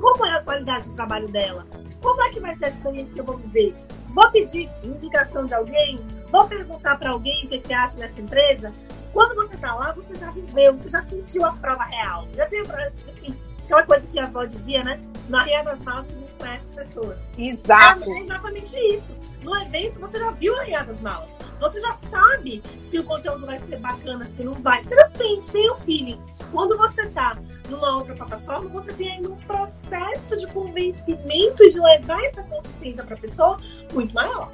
Como 0.00 0.26
é 0.26 0.36
a 0.36 0.42
qualidade 0.42 0.88
do 0.88 0.96
trabalho 0.96 1.28
dela? 1.28 1.66
Como 2.02 2.22
é 2.22 2.30
que 2.30 2.40
vai 2.40 2.54
ser 2.56 2.66
a 2.66 2.68
experiência 2.68 3.14
que 3.14 3.20
eu 3.20 3.24
vou 3.24 3.38
viver? 3.38 3.74
Vou 4.08 4.30
pedir 4.30 4.68
indicação 4.82 5.46
de 5.46 5.54
alguém? 5.54 5.98
Vou 6.30 6.46
perguntar 6.46 6.98
para 6.98 7.10
alguém 7.10 7.46
o 7.46 7.48
que, 7.48 7.58
que 7.58 7.72
acha 7.72 7.96
dessa 7.96 8.20
empresa? 8.20 8.72
Quando 9.12 9.34
você 9.36 9.56
tá 9.56 9.74
lá, 9.74 9.92
você 9.92 10.14
já 10.16 10.30
viveu, 10.30 10.76
você 10.76 10.90
já 10.90 11.02
sentiu 11.04 11.44
a 11.44 11.52
prova 11.52 11.84
real. 11.84 12.26
Já 12.34 12.46
tem 12.46 12.60
assim, 12.60 13.34
aquela 13.64 13.84
coisa 13.84 14.06
que 14.06 14.18
a 14.18 14.24
avó 14.24 14.44
dizia, 14.44 14.82
né? 14.82 15.00
Na 15.28 15.42
Ria 15.42 15.62
das 15.62 15.80
Malas 15.80 16.06
a 16.06 16.12
gente 16.12 16.34
conhece 16.34 16.72
pessoas. 16.74 17.18
Exato. 17.38 18.04
É 18.04 18.18
exatamente 18.20 18.76
isso. 18.76 19.14
No 19.42 19.56
evento, 19.56 20.00
você 20.00 20.18
já 20.18 20.30
viu 20.30 20.58
a 20.58 20.64
Ria 20.64 20.82
das 20.82 21.00
Malas. 21.00 21.32
Você 21.60 21.80
já 21.80 21.96
sabe 21.96 22.62
se 22.90 22.98
o 22.98 23.04
conteúdo 23.04 23.46
vai 23.46 23.58
ser 23.60 23.78
bacana, 23.78 24.24
se 24.26 24.44
não 24.44 24.54
vai. 24.54 24.82
Você 24.84 24.94
já 24.94 25.08
sente, 25.08 25.50
tem 25.50 25.70
o 25.70 25.76
feeling. 25.78 26.20
Quando 26.50 26.76
você 26.76 27.06
tá 27.08 27.38
numa 27.68 27.96
outra 27.96 28.14
plataforma, 28.14 28.68
você 28.68 28.92
tem 28.92 29.12
ainda 29.12 29.30
um 29.30 29.36
processo 29.36 30.36
de 30.36 30.46
convencimento 30.48 31.62
e 31.62 31.70
de 31.70 31.80
levar 31.80 32.22
essa 32.24 32.42
consistência 32.42 33.04
para 33.04 33.14
a 33.14 33.18
pessoa 33.18 33.58
muito 33.92 34.14
maior. 34.14 34.50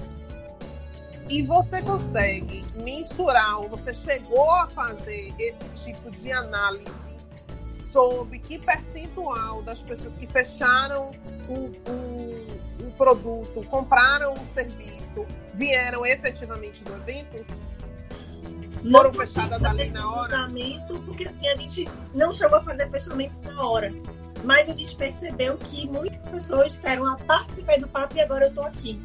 E 1.28 1.42
você 1.42 1.80
consegue 1.82 2.64
mensurar, 2.74 3.60
ou 3.60 3.68
você 3.68 3.94
chegou 3.94 4.50
a 4.52 4.66
fazer 4.66 5.32
esse 5.38 5.64
tipo 5.84 6.10
de 6.10 6.32
análise 6.32 7.19
sobre 7.72 8.38
que 8.38 8.58
percentual 8.58 9.62
das 9.62 9.82
pessoas 9.82 10.16
que 10.16 10.26
fecharam 10.26 11.10
o, 11.48 11.70
produto, 13.00 13.66
compraram 13.70 14.34
o 14.34 14.46
serviço, 14.46 15.24
vieram 15.54 16.04
efetivamente 16.04 16.84
do 16.84 16.94
evento? 16.96 17.46
Foram 18.90 19.12
fechadas 19.12 19.64
ali 19.64 19.90
na 19.90 20.10
hora? 20.10 20.50
Porque 21.06 21.26
assim, 21.26 21.48
a 21.48 21.54
gente 21.54 21.88
não 22.12 22.32
chegou 22.32 22.58
a 22.58 22.62
fazer 22.62 22.90
fechamentos 22.90 23.40
na 23.40 23.62
hora. 23.64 23.90
Mas 24.44 24.68
a 24.68 24.74
gente 24.74 24.94
percebeu 24.96 25.56
que 25.56 25.86
muitas 25.86 26.18
pessoas 26.30 26.72
disseram, 26.72 27.06
ah, 27.06 27.16
participei 27.26 27.78
do 27.78 27.88
papo 27.88 28.16
e 28.16 28.20
agora 28.20 28.46
eu 28.46 28.54
tô 28.54 28.62
aqui. 28.62 29.00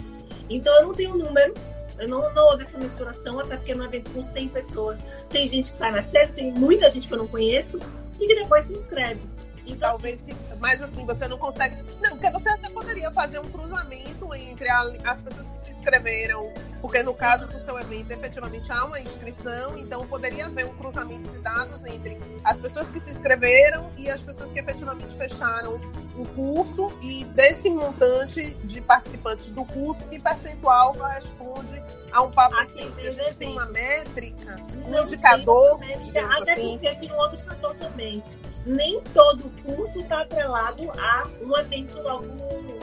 Então 0.50 0.74
eu 0.80 0.88
não 0.88 0.94
tenho 0.94 1.18
número, 1.18 1.54
eu 1.98 2.08
não, 2.08 2.34
não 2.34 2.52
houve 2.52 2.64
essa 2.64 2.78
misturação, 2.78 3.40
até 3.40 3.56
porque 3.56 3.74
no 3.74 3.86
evento 3.86 4.12
com 4.12 4.22
100 4.22 4.50
pessoas 4.50 5.06
tem 5.30 5.48
gente 5.48 5.72
que 5.72 5.78
sai 5.78 5.92
mais 5.92 6.08
cedo, 6.08 6.34
tem 6.34 6.52
muita 6.52 6.90
gente 6.90 7.08
que 7.08 7.14
eu 7.14 7.18
não 7.18 7.28
conheço, 7.28 7.80
e 8.20 8.28
depois 8.28 8.66
se 8.66 8.74
inscreve. 8.74 9.20
Então, 9.66 9.92
Talvez, 9.92 10.20
se, 10.20 10.36
mas 10.60 10.82
assim, 10.82 11.06
você 11.06 11.28
não 11.28 11.38
consegue. 11.38 11.76
Não, 12.02 12.12
porque 12.12 12.30
você 12.30 12.50
até 12.50 12.70
poderia 12.70 13.12
fazer 13.12 13.40
um 13.40 13.50
cruzamento 13.50 14.34
entre 14.36 14.70
a, 14.70 14.82
as 15.06 15.22
pessoas 15.22 15.48
que 15.48 15.60
se 15.66 15.72
inscreveram, 15.72 16.52
porque 16.82 17.02
no 17.02 17.14
caso 17.14 17.48
do 17.48 17.60
seu 17.60 17.80
evento, 17.80 18.12
efetivamente 18.12 18.72
há 18.72 18.86
uma 18.86 19.00
inscrição, 19.00 19.78
então 19.78 20.06
poderia 20.08 20.46
haver 20.46 20.66
um 20.66 20.76
cruzamento 20.76 21.30
de 21.32 21.40
dados 21.40 21.84
entre 21.86 22.20
as 22.44 22.60
pessoas 22.60 22.90
que 22.90 23.00
se 23.00 23.12
inscreveram 23.12 23.90
e 23.98 24.10
as 24.10 24.22
pessoas 24.22 24.52
que 24.52 24.60
efetivamente 24.60 25.16
fecharam 25.16 25.80
o 26.16 26.26
curso, 26.28 26.92
e 27.02 27.24
desse 27.26 27.70
montante 27.70 28.52
de 28.64 28.82
participantes 28.82 29.52
do 29.52 29.66
curso, 29.66 30.06
que 30.08 30.20
percentual 30.20 30.94
corresponde 30.94 31.82
a 32.12 32.22
um 32.22 32.32
papo 32.32 32.56
assim? 32.58 32.92
A 32.98 33.12
gente 33.12 33.36
tem 33.36 33.52
uma 33.52 33.66
métrica, 33.66 34.56
um 34.86 34.90
não 34.90 35.04
indicador. 35.04 35.80
Métrica, 35.80 36.26
até 36.38 36.54
assim. 36.54 36.78
porque 36.80 36.96
tem 36.96 37.12
um 37.12 37.18
outro 37.18 37.38
fator 37.40 37.76
também 37.76 38.24
nem 38.66 39.02
todo 39.14 39.52
curso 39.64 40.00
está 40.00 40.22
atrelado 40.22 40.90
a 40.92 41.28
um 41.42 41.58
evento 41.58 42.02
logo, 42.02 42.28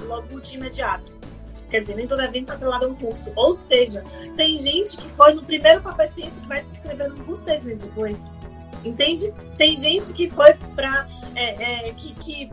logo 0.06 0.40
de 0.40 0.54
imediato. 0.54 1.20
Quer 1.70 1.80
dizer, 1.80 1.96
nem 1.96 2.06
todo 2.06 2.20
evento 2.20 2.42
está 2.42 2.54
atrelado 2.54 2.84
a 2.84 2.88
um 2.88 2.94
curso. 2.94 3.32
Ou 3.34 3.54
seja, 3.54 4.04
tem 4.36 4.58
gente 4.58 4.96
que 4.96 5.08
foi 5.10 5.34
no 5.34 5.42
primeiro 5.42 5.80
Papai 5.82 6.08
Ciência 6.08 6.40
que 6.40 6.46
vai 6.46 6.62
se 6.62 6.70
inscrever 6.70 7.08
no 7.08 7.24
curso 7.24 7.44
seis 7.44 7.64
meses 7.64 7.80
depois. 7.82 8.24
Entende? 8.84 9.32
Tem 9.56 9.76
gente 9.76 10.12
que 10.12 10.28
foi 10.28 10.54
para. 10.74 11.06
É, 11.34 11.88
é, 11.88 11.92
que, 11.92 12.12
que 12.14 12.52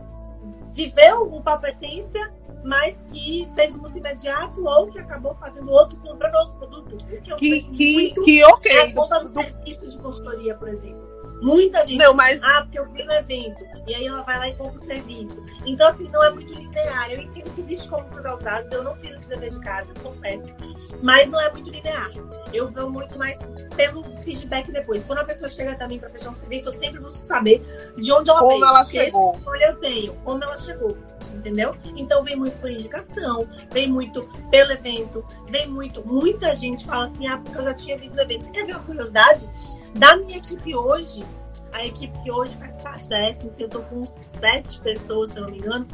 viveu 0.72 1.22
o 1.22 1.42
Papo 1.42 1.66
Essência, 1.66 2.32
mas 2.64 3.06
que 3.10 3.48
fez 3.54 3.74
um 3.74 3.78
curso 3.78 3.98
imediato 3.98 4.64
ou 4.66 4.88
que 4.88 4.98
acabou 4.98 5.34
fazendo 5.34 5.70
outro, 5.70 5.96
comprando 5.98 6.34
outro 6.36 6.56
produto. 6.58 6.96
Que 7.22 7.30
eu 7.32 7.36
Que- 7.36 7.62
que- 7.62 7.92
muito 7.94 8.22
que 8.24 8.44
ok. 8.44 8.72
é 8.72 8.80
a 8.82 8.94
conta 8.94 9.20
do 9.20 9.28
serviço 9.30 9.90
de 9.90 9.98
consultoria, 9.98 10.54
por 10.54 10.68
exemplo. 10.68 11.08
Muita 11.42 11.82
gente. 11.84 11.96
Não, 11.98 12.12
mas- 12.12 12.42
Ah, 12.42 12.60
porque 12.62 12.78
eu 12.78 12.84
vi 12.90 13.02
no 13.02 13.12
evento. 13.14 13.64
E 13.86 13.94
aí 13.94 14.06
ela 14.06 14.20
vai 14.22 14.38
lá 14.38 14.48
e 14.50 14.54
compra 14.56 14.76
o 14.76 14.80
serviço. 14.80 15.42
Então, 15.64 15.88
assim, 15.88 16.06
não 16.10 16.22
é 16.22 16.28
muito 16.30 16.52
linear. 16.52 17.10
Eu 17.10 17.22
entendo 17.22 17.50
que 17.54 17.60
existe 17.62 17.88
como 17.88 18.04
cruzar 18.04 18.34
os 18.34 18.42
dados. 18.42 18.70
Eu 18.70 18.84
não 18.84 18.94
fiz 18.96 19.12
esse 19.16 19.26
dever 19.28 19.48
de 19.48 19.58
casa, 19.60 19.88
confesso. 20.02 20.54
Mas 21.02 21.30
não 21.30 21.40
é 21.40 21.50
muito 21.50 21.70
linear. 21.70 22.10
Eu 22.52 22.68
vou 22.70 22.90
muito 22.90 23.16
mais 23.18 23.38
pelo 23.74 24.04
feedback 24.22 24.70
depois. 24.70 25.02
Quando 25.02 25.20
a 25.20 25.24
pessoa 25.24 25.48
chega 25.48 25.74
também 25.76 25.98
para 25.98 26.10
fechar 26.10 26.28
um 26.28 26.36
serviço, 26.36 26.68
eu 26.68 26.74
sempre 26.74 27.00
busco 27.00 27.24
saber 27.24 27.62
de 27.96 28.12
onde 28.12 28.28
ela 28.28 28.40
Como 28.40 28.50
veio. 28.52 28.64
ela 28.66 28.82
porque 28.82 28.96
esse 28.98 29.06
chegou. 29.06 29.32
controle 29.32 29.64
eu 29.64 29.76
tenho, 29.76 30.12
como 30.22 30.44
ela 30.44 30.58
chegou. 30.58 30.94
Entendeu? 31.34 31.72
Então 31.96 32.22
vem 32.22 32.36
muito 32.36 32.58
por 32.58 32.70
indicação, 32.70 33.48
vem 33.70 33.88
muito 33.88 34.22
pelo 34.50 34.72
evento, 34.72 35.24
vem 35.48 35.68
muito. 35.68 36.06
Muita 36.06 36.54
gente 36.54 36.84
fala 36.84 37.04
assim: 37.04 37.26
ah, 37.26 37.38
porque 37.38 37.58
eu 37.58 37.64
já 37.64 37.74
tinha 37.74 37.96
vindo 37.96 38.14
no 38.14 38.22
evento. 38.22 38.44
Você 38.44 38.50
quer 38.50 38.66
ver 38.66 38.76
uma 38.76 38.84
curiosidade? 38.84 39.48
Da 39.94 40.16
minha 40.16 40.38
equipe 40.38 40.74
hoje, 40.74 41.24
a 41.72 41.84
equipe 41.84 42.16
que 42.22 42.30
hoje 42.30 42.56
faz 42.56 42.76
parte 42.82 43.08
da 43.08 43.28
Essence, 43.28 43.62
eu 43.62 43.68
tô 43.68 43.80
com 43.82 44.06
sete 44.06 44.80
pessoas, 44.80 45.30
se 45.30 45.38
eu 45.38 45.44
não 45.44 45.50
me 45.50 45.58
engano. 45.58 45.86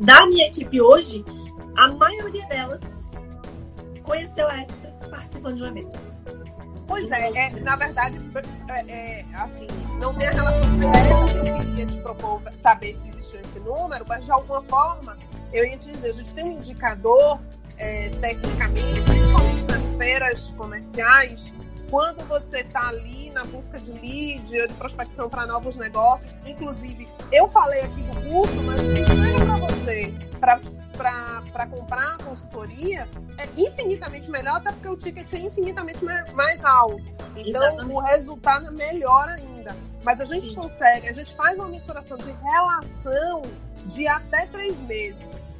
Da 0.00 0.26
minha 0.26 0.46
equipe 0.46 0.80
hoje, 0.80 1.24
a 1.76 1.88
maioria 1.88 2.46
delas 2.46 2.80
conheceu 4.02 4.48
a 4.48 4.62
Essence 4.62 4.88
participando 5.10 5.56
de 5.56 5.62
um 5.62 5.66
evento. 5.66 5.98
Pois 6.88 7.12
é, 7.12 7.28
é, 7.36 7.50
na 7.60 7.76
verdade, 7.76 8.18
é, 8.66 8.90
é, 8.90 9.24
assim, 9.34 9.66
não 10.00 10.14
tem 10.14 10.26
a 10.26 10.30
relação 10.30 10.74
direta 10.78 11.42
que 11.44 11.48
eu 11.50 11.58
queria 11.58 11.86
te 11.86 11.96
propor 11.98 12.42
saber 12.62 12.96
se 12.96 13.10
existiu 13.10 13.40
esse 13.40 13.60
número, 13.60 14.06
mas 14.08 14.24
de 14.24 14.32
alguma 14.32 14.62
forma, 14.62 15.14
eu 15.52 15.66
ia 15.66 15.76
te 15.76 15.86
dizer, 15.86 16.08
a 16.08 16.12
gente 16.12 16.32
tem 16.32 16.44
um 16.46 16.52
indicador, 16.52 17.38
é, 17.76 18.08
tecnicamente, 18.20 19.02
principalmente 19.02 19.62
nas 19.66 19.94
feiras 19.96 20.50
comerciais, 20.52 21.52
quando 21.90 22.26
você 22.28 22.60
está 22.60 22.88
ali 22.88 23.30
na 23.30 23.44
busca 23.44 23.78
de 23.78 23.92
lead, 23.92 24.44
de 24.68 24.74
prospecção 24.74 25.28
para 25.28 25.46
novos 25.46 25.76
negócios, 25.76 26.38
inclusive, 26.46 27.08
eu 27.32 27.48
falei 27.48 27.82
aqui 27.82 28.02
do 28.02 28.30
curso, 28.30 28.62
mas 28.62 28.80
se 28.80 29.04
chega 29.04 29.44
para 29.44 29.56
você 29.66 30.14
para 31.52 31.66
comprar 31.66 32.14
a 32.14 32.18
consultoria, 32.24 33.08
é 33.38 33.46
infinitamente 33.56 34.30
melhor, 34.30 34.56
até 34.56 34.72
porque 34.72 34.88
o 34.88 34.96
ticket 34.96 35.32
é 35.34 35.38
infinitamente 35.38 36.04
ma- 36.04 36.24
mais 36.34 36.64
alto. 36.64 37.02
Então, 37.36 37.62
Exatamente. 37.62 37.92
o 37.92 38.00
resultado 38.00 38.66
é 38.66 38.70
melhor 38.72 39.28
ainda. 39.28 39.74
Mas 40.04 40.20
a 40.20 40.24
gente 40.24 40.54
consegue, 40.54 41.08
a 41.08 41.12
gente 41.12 41.34
faz 41.34 41.58
uma 41.58 41.68
mensuração 41.68 42.16
de 42.16 42.30
relação 42.42 43.42
de 43.86 44.06
até 44.08 44.46
três 44.46 44.76
meses 44.80 45.57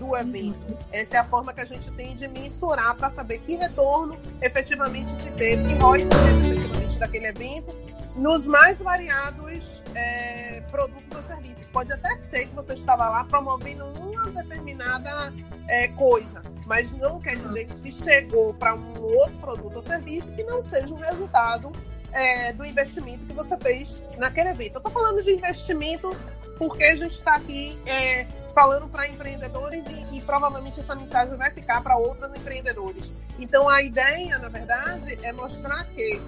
do 0.00 0.16
evento. 0.16 0.78
Essa 0.90 1.18
é 1.18 1.20
a 1.20 1.24
forma 1.24 1.52
que 1.52 1.60
a 1.60 1.64
gente 1.64 1.90
tem 1.92 2.16
de 2.16 2.26
mensurar 2.26 2.96
para 2.96 3.10
saber 3.10 3.38
que 3.40 3.54
retorno 3.54 4.18
efetivamente 4.40 5.10
se 5.10 5.30
teve, 5.32 5.62
que 5.68 5.74
ROI 5.74 6.00
se 6.00 6.08
teve 6.08 6.58
efetivamente 6.58 6.98
daquele 6.98 7.26
evento, 7.26 7.76
nos 8.16 8.46
mais 8.46 8.80
variados 8.80 9.82
é, 9.94 10.62
produtos 10.70 11.14
ou 11.14 11.22
serviços. 11.22 11.68
Pode 11.68 11.92
até 11.92 12.16
ser 12.16 12.46
que 12.46 12.54
você 12.54 12.72
estava 12.72 13.08
lá 13.08 13.24
promovendo 13.24 13.84
uma 13.84 14.30
determinada 14.30 15.32
é, 15.68 15.88
coisa, 15.88 16.40
mas 16.66 16.92
não 16.94 17.20
quer 17.20 17.36
dizer 17.36 17.66
que 17.66 17.74
se 17.74 17.92
chegou 17.92 18.54
para 18.54 18.74
um 18.74 19.02
outro 19.02 19.36
produto 19.36 19.76
ou 19.76 19.82
serviço 19.82 20.32
que 20.32 20.42
não 20.44 20.62
seja 20.62 20.92
um 20.92 20.98
resultado 20.98 21.70
é, 22.12 22.52
do 22.54 22.64
investimento 22.64 23.24
que 23.26 23.32
você 23.34 23.56
fez 23.58 24.00
naquele 24.16 24.48
evento. 24.48 24.76
Eu 24.76 24.78
estou 24.78 24.90
falando 24.90 25.22
de 25.22 25.30
investimento 25.30 26.10
porque 26.58 26.84
a 26.84 26.94
gente 26.94 27.12
está 27.12 27.34
aqui 27.36 27.78
é, 27.86 28.26
falando 28.60 28.88
para 28.88 29.08
empreendedores 29.08 29.82
e, 29.86 30.18
e 30.18 30.20
provavelmente 30.20 30.80
essa 30.80 30.94
mensagem 30.94 31.34
vai 31.34 31.50
ficar 31.50 31.82
para 31.82 31.96
outros 31.96 32.30
empreendedores. 32.36 33.10
Então 33.38 33.66
a 33.66 33.80
ideia, 33.82 34.38
na 34.38 34.48
verdade, 34.48 35.18
é 35.22 35.32
mostrar 35.32 35.82
que 35.84 36.20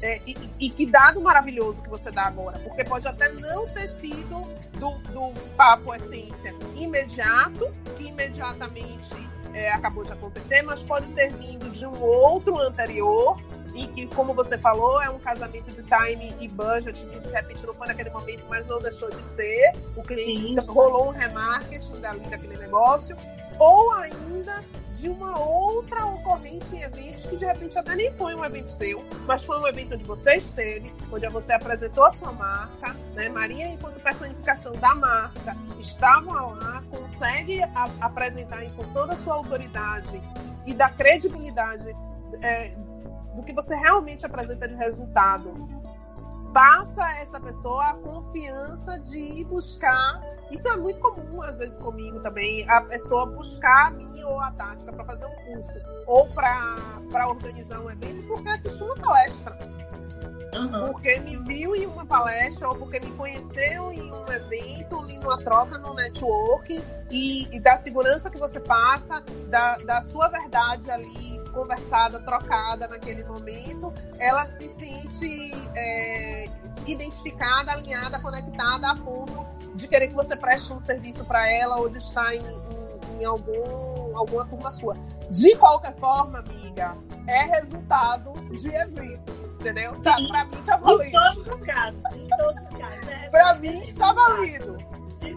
é, 0.00 0.22
e, 0.26 0.34
e 0.58 0.70
que 0.70 0.86
dado 0.86 1.20
maravilhoso 1.20 1.82
que 1.82 1.90
você 1.90 2.10
dá 2.10 2.22
agora, 2.22 2.58
porque 2.60 2.82
pode 2.82 3.06
até 3.06 3.28
não 3.32 3.66
ter 3.66 3.88
sido 4.00 4.40
do, 4.78 4.90
do 5.12 5.34
papo 5.54 5.94
essência 5.94 6.54
imediato, 6.74 7.70
que 7.98 8.04
imediatamente 8.04 9.14
é, 9.52 9.70
acabou 9.70 10.02
de 10.02 10.12
acontecer, 10.12 10.62
mas 10.62 10.82
pode 10.82 11.06
ter 11.08 11.30
vindo 11.34 11.70
de 11.72 11.84
um 11.84 12.00
outro 12.00 12.58
anterior, 12.58 13.38
e 13.74 13.86
que, 13.88 14.06
como 14.08 14.34
você 14.34 14.58
falou, 14.58 15.00
é 15.02 15.08
um 15.10 15.18
casamento 15.18 15.70
de 15.72 15.82
time 15.82 16.34
e 16.40 16.48
budget, 16.48 17.04
que 17.06 17.18
de 17.20 17.28
repente 17.28 17.66
não 17.66 17.74
foi 17.74 17.86
naquele 17.88 18.10
momento, 18.10 18.44
mas 18.48 18.66
não 18.66 18.80
deixou 18.80 19.10
de 19.10 19.24
ser. 19.24 19.72
O 19.96 20.02
cliente 20.02 20.54
Sim. 20.54 20.66
rolou 20.68 21.08
um 21.08 21.10
remarketing 21.10 22.00
dali 22.00 22.20
daquele 22.20 22.56
negócio, 22.56 23.16
ou 23.58 23.92
ainda 23.92 24.60
de 24.94 25.08
uma 25.08 25.38
outra 25.38 26.04
ocorrência 26.06 26.74
em 26.76 26.82
eventos 26.82 27.24
que 27.26 27.36
de 27.36 27.44
repente 27.44 27.78
até 27.78 27.94
nem 27.94 28.10
foi 28.14 28.34
um 28.34 28.44
evento 28.44 28.70
seu, 28.72 29.04
mas 29.26 29.44
foi 29.44 29.58
um 29.60 29.66
evento 29.66 29.94
onde 29.94 30.04
você 30.04 30.34
esteve, 30.34 30.92
onde 31.12 31.28
você 31.28 31.52
apresentou 31.52 32.04
a 32.04 32.10
sua 32.10 32.32
marca, 32.32 32.94
né? 33.14 33.28
Maria, 33.28 33.68
enquanto 33.68 34.00
personificação 34.00 34.72
da 34.72 34.94
marca, 34.94 35.56
estava 35.78 36.32
lá, 36.32 36.82
consegue 36.90 37.62
a- 37.62 37.88
apresentar 38.00 38.64
em 38.64 38.70
função 38.70 39.06
da 39.06 39.16
sua 39.16 39.34
autoridade 39.34 40.20
e 40.66 40.74
da 40.74 40.88
credibilidade 40.88 41.94
é, 42.42 42.72
do 43.40 43.46
que 43.46 43.52
você 43.54 43.74
realmente 43.74 44.24
apresenta 44.24 44.68
de 44.68 44.74
resultado. 44.74 45.52
Passa 46.52 47.04
a 47.04 47.20
essa 47.20 47.40
pessoa 47.40 47.90
a 47.90 47.94
confiança 47.94 48.98
de 48.98 49.44
buscar. 49.44 50.20
Isso 50.50 50.68
é 50.68 50.76
muito 50.76 50.98
comum, 50.98 51.40
às 51.42 51.58
vezes, 51.58 51.78
comigo 51.78 52.20
também. 52.20 52.68
A 52.68 52.80
pessoa 52.80 53.26
buscar 53.26 53.86
a 53.86 53.90
mim 53.90 54.22
ou 54.24 54.40
a 54.40 54.50
tática 54.52 54.92
para 54.92 55.04
fazer 55.04 55.26
um 55.26 55.36
curso 55.36 55.80
ou 56.06 56.28
para 56.28 57.28
organizar 57.28 57.80
um 57.80 57.88
evento 57.88 58.26
porque 58.26 58.48
assistiu 58.48 58.86
uma 58.86 58.96
palestra. 58.96 59.56
Porque 60.88 61.20
me 61.20 61.36
viu 61.36 61.76
em 61.76 61.86
uma 61.86 62.04
palestra 62.04 62.68
ou 62.68 62.74
porque 62.74 62.98
me 62.98 63.12
conheceu 63.12 63.92
em 63.92 64.12
um 64.12 64.26
evento, 64.26 65.06
em 65.08 65.18
uma 65.20 65.38
troca 65.38 65.78
no 65.78 65.94
network 65.94 66.82
e, 67.08 67.54
e 67.54 67.60
da 67.60 67.78
segurança 67.78 68.28
que 68.28 68.38
você 68.38 68.58
passa, 68.58 69.22
da, 69.48 69.76
da 69.76 70.02
sua 70.02 70.26
verdade 70.26 70.90
ali 70.90 71.39
conversada, 71.50 72.18
trocada 72.20 72.88
naquele 72.88 73.24
momento, 73.24 73.92
ela 74.18 74.46
se 74.52 74.68
sente 74.70 75.52
é, 75.74 76.48
identificada, 76.86 77.72
alinhada, 77.72 78.20
conectada 78.20 78.90
a 78.90 78.96
ponto 78.96 79.46
de 79.74 79.86
querer 79.88 80.08
que 80.08 80.14
você 80.14 80.36
preste 80.36 80.72
um 80.72 80.80
serviço 80.80 81.24
para 81.24 81.48
ela 81.50 81.78
ou 81.78 81.88
de 81.88 81.98
estar 81.98 82.34
em, 82.34 82.40
em, 82.44 83.20
em 83.20 83.24
algum, 83.24 84.16
alguma 84.16 84.44
turma 84.46 84.72
sua. 84.72 84.94
De 85.30 85.54
qualquer 85.56 85.94
forma, 85.96 86.38
amiga, 86.40 86.96
é 87.26 87.42
resultado 87.44 88.32
de 88.50 88.68
evento, 88.74 89.32
entendeu? 89.60 89.92
Tá, 90.00 90.16
pra 90.28 90.44
mim 90.44 90.62
tá 90.66 90.76
Em 90.76 90.80
valendo. 90.80 91.12
todos 91.34 91.46
os 91.60 91.66
casos, 91.66 92.02
em 92.14 92.28
todos 92.28 92.62
os 92.62 92.76
casos. 92.76 93.08
É 93.08 93.28
Pra 93.28 93.54
mim 93.54 93.80
está 93.82 94.14
fato, 94.14 94.76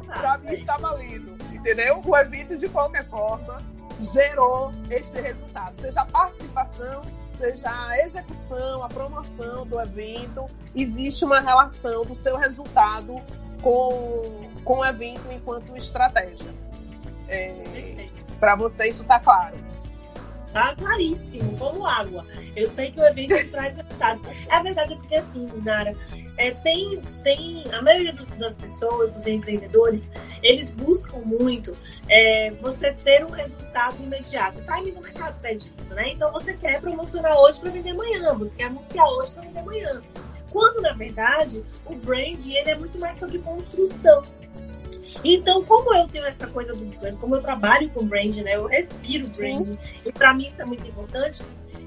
Pra 0.08 0.38
mim 0.38 0.48
é. 0.48 0.54
está 0.54 0.78
válido, 0.78 1.38
entendeu? 1.54 2.02
O 2.04 2.18
evento, 2.18 2.58
de 2.58 2.68
qualquer 2.70 3.06
forma, 3.06 3.62
gerou 4.04 4.72
este 4.90 5.20
resultado. 5.20 5.80
Seja 5.80 6.02
a 6.02 6.06
participação, 6.06 7.02
seja 7.38 7.70
a 7.70 7.98
execução, 8.00 8.84
a 8.84 8.90
promoção 8.90 9.66
do 9.66 9.80
evento, 9.80 10.46
existe 10.76 11.26
uma 11.26 11.40
relação 11.40 12.06
do 12.06 12.16
seu 12.16 12.38
resultado 12.38 13.16
com, 13.62 14.50
com 14.64 14.80
o 14.80 14.86
evento 14.86 15.32
enquanto 15.32 15.76
estratégia. 15.76 16.54
É, 17.28 18.08
Para 18.40 18.56
você 18.56 18.88
isso 18.88 19.04
tá 19.04 19.20
claro. 19.20 19.56
Tá 20.54 20.76
claríssimo, 20.76 21.58
como 21.58 21.86
água. 21.86 22.26
Eu 22.56 22.70
sei 22.70 22.92
que 22.92 23.00
o 23.00 23.04
evento 23.06 23.34
traz 23.50 23.76
resultados. 23.76 24.22
A 24.50 24.62
verdade 24.62 24.94
é 24.94 24.96
porque, 24.96 25.16
assim, 25.16 25.48
Nara, 25.66 25.96
é, 26.38 26.52
tem, 26.52 27.02
tem 27.24 27.64
a 27.72 27.82
maioria 27.82 28.14
dos- 28.14 28.28
das 28.38 28.56
pessoas, 28.56 29.12
dos 29.12 29.26
empreendedores, 29.28 30.10
eles 30.42 30.70
buscam 30.70 31.18
muito 31.20 31.76
é, 32.10 32.52
você 32.62 32.92
ter 32.94 33.26
um 33.26 33.30
resultado 33.30 33.96
imediato. 34.04 34.60
O 34.60 34.64
time 34.64 34.92
no 34.92 35.02
mercado 35.02 35.40
pede 35.42 35.72
isso, 35.78 35.94
né? 35.94 36.10
Então 36.12 36.32
você 36.32 36.54
quer 36.54 36.80
promocionar 36.82 37.36
hoje 37.40 37.60
para 37.60 37.72
vender 37.72 37.92
amanhã, 37.92 38.34
você 38.34 38.56
quer 38.56 38.66
anunciar 38.66 39.08
hoje 39.10 39.32
para 39.32 39.42
vender 39.44 39.60
amanhã. 39.60 40.02
Quando, 40.52 40.82
na 40.82 40.94
verdade, 40.94 41.64
o 41.86 41.96
brand 41.96 42.46
ele 42.46 42.70
é 42.70 42.76
muito 42.76 43.00
mais 43.00 43.16
sobre 43.16 43.40
construção. 43.40 44.24
Então, 45.24 45.64
como 45.64 45.94
eu 45.96 46.08
tenho 46.08 46.26
essa 46.26 46.48
coisa 46.48 46.74
do 46.74 46.94
como 47.18 47.36
eu 47.36 47.42
trabalho 47.42 47.90
com 47.90 48.06
brand, 48.06 48.36
né? 48.38 48.56
Eu 48.56 48.66
respiro 48.66 49.28
brand, 49.28 49.78
e 50.06 50.12
pra 50.12 50.34
mim 50.34 50.44
isso 50.44 50.62
é 50.62 50.66
muito 50.66 50.88
importante. 50.88 51.42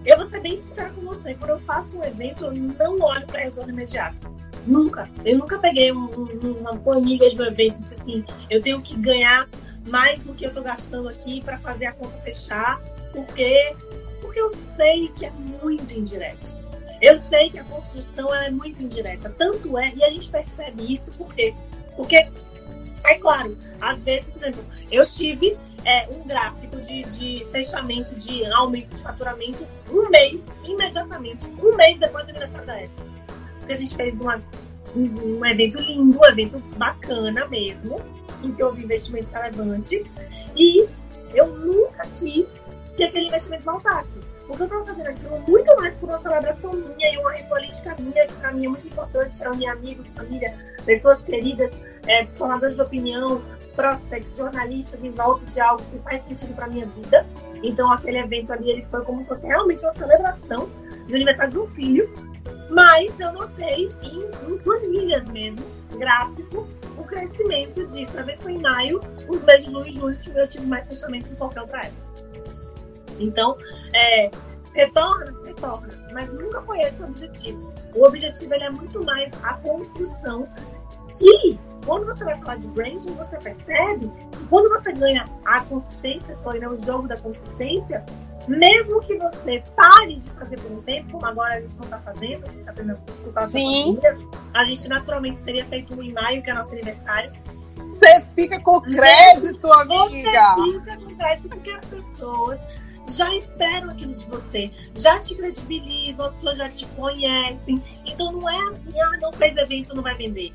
Eu 0.04 0.16
vou 0.16 0.26
ser 0.26 0.40
bem 0.40 0.60
sincera 0.60 0.90
com 0.90 1.02
você, 1.02 1.34
quando 1.34 1.50
eu 1.50 1.60
faço 1.60 1.96
um 1.96 2.04
evento, 2.04 2.44
eu 2.44 2.52
não 2.52 3.00
olho 3.00 3.26
para 3.26 3.40
retorno 3.40 3.70
imediato. 3.70 4.34
Nunca. 4.66 5.08
Eu 5.24 5.38
nunca 5.38 5.58
peguei 5.58 5.92
um, 5.92 6.06
um, 6.06 6.52
uma 6.60 6.76
planilha 6.76 7.30
de 7.30 7.40
um 7.40 7.44
evento 7.44 7.78
e 7.78 7.80
disse 7.80 8.00
assim, 8.00 8.24
eu 8.50 8.60
tenho 8.60 8.80
que 8.82 8.96
ganhar 8.96 9.48
mais 9.88 10.20
do 10.20 10.34
que 10.34 10.44
eu 10.44 10.52
tô 10.52 10.62
gastando 10.62 11.08
aqui 11.08 11.40
para 11.42 11.56
fazer 11.58 11.86
a 11.86 11.92
conta 11.92 12.18
fechar, 12.18 12.80
porque 13.12 13.74
porque 14.20 14.40
eu 14.40 14.50
sei 14.76 15.08
que 15.16 15.24
é 15.24 15.30
muito 15.30 15.92
indireto. 15.92 16.52
Eu 17.00 17.18
sei 17.18 17.50
que 17.50 17.58
a 17.58 17.64
construção 17.64 18.34
é 18.34 18.50
muito 18.50 18.82
indireta. 18.82 19.32
Tanto 19.36 19.78
é, 19.78 19.92
e 19.94 20.04
a 20.04 20.10
gente 20.10 20.28
percebe 20.28 20.92
isso 20.92 21.12
por 21.12 21.32
quê? 21.34 21.54
Porque, 21.94 22.28
é 23.04 23.14
claro, 23.14 23.56
às 23.80 24.02
vezes, 24.04 24.32
por 24.32 24.42
exemplo, 24.42 24.64
eu 24.90 25.06
tive 25.06 25.56
é, 25.84 26.08
um 26.10 26.26
gráfico 26.26 26.80
de, 26.80 27.02
de 27.02 27.46
fechamento, 27.50 28.14
de 28.14 28.44
aumento 28.52 28.90
de 28.94 29.02
faturamento, 29.02 29.66
um 29.90 30.08
mês, 30.10 30.46
imediatamente, 30.64 31.46
um 31.46 31.74
mês 31.76 31.98
depois 31.98 32.24
do 32.24 32.30
aniversário 32.30 32.66
da 32.66 32.82
Essence. 32.82 33.22
Porque 33.58 33.72
a 33.72 33.76
gente 33.76 33.94
fez 33.94 34.20
uma, 34.20 34.40
um, 34.94 35.38
um 35.38 35.46
evento 35.46 35.78
lindo, 35.80 36.18
um 36.18 36.24
evento 36.26 36.58
bacana 36.76 37.46
mesmo, 37.46 38.00
em 38.42 38.52
que 38.52 38.62
houve 38.62 38.84
investimento 38.84 39.30
relevante, 39.30 40.04
e 40.56 40.86
eu 41.34 41.46
nunca 41.58 42.06
quis 42.18 42.46
que 42.96 43.04
aquele 43.04 43.26
investimento 43.26 43.64
voltasse. 43.64 44.20
Porque 44.46 44.62
eu 44.62 44.66
estava 44.66 44.86
fazendo 44.86 45.08
aquilo 45.08 45.38
muito 45.40 45.76
mais 45.76 45.98
por 45.98 46.08
uma 46.08 46.18
celebração 46.18 46.72
minha 46.72 47.14
e 47.14 47.18
uma 47.18 47.32
ritualística 47.32 47.96
minha, 47.98 48.26
que 48.26 48.34
para 48.34 48.52
mim 48.52 48.66
é 48.66 48.68
muito 48.68 48.86
importante, 48.86 49.40
reunir 49.40 49.68
amigos, 49.68 50.14
família, 50.14 50.56
pessoas 50.84 51.22
queridas, 51.22 51.76
é, 52.06 52.26
formadores 52.36 52.76
de 52.76 52.82
opinião, 52.82 53.42
prospects, 53.74 54.36
jornalistas 54.36 55.04
em 55.04 55.10
volta 55.10 55.44
de 55.46 55.60
algo 55.60 55.84
que 55.84 55.98
faz 55.98 56.22
sentido 56.22 56.54
para 56.54 56.66
minha 56.66 56.86
vida. 56.86 57.26
Então 57.62 57.92
aquele 57.92 58.18
evento 58.18 58.52
ali 58.52 58.70
ele 58.70 58.86
foi 58.90 59.02
como 59.04 59.22
se 59.22 59.28
fosse 59.28 59.46
realmente 59.46 59.84
uma 59.84 59.92
celebração 59.92 60.68
do 61.08 61.14
aniversário 61.14 61.52
de 61.52 61.58
um 61.58 61.66
filho. 61.68 62.12
Mas 62.70 63.18
eu 63.20 63.32
notei 63.32 63.88
em, 64.02 64.52
em 64.52 64.58
planilhas 64.58 65.28
mesmo, 65.28 65.64
gráfico, 65.96 66.66
o 66.98 67.04
crescimento 67.04 67.86
disso. 67.86 68.16
O 68.16 68.20
evento 68.20 68.42
foi 68.42 68.52
em 68.52 68.60
maio, 68.60 69.00
os 69.28 69.42
meses 69.42 69.66
de 69.66 69.70
junho 69.70 69.86
e 69.86 69.92
julho 69.92 70.18
eu 70.34 70.48
tive 70.48 70.66
mais 70.66 70.88
fechamento 70.88 71.28
do 71.28 71.30
que 71.30 71.36
qualquer 71.36 71.60
outra 71.60 71.78
época. 71.80 72.05
Então, 73.18 73.56
é, 73.94 74.30
retorna, 74.74 75.34
retorna, 75.44 75.88
mas 76.12 76.32
nunca 76.32 76.62
foi 76.62 76.80
esse 76.80 77.02
o 77.02 77.06
objetivo. 77.06 77.72
O 77.94 78.06
objetivo 78.06 78.54
ele 78.54 78.64
é 78.64 78.70
muito 78.70 79.02
mais 79.04 79.32
a 79.42 79.54
construção 79.54 80.46
que, 81.18 81.58
quando 81.84 82.06
você 82.06 82.24
vai 82.24 82.36
falar 82.36 82.56
de 82.56 82.66
branding, 82.68 83.14
você 83.14 83.38
percebe 83.38 84.10
que 84.32 84.46
quando 84.46 84.68
você 84.68 84.92
ganha 84.92 85.24
a 85.46 85.62
consistência, 85.62 86.36
foi 86.42 86.58
né, 86.58 86.68
o 86.68 86.76
jogo 86.76 87.08
da 87.08 87.16
consistência, 87.16 88.04
mesmo 88.46 89.00
que 89.00 89.16
você 89.16 89.62
pare 89.74 90.16
de 90.16 90.30
fazer 90.30 90.60
por 90.60 90.70
um 90.70 90.82
tempo, 90.82 91.12
como 91.12 91.26
agora 91.26 91.54
a 91.54 91.60
gente 91.60 91.76
não 91.76 91.84
está 91.84 91.98
fazendo, 91.98 92.64
tá 92.64 92.72
por 92.72 93.32
causa 93.32 93.52
Sim. 93.52 93.98
a 94.54 94.64
gente 94.64 94.88
naturalmente 94.88 95.42
teria 95.42 95.64
feito 95.64 95.94
um 95.94 96.02
em 96.02 96.12
maio, 96.12 96.42
que 96.42 96.50
é 96.50 96.54
nosso 96.54 96.72
aniversário. 96.72 97.28
Você 97.30 98.20
fica 98.34 98.60
com 98.60 98.80
crédito, 98.80 99.72
amiga! 99.72 100.54
Você 100.56 100.72
fica 100.72 100.96
com 100.96 101.16
crédito 101.16 101.48
porque 101.48 101.70
as 101.70 101.84
pessoas 101.86 102.60
já 103.08 103.34
esperam 103.36 103.90
aquilo 103.90 104.14
de 104.14 104.26
você, 104.26 104.70
já 104.94 105.18
te 105.20 105.34
credibilizam, 105.34 106.26
as 106.26 106.34
pessoas 106.34 106.58
já 106.58 106.68
te 106.68 106.86
conhecem. 106.86 107.82
Então 108.04 108.32
não 108.32 108.48
é 108.48 108.72
assim, 108.72 109.00
ah, 109.00 109.18
não 109.20 109.32
fez 109.32 109.56
evento, 109.56 109.94
não 109.94 110.02
vai 110.02 110.14
vender. 110.14 110.52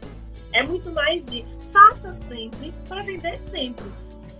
É 0.53 0.63
muito 0.63 0.91
mais 0.91 1.25
de 1.27 1.45
faça 1.71 2.13
sempre 2.27 2.73
para 2.87 3.03
vender 3.03 3.37
sempre. 3.37 3.85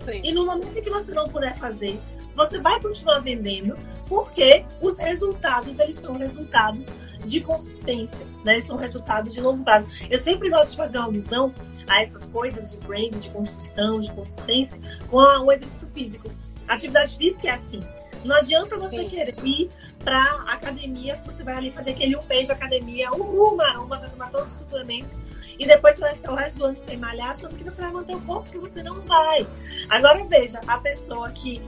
Sim. 0.06 0.22
E 0.24 0.32
no 0.32 0.46
momento 0.46 0.78
em 0.78 0.82
que 0.82 0.90
você 0.90 1.14
não 1.14 1.30
puder 1.30 1.56
fazer, 1.58 2.02
você 2.36 2.60
vai 2.60 2.80
continuar 2.82 3.20
vendendo, 3.20 3.78
porque 4.08 4.66
os 4.82 4.98
resultados, 4.98 5.80
eles 5.80 5.98
são 5.98 6.18
resultados 6.18 6.96
de 7.26 7.42
consistência, 7.42 8.26
né? 8.44 8.54
Eles 8.54 8.66
são 8.66 8.78
resultados 8.78 9.34
de 9.34 9.42
longo 9.42 9.64
prazo. 9.64 9.88
Eu 10.10 10.18
sempre 10.18 10.50
gosto 10.50 10.72
de 10.72 10.78
fazer 10.78 10.98
uma 10.98 11.08
alusão 11.08 11.54
a 11.88 12.02
essas 12.02 12.30
coisas 12.30 12.72
de 12.72 12.78
brand, 12.78 13.14
de 13.14 13.30
construção, 13.30 14.00
de 14.00 14.12
consistência, 14.12 14.80
com 15.10 15.18
o 15.18 15.52
exercício 15.52 15.88
físico. 15.94 16.30
A 16.68 16.76
atividade 16.76 17.16
física 17.18 17.48
é 17.48 17.52
assim. 17.52 17.82
Não 18.24 18.36
adianta 18.36 18.78
você 18.78 19.00
Sim. 19.00 19.10
querer 19.10 19.36
ir 19.44 19.70
pra 20.04 20.44
academia, 20.48 21.20
você 21.26 21.44
vai 21.44 21.56
ali 21.56 21.72
fazer 21.72 21.92
aquele 21.92 22.16
um 22.16 22.24
mês 22.26 22.48
de 22.48 22.54
academia, 22.54 23.12
uhul, 23.12 23.56
maromba, 23.56 23.98
vai 23.98 24.10
tomar 24.10 24.30
todos 24.30 24.54
os 24.54 24.60
suplementos, 24.60 25.22
e 25.58 25.66
depois 25.66 25.96
você 25.96 26.02
vai 26.02 26.16
ficar 26.16 26.32
o 26.32 26.36
resto 26.36 26.58
do 26.58 26.66
ano 26.66 26.76
sem 26.76 26.98
malhar, 26.98 27.30
achando 27.30 27.56
que 27.56 27.64
você 27.64 27.82
vai 27.82 27.92
manter 27.92 28.16
o 28.16 28.22
corpo, 28.22 28.50
que 28.50 28.58
você 28.58 28.84
não 28.84 29.02
vai. 29.02 29.46
Agora 29.90 30.24
veja, 30.26 30.60
a 30.68 30.78
pessoa 30.78 31.30
que 31.32 31.62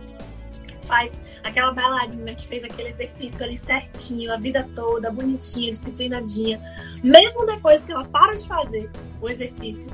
faz 0.87 1.19
aquela 1.43 1.71
bailarina 1.71 2.35
que 2.35 2.47
fez 2.47 2.63
aquele 2.63 2.89
exercício 2.89 3.43
ali 3.43 3.57
certinho, 3.57 4.33
a 4.33 4.37
vida 4.37 4.67
toda, 4.75 5.11
bonitinha, 5.11 5.71
disciplinadinha, 5.71 6.59
mesmo 7.03 7.45
depois 7.45 7.85
que 7.85 7.91
ela 7.91 8.05
para 8.05 8.35
de 8.35 8.47
fazer 8.47 8.91
o 9.21 9.29
exercício, 9.29 9.91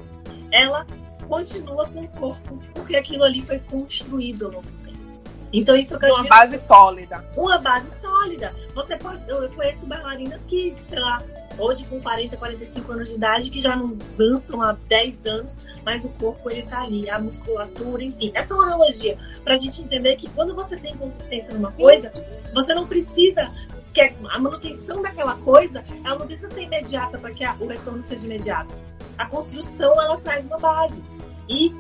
ela 0.52 0.86
continua 1.28 1.88
com 1.88 2.02
o 2.02 2.08
corpo, 2.08 2.60
porque 2.74 2.96
aquilo 2.96 3.24
ali 3.24 3.42
foi 3.42 3.60
construído 3.60 4.48
ao 4.48 4.52
longo. 4.54 4.79
Então 5.52 5.76
isso 5.76 5.96
eu 5.96 6.14
Uma 6.14 6.28
base 6.28 6.60
sólida. 6.60 7.26
uma 7.36 7.58
base 7.58 8.00
sólida. 8.00 8.54
Você 8.76 8.96
pode. 8.98 9.28
Eu 9.28 9.50
conheço 9.50 9.86
bailarinas 9.86 10.42
que, 10.48 10.76
sei 10.88 11.00
lá, 11.00 11.22
hoje 11.58 11.84
com 11.86 12.00
40, 12.00 12.38
45 12.38 12.92
anos 12.92 13.10
de 13.10 13.16
idade, 13.16 13.50
que 13.50 13.60
já 13.60 13.76
não 13.76 13.98
dançam 14.18 14.62
há 14.62 14.74
10 14.88 15.26
anos, 15.26 15.62
mas 15.84 16.06
o 16.06 16.10
corpo 16.10 16.50
ele 16.50 16.64
tá 16.64 16.82
ali, 16.84 17.10
a 17.10 17.20
musculatura, 17.20 18.04
enfim. 18.04 18.32
Essa 18.34 18.54
é 18.54 18.58
uma 18.58 18.66
analogia 18.68 19.18
pra 19.44 19.58
gente 19.58 19.82
entender 19.82 20.16
que 20.16 20.30
quando 20.30 20.56
você 20.56 20.78
tem 20.78 20.96
consistência 20.96 21.54
numa 21.54 21.72
coisa, 21.72 22.12
você 22.54 22.74
não 22.74 22.88
precisa. 22.88 23.50
Que 23.92 24.14
a 24.30 24.38
manutenção 24.38 25.02
daquela 25.02 25.36
coisa, 25.38 25.84
ela 26.06 26.20
não 26.20 26.28
precisa 26.28 26.52
ser 26.52 26.62
imediata 26.62 27.18
para 27.18 27.32
que 27.32 27.44
o 27.60 27.66
retorno 27.68 28.06
seja 28.06 28.24
imediato. 28.28 28.80
A 29.18 29.26
construção, 29.26 30.00
ela 30.00 30.16
traz 30.18 30.46
uma 30.46 30.60
base. 30.60 31.02
E 31.50 31.74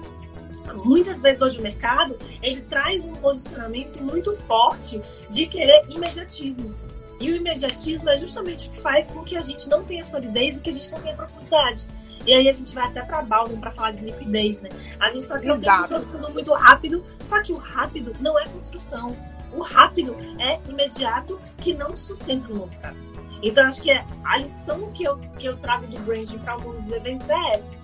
muitas 0.73 1.21
vezes 1.21 1.41
hoje 1.41 1.59
o 1.59 1.61
mercado 1.61 2.17
ele 2.41 2.61
traz 2.61 3.05
um 3.05 3.13
posicionamento 3.15 4.01
muito 4.03 4.35
forte 4.37 5.01
de 5.29 5.47
querer 5.47 5.83
imediatismo. 5.89 6.73
E 7.19 7.31
o 7.31 7.35
imediatismo 7.35 8.09
é 8.09 8.17
justamente 8.17 8.69
o 8.69 8.71
que 8.71 8.79
faz 8.79 9.11
com 9.11 9.23
que 9.23 9.35
a 9.35 9.41
gente 9.41 9.67
não 9.67 9.83
tenha 9.83 10.05
solidez 10.05 10.57
e 10.57 10.61
que 10.61 10.69
a 10.69 10.73
gente 10.73 10.91
não 10.91 11.01
tenha 11.01 11.15
profundidade. 11.15 11.87
E 12.25 12.33
aí 12.33 12.47
a 12.47 12.53
gente 12.53 12.73
vai 12.73 12.85
até 12.85 13.01
para 13.01 13.21
Baldwin 13.21 13.59
para 13.59 13.71
falar 13.71 13.91
de 13.91 14.05
liquidez, 14.05 14.61
né? 14.61 14.69
A 14.99 15.09
gente 15.09 15.27
quer 15.27 15.45
Exato. 15.45 15.95
sempre 15.95 16.11
tudo 16.11 16.33
muito 16.33 16.53
rápido, 16.53 17.03
só 17.25 17.41
que 17.41 17.51
o 17.51 17.57
rápido 17.57 18.15
não 18.19 18.39
é 18.39 18.45
construção. 18.47 19.15
O 19.51 19.61
rápido 19.61 20.15
é 20.39 20.59
imediato 20.69 21.39
que 21.57 21.73
não 21.73 21.95
sustenta 21.95 22.47
no 22.47 22.59
longo 22.59 22.75
prazo. 22.77 23.09
Então 23.41 23.65
acho 23.65 23.81
que 23.81 23.89
é 23.89 24.05
a 24.23 24.37
lição 24.37 24.91
que 24.91 25.03
eu, 25.03 25.17
que 25.17 25.47
eu 25.47 25.57
trago 25.57 25.87
do 25.87 25.97
branding 25.99 26.37
para 26.39 26.57
o 26.57 26.61
mundo 26.61 26.79
dos 26.81 26.91
eventos 26.91 27.27
é 27.29 27.55
essa. 27.55 27.77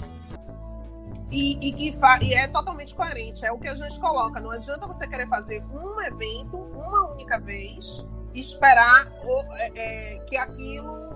E, 1.32 1.70
e, 1.70 1.74
que 1.74 1.92
e 2.22 2.34
é 2.34 2.48
totalmente 2.48 2.94
coerente. 2.94 3.46
É 3.46 3.52
o 3.52 3.58
que 3.58 3.68
a 3.68 3.76
gente 3.76 4.00
coloca. 4.00 4.40
Não 4.40 4.52
adianta 4.52 4.86
você 4.86 5.08
querer 5.08 5.28
fazer 5.28 5.64
um 5.72 6.00
evento 6.02 6.58
uma 6.58 7.12
única 7.12 7.40
vez 7.40 8.08
esperar 8.34 9.06
é, 9.54 9.72
é, 9.76 10.20
que 10.20 10.38
aquilo 10.38 11.16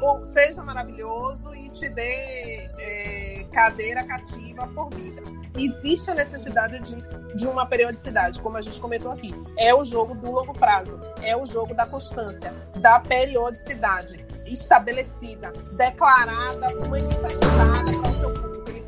ou 0.00 0.24
seja 0.24 0.62
maravilhoso 0.62 1.54
e 1.54 1.70
te 1.70 1.88
dê 1.88 2.68
é, 2.78 3.44
cadeira 3.52 4.04
cativa 4.04 4.66
por 4.68 4.90
vida. 4.90 5.22
Existe 5.56 6.10
a 6.10 6.14
necessidade 6.14 6.78
de, 6.80 6.96
de 7.34 7.46
uma 7.46 7.64
periodicidade, 7.64 8.40
como 8.40 8.58
a 8.58 8.62
gente 8.62 8.78
comentou 8.78 9.12
aqui. 9.12 9.32
É 9.58 9.74
o 9.74 9.84
jogo 9.84 10.14
do 10.14 10.30
longo 10.30 10.52
prazo, 10.52 11.00
é 11.22 11.34
o 11.34 11.46
jogo 11.46 11.74
da 11.74 11.86
constância, 11.86 12.52
da 12.76 13.00
periodicidade 13.00 14.26
estabelecida, 14.46 15.52
declarada, 15.72 16.68
manifestada 16.88 17.90
para 17.90 18.10
o 18.10 18.14
seu 18.20 18.35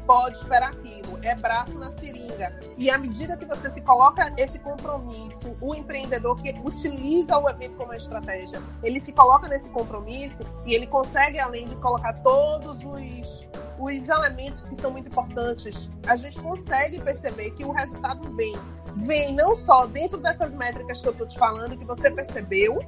pode 0.08 0.38
esperar 0.38 0.70
aquilo, 0.70 1.18
é 1.22 1.34
braço 1.34 1.78
na 1.78 1.90
seringa. 1.90 2.58
E 2.78 2.88
à 2.88 2.96
medida 2.96 3.36
que 3.36 3.44
você 3.44 3.68
se 3.68 3.82
coloca 3.82 4.32
esse 4.38 4.58
compromisso, 4.58 5.54
o 5.60 5.74
empreendedor 5.74 6.34
que 6.42 6.48
utiliza 6.64 7.36
o 7.36 7.46
evento 7.48 7.76
como 7.76 7.92
estratégia, 7.92 8.58
ele 8.82 9.00
se 9.00 9.12
coloca 9.12 9.46
nesse 9.48 9.68
compromisso 9.68 10.42
e 10.64 10.74
ele 10.74 10.86
consegue, 10.86 11.38
além 11.38 11.68
de 11.68 11.76
colocar 11.76 12.14
todos 12.22 12.78
os, 12.84 13.48
os 13.78 14.08
elementos 14.08 14.66
que 14.66 14.76
são 14.76 14.90
muito 14.90 15.08
importantes, 15.08 15.90
a 16.06 16.16
gente 16.16 16.40
consegue 16.40 16.98
perceber 17.02 17.50
que 17.50 17.64
o 17.64 17.70
resultado 17.70 18.34
vem. 18.34 18.56
Vem 18.96 19.34
não 19.34 19.54
só 19.54 19.84
dentro 19.86 20.16
dessas 20.18 20.54
métricas 20.54 21.02
que 21.02 21.06
eu 21.08 21.12
estou 21.12 21.26
te 21.26 21.38
falando, 21.38 21.76
que 21.76 21.84
você 21.84 22.10
percebeu, 22.10 22.78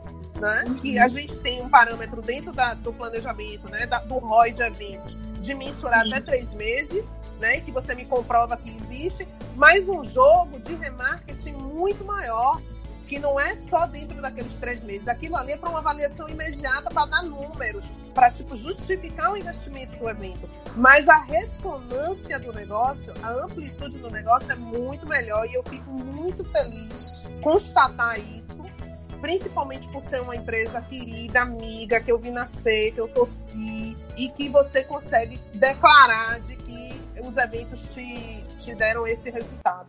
né? 0.41 0.65
Que 0.81 0.99
a 0.99 1.07
gente 1.07 1.39
tem 1.41 1.63
um 1.63 1.69
parâmetro 1.69 2.23
dentro 2.23 2.51
da- 2.51 2.73
do 2.75 2.93
planejamento, 2.95 3.69
né? 3.71 3.87
Da- 3.87 3.99
do 4.01 4.17
ROI 4.19 4.53
de 4.53 4.63
eventos, 4.63 5.17
de 5.41 5.55
mensurar 5.55 6.07
até 6.07 6.21
três 6.21 6.53
meses, 6.53 7.21
né? 7.39 7.61
Que 7.61 7.73
você 7.73 7.95
me 7.95 8.05
comprova 8.05 8.57
que 8.57 8.71
existe, 8.71 9.27
mas 9.57 9.89
um 9.89 10.05
jogo 10.05 10.59
de 10.61 10.75
remarketing 10.75 11.53
muito 11.53 12.05
maior, 12.05 12.61
que 13.09 13.19
não 13.19 13.41
é 13.41 13.57
só 13.57 13.87
dentro 13.87 14.23
daqueles 14.23 14.59
três 14.59 14.85
meses. 14.85 15.09
Aquilo 15.09 15.37
ali 15.37 15.53
é 15.53 15.59
para 15.59 15.69
uma 15.69 15.81
avaliação 15.81 16.29
imediata, 16.29 16.91
para 16.91 17.07
dar 17.07 17.25
números, 17.25 17.93
para 18.15 18.31
tipo, 18.31 18.57
justificar 18.57 19.33
o 19.33 19.37
investimento 19.37 19.99
do 19.99 20.09
evento. 20.09 20.49
Mas 20.77 21.09
a 21.09 21.17
ressonância 21.17 22.39
do 22.39 22.53
negócio, 22.53 23.13
a 23.23 23.31
amplitude 23.33 23.99
do 23.99 24.11
negócio 24.11 24.53
é 24.53 24.55
muito 24.55 25.07
melhor 25.07 25.45
e 25.47 25.55
eu 25.55 25.65
fico 25.65 25.91
muito 25.91 26.45
feliz 26.45 27.25
constatar 27.43 28.21
isso 28.37 28.63
principalmente 29.21 29.89
por 29.89 30.03
ser 30.03 30.21
uma 30.23 30.35
empresa 30.35 30.81
querida, 30.81 31.43
amiga, 31.43 32.01
que 32.01 32.11
eu 32.11 32.19
vi 32.19 32.31
nascer, 32.31 32.93
que 32.93 33.01
eu 33.01 33.09
torci 33.09 33.97
e 34.21 34.29
que 34.29 34.51
você 34.51 34.85
consegue 34.85 35.41
declarar 35.55 36.41
de 36.41 36.55
que 36.55 36.93
os 37.23 37.39
eventos 37.39 37.87
te, 37.87 38.45
te 38.59 38.75
deram 38.75 39.07
esse 39.07 39.31
resultado. 39.31 39.89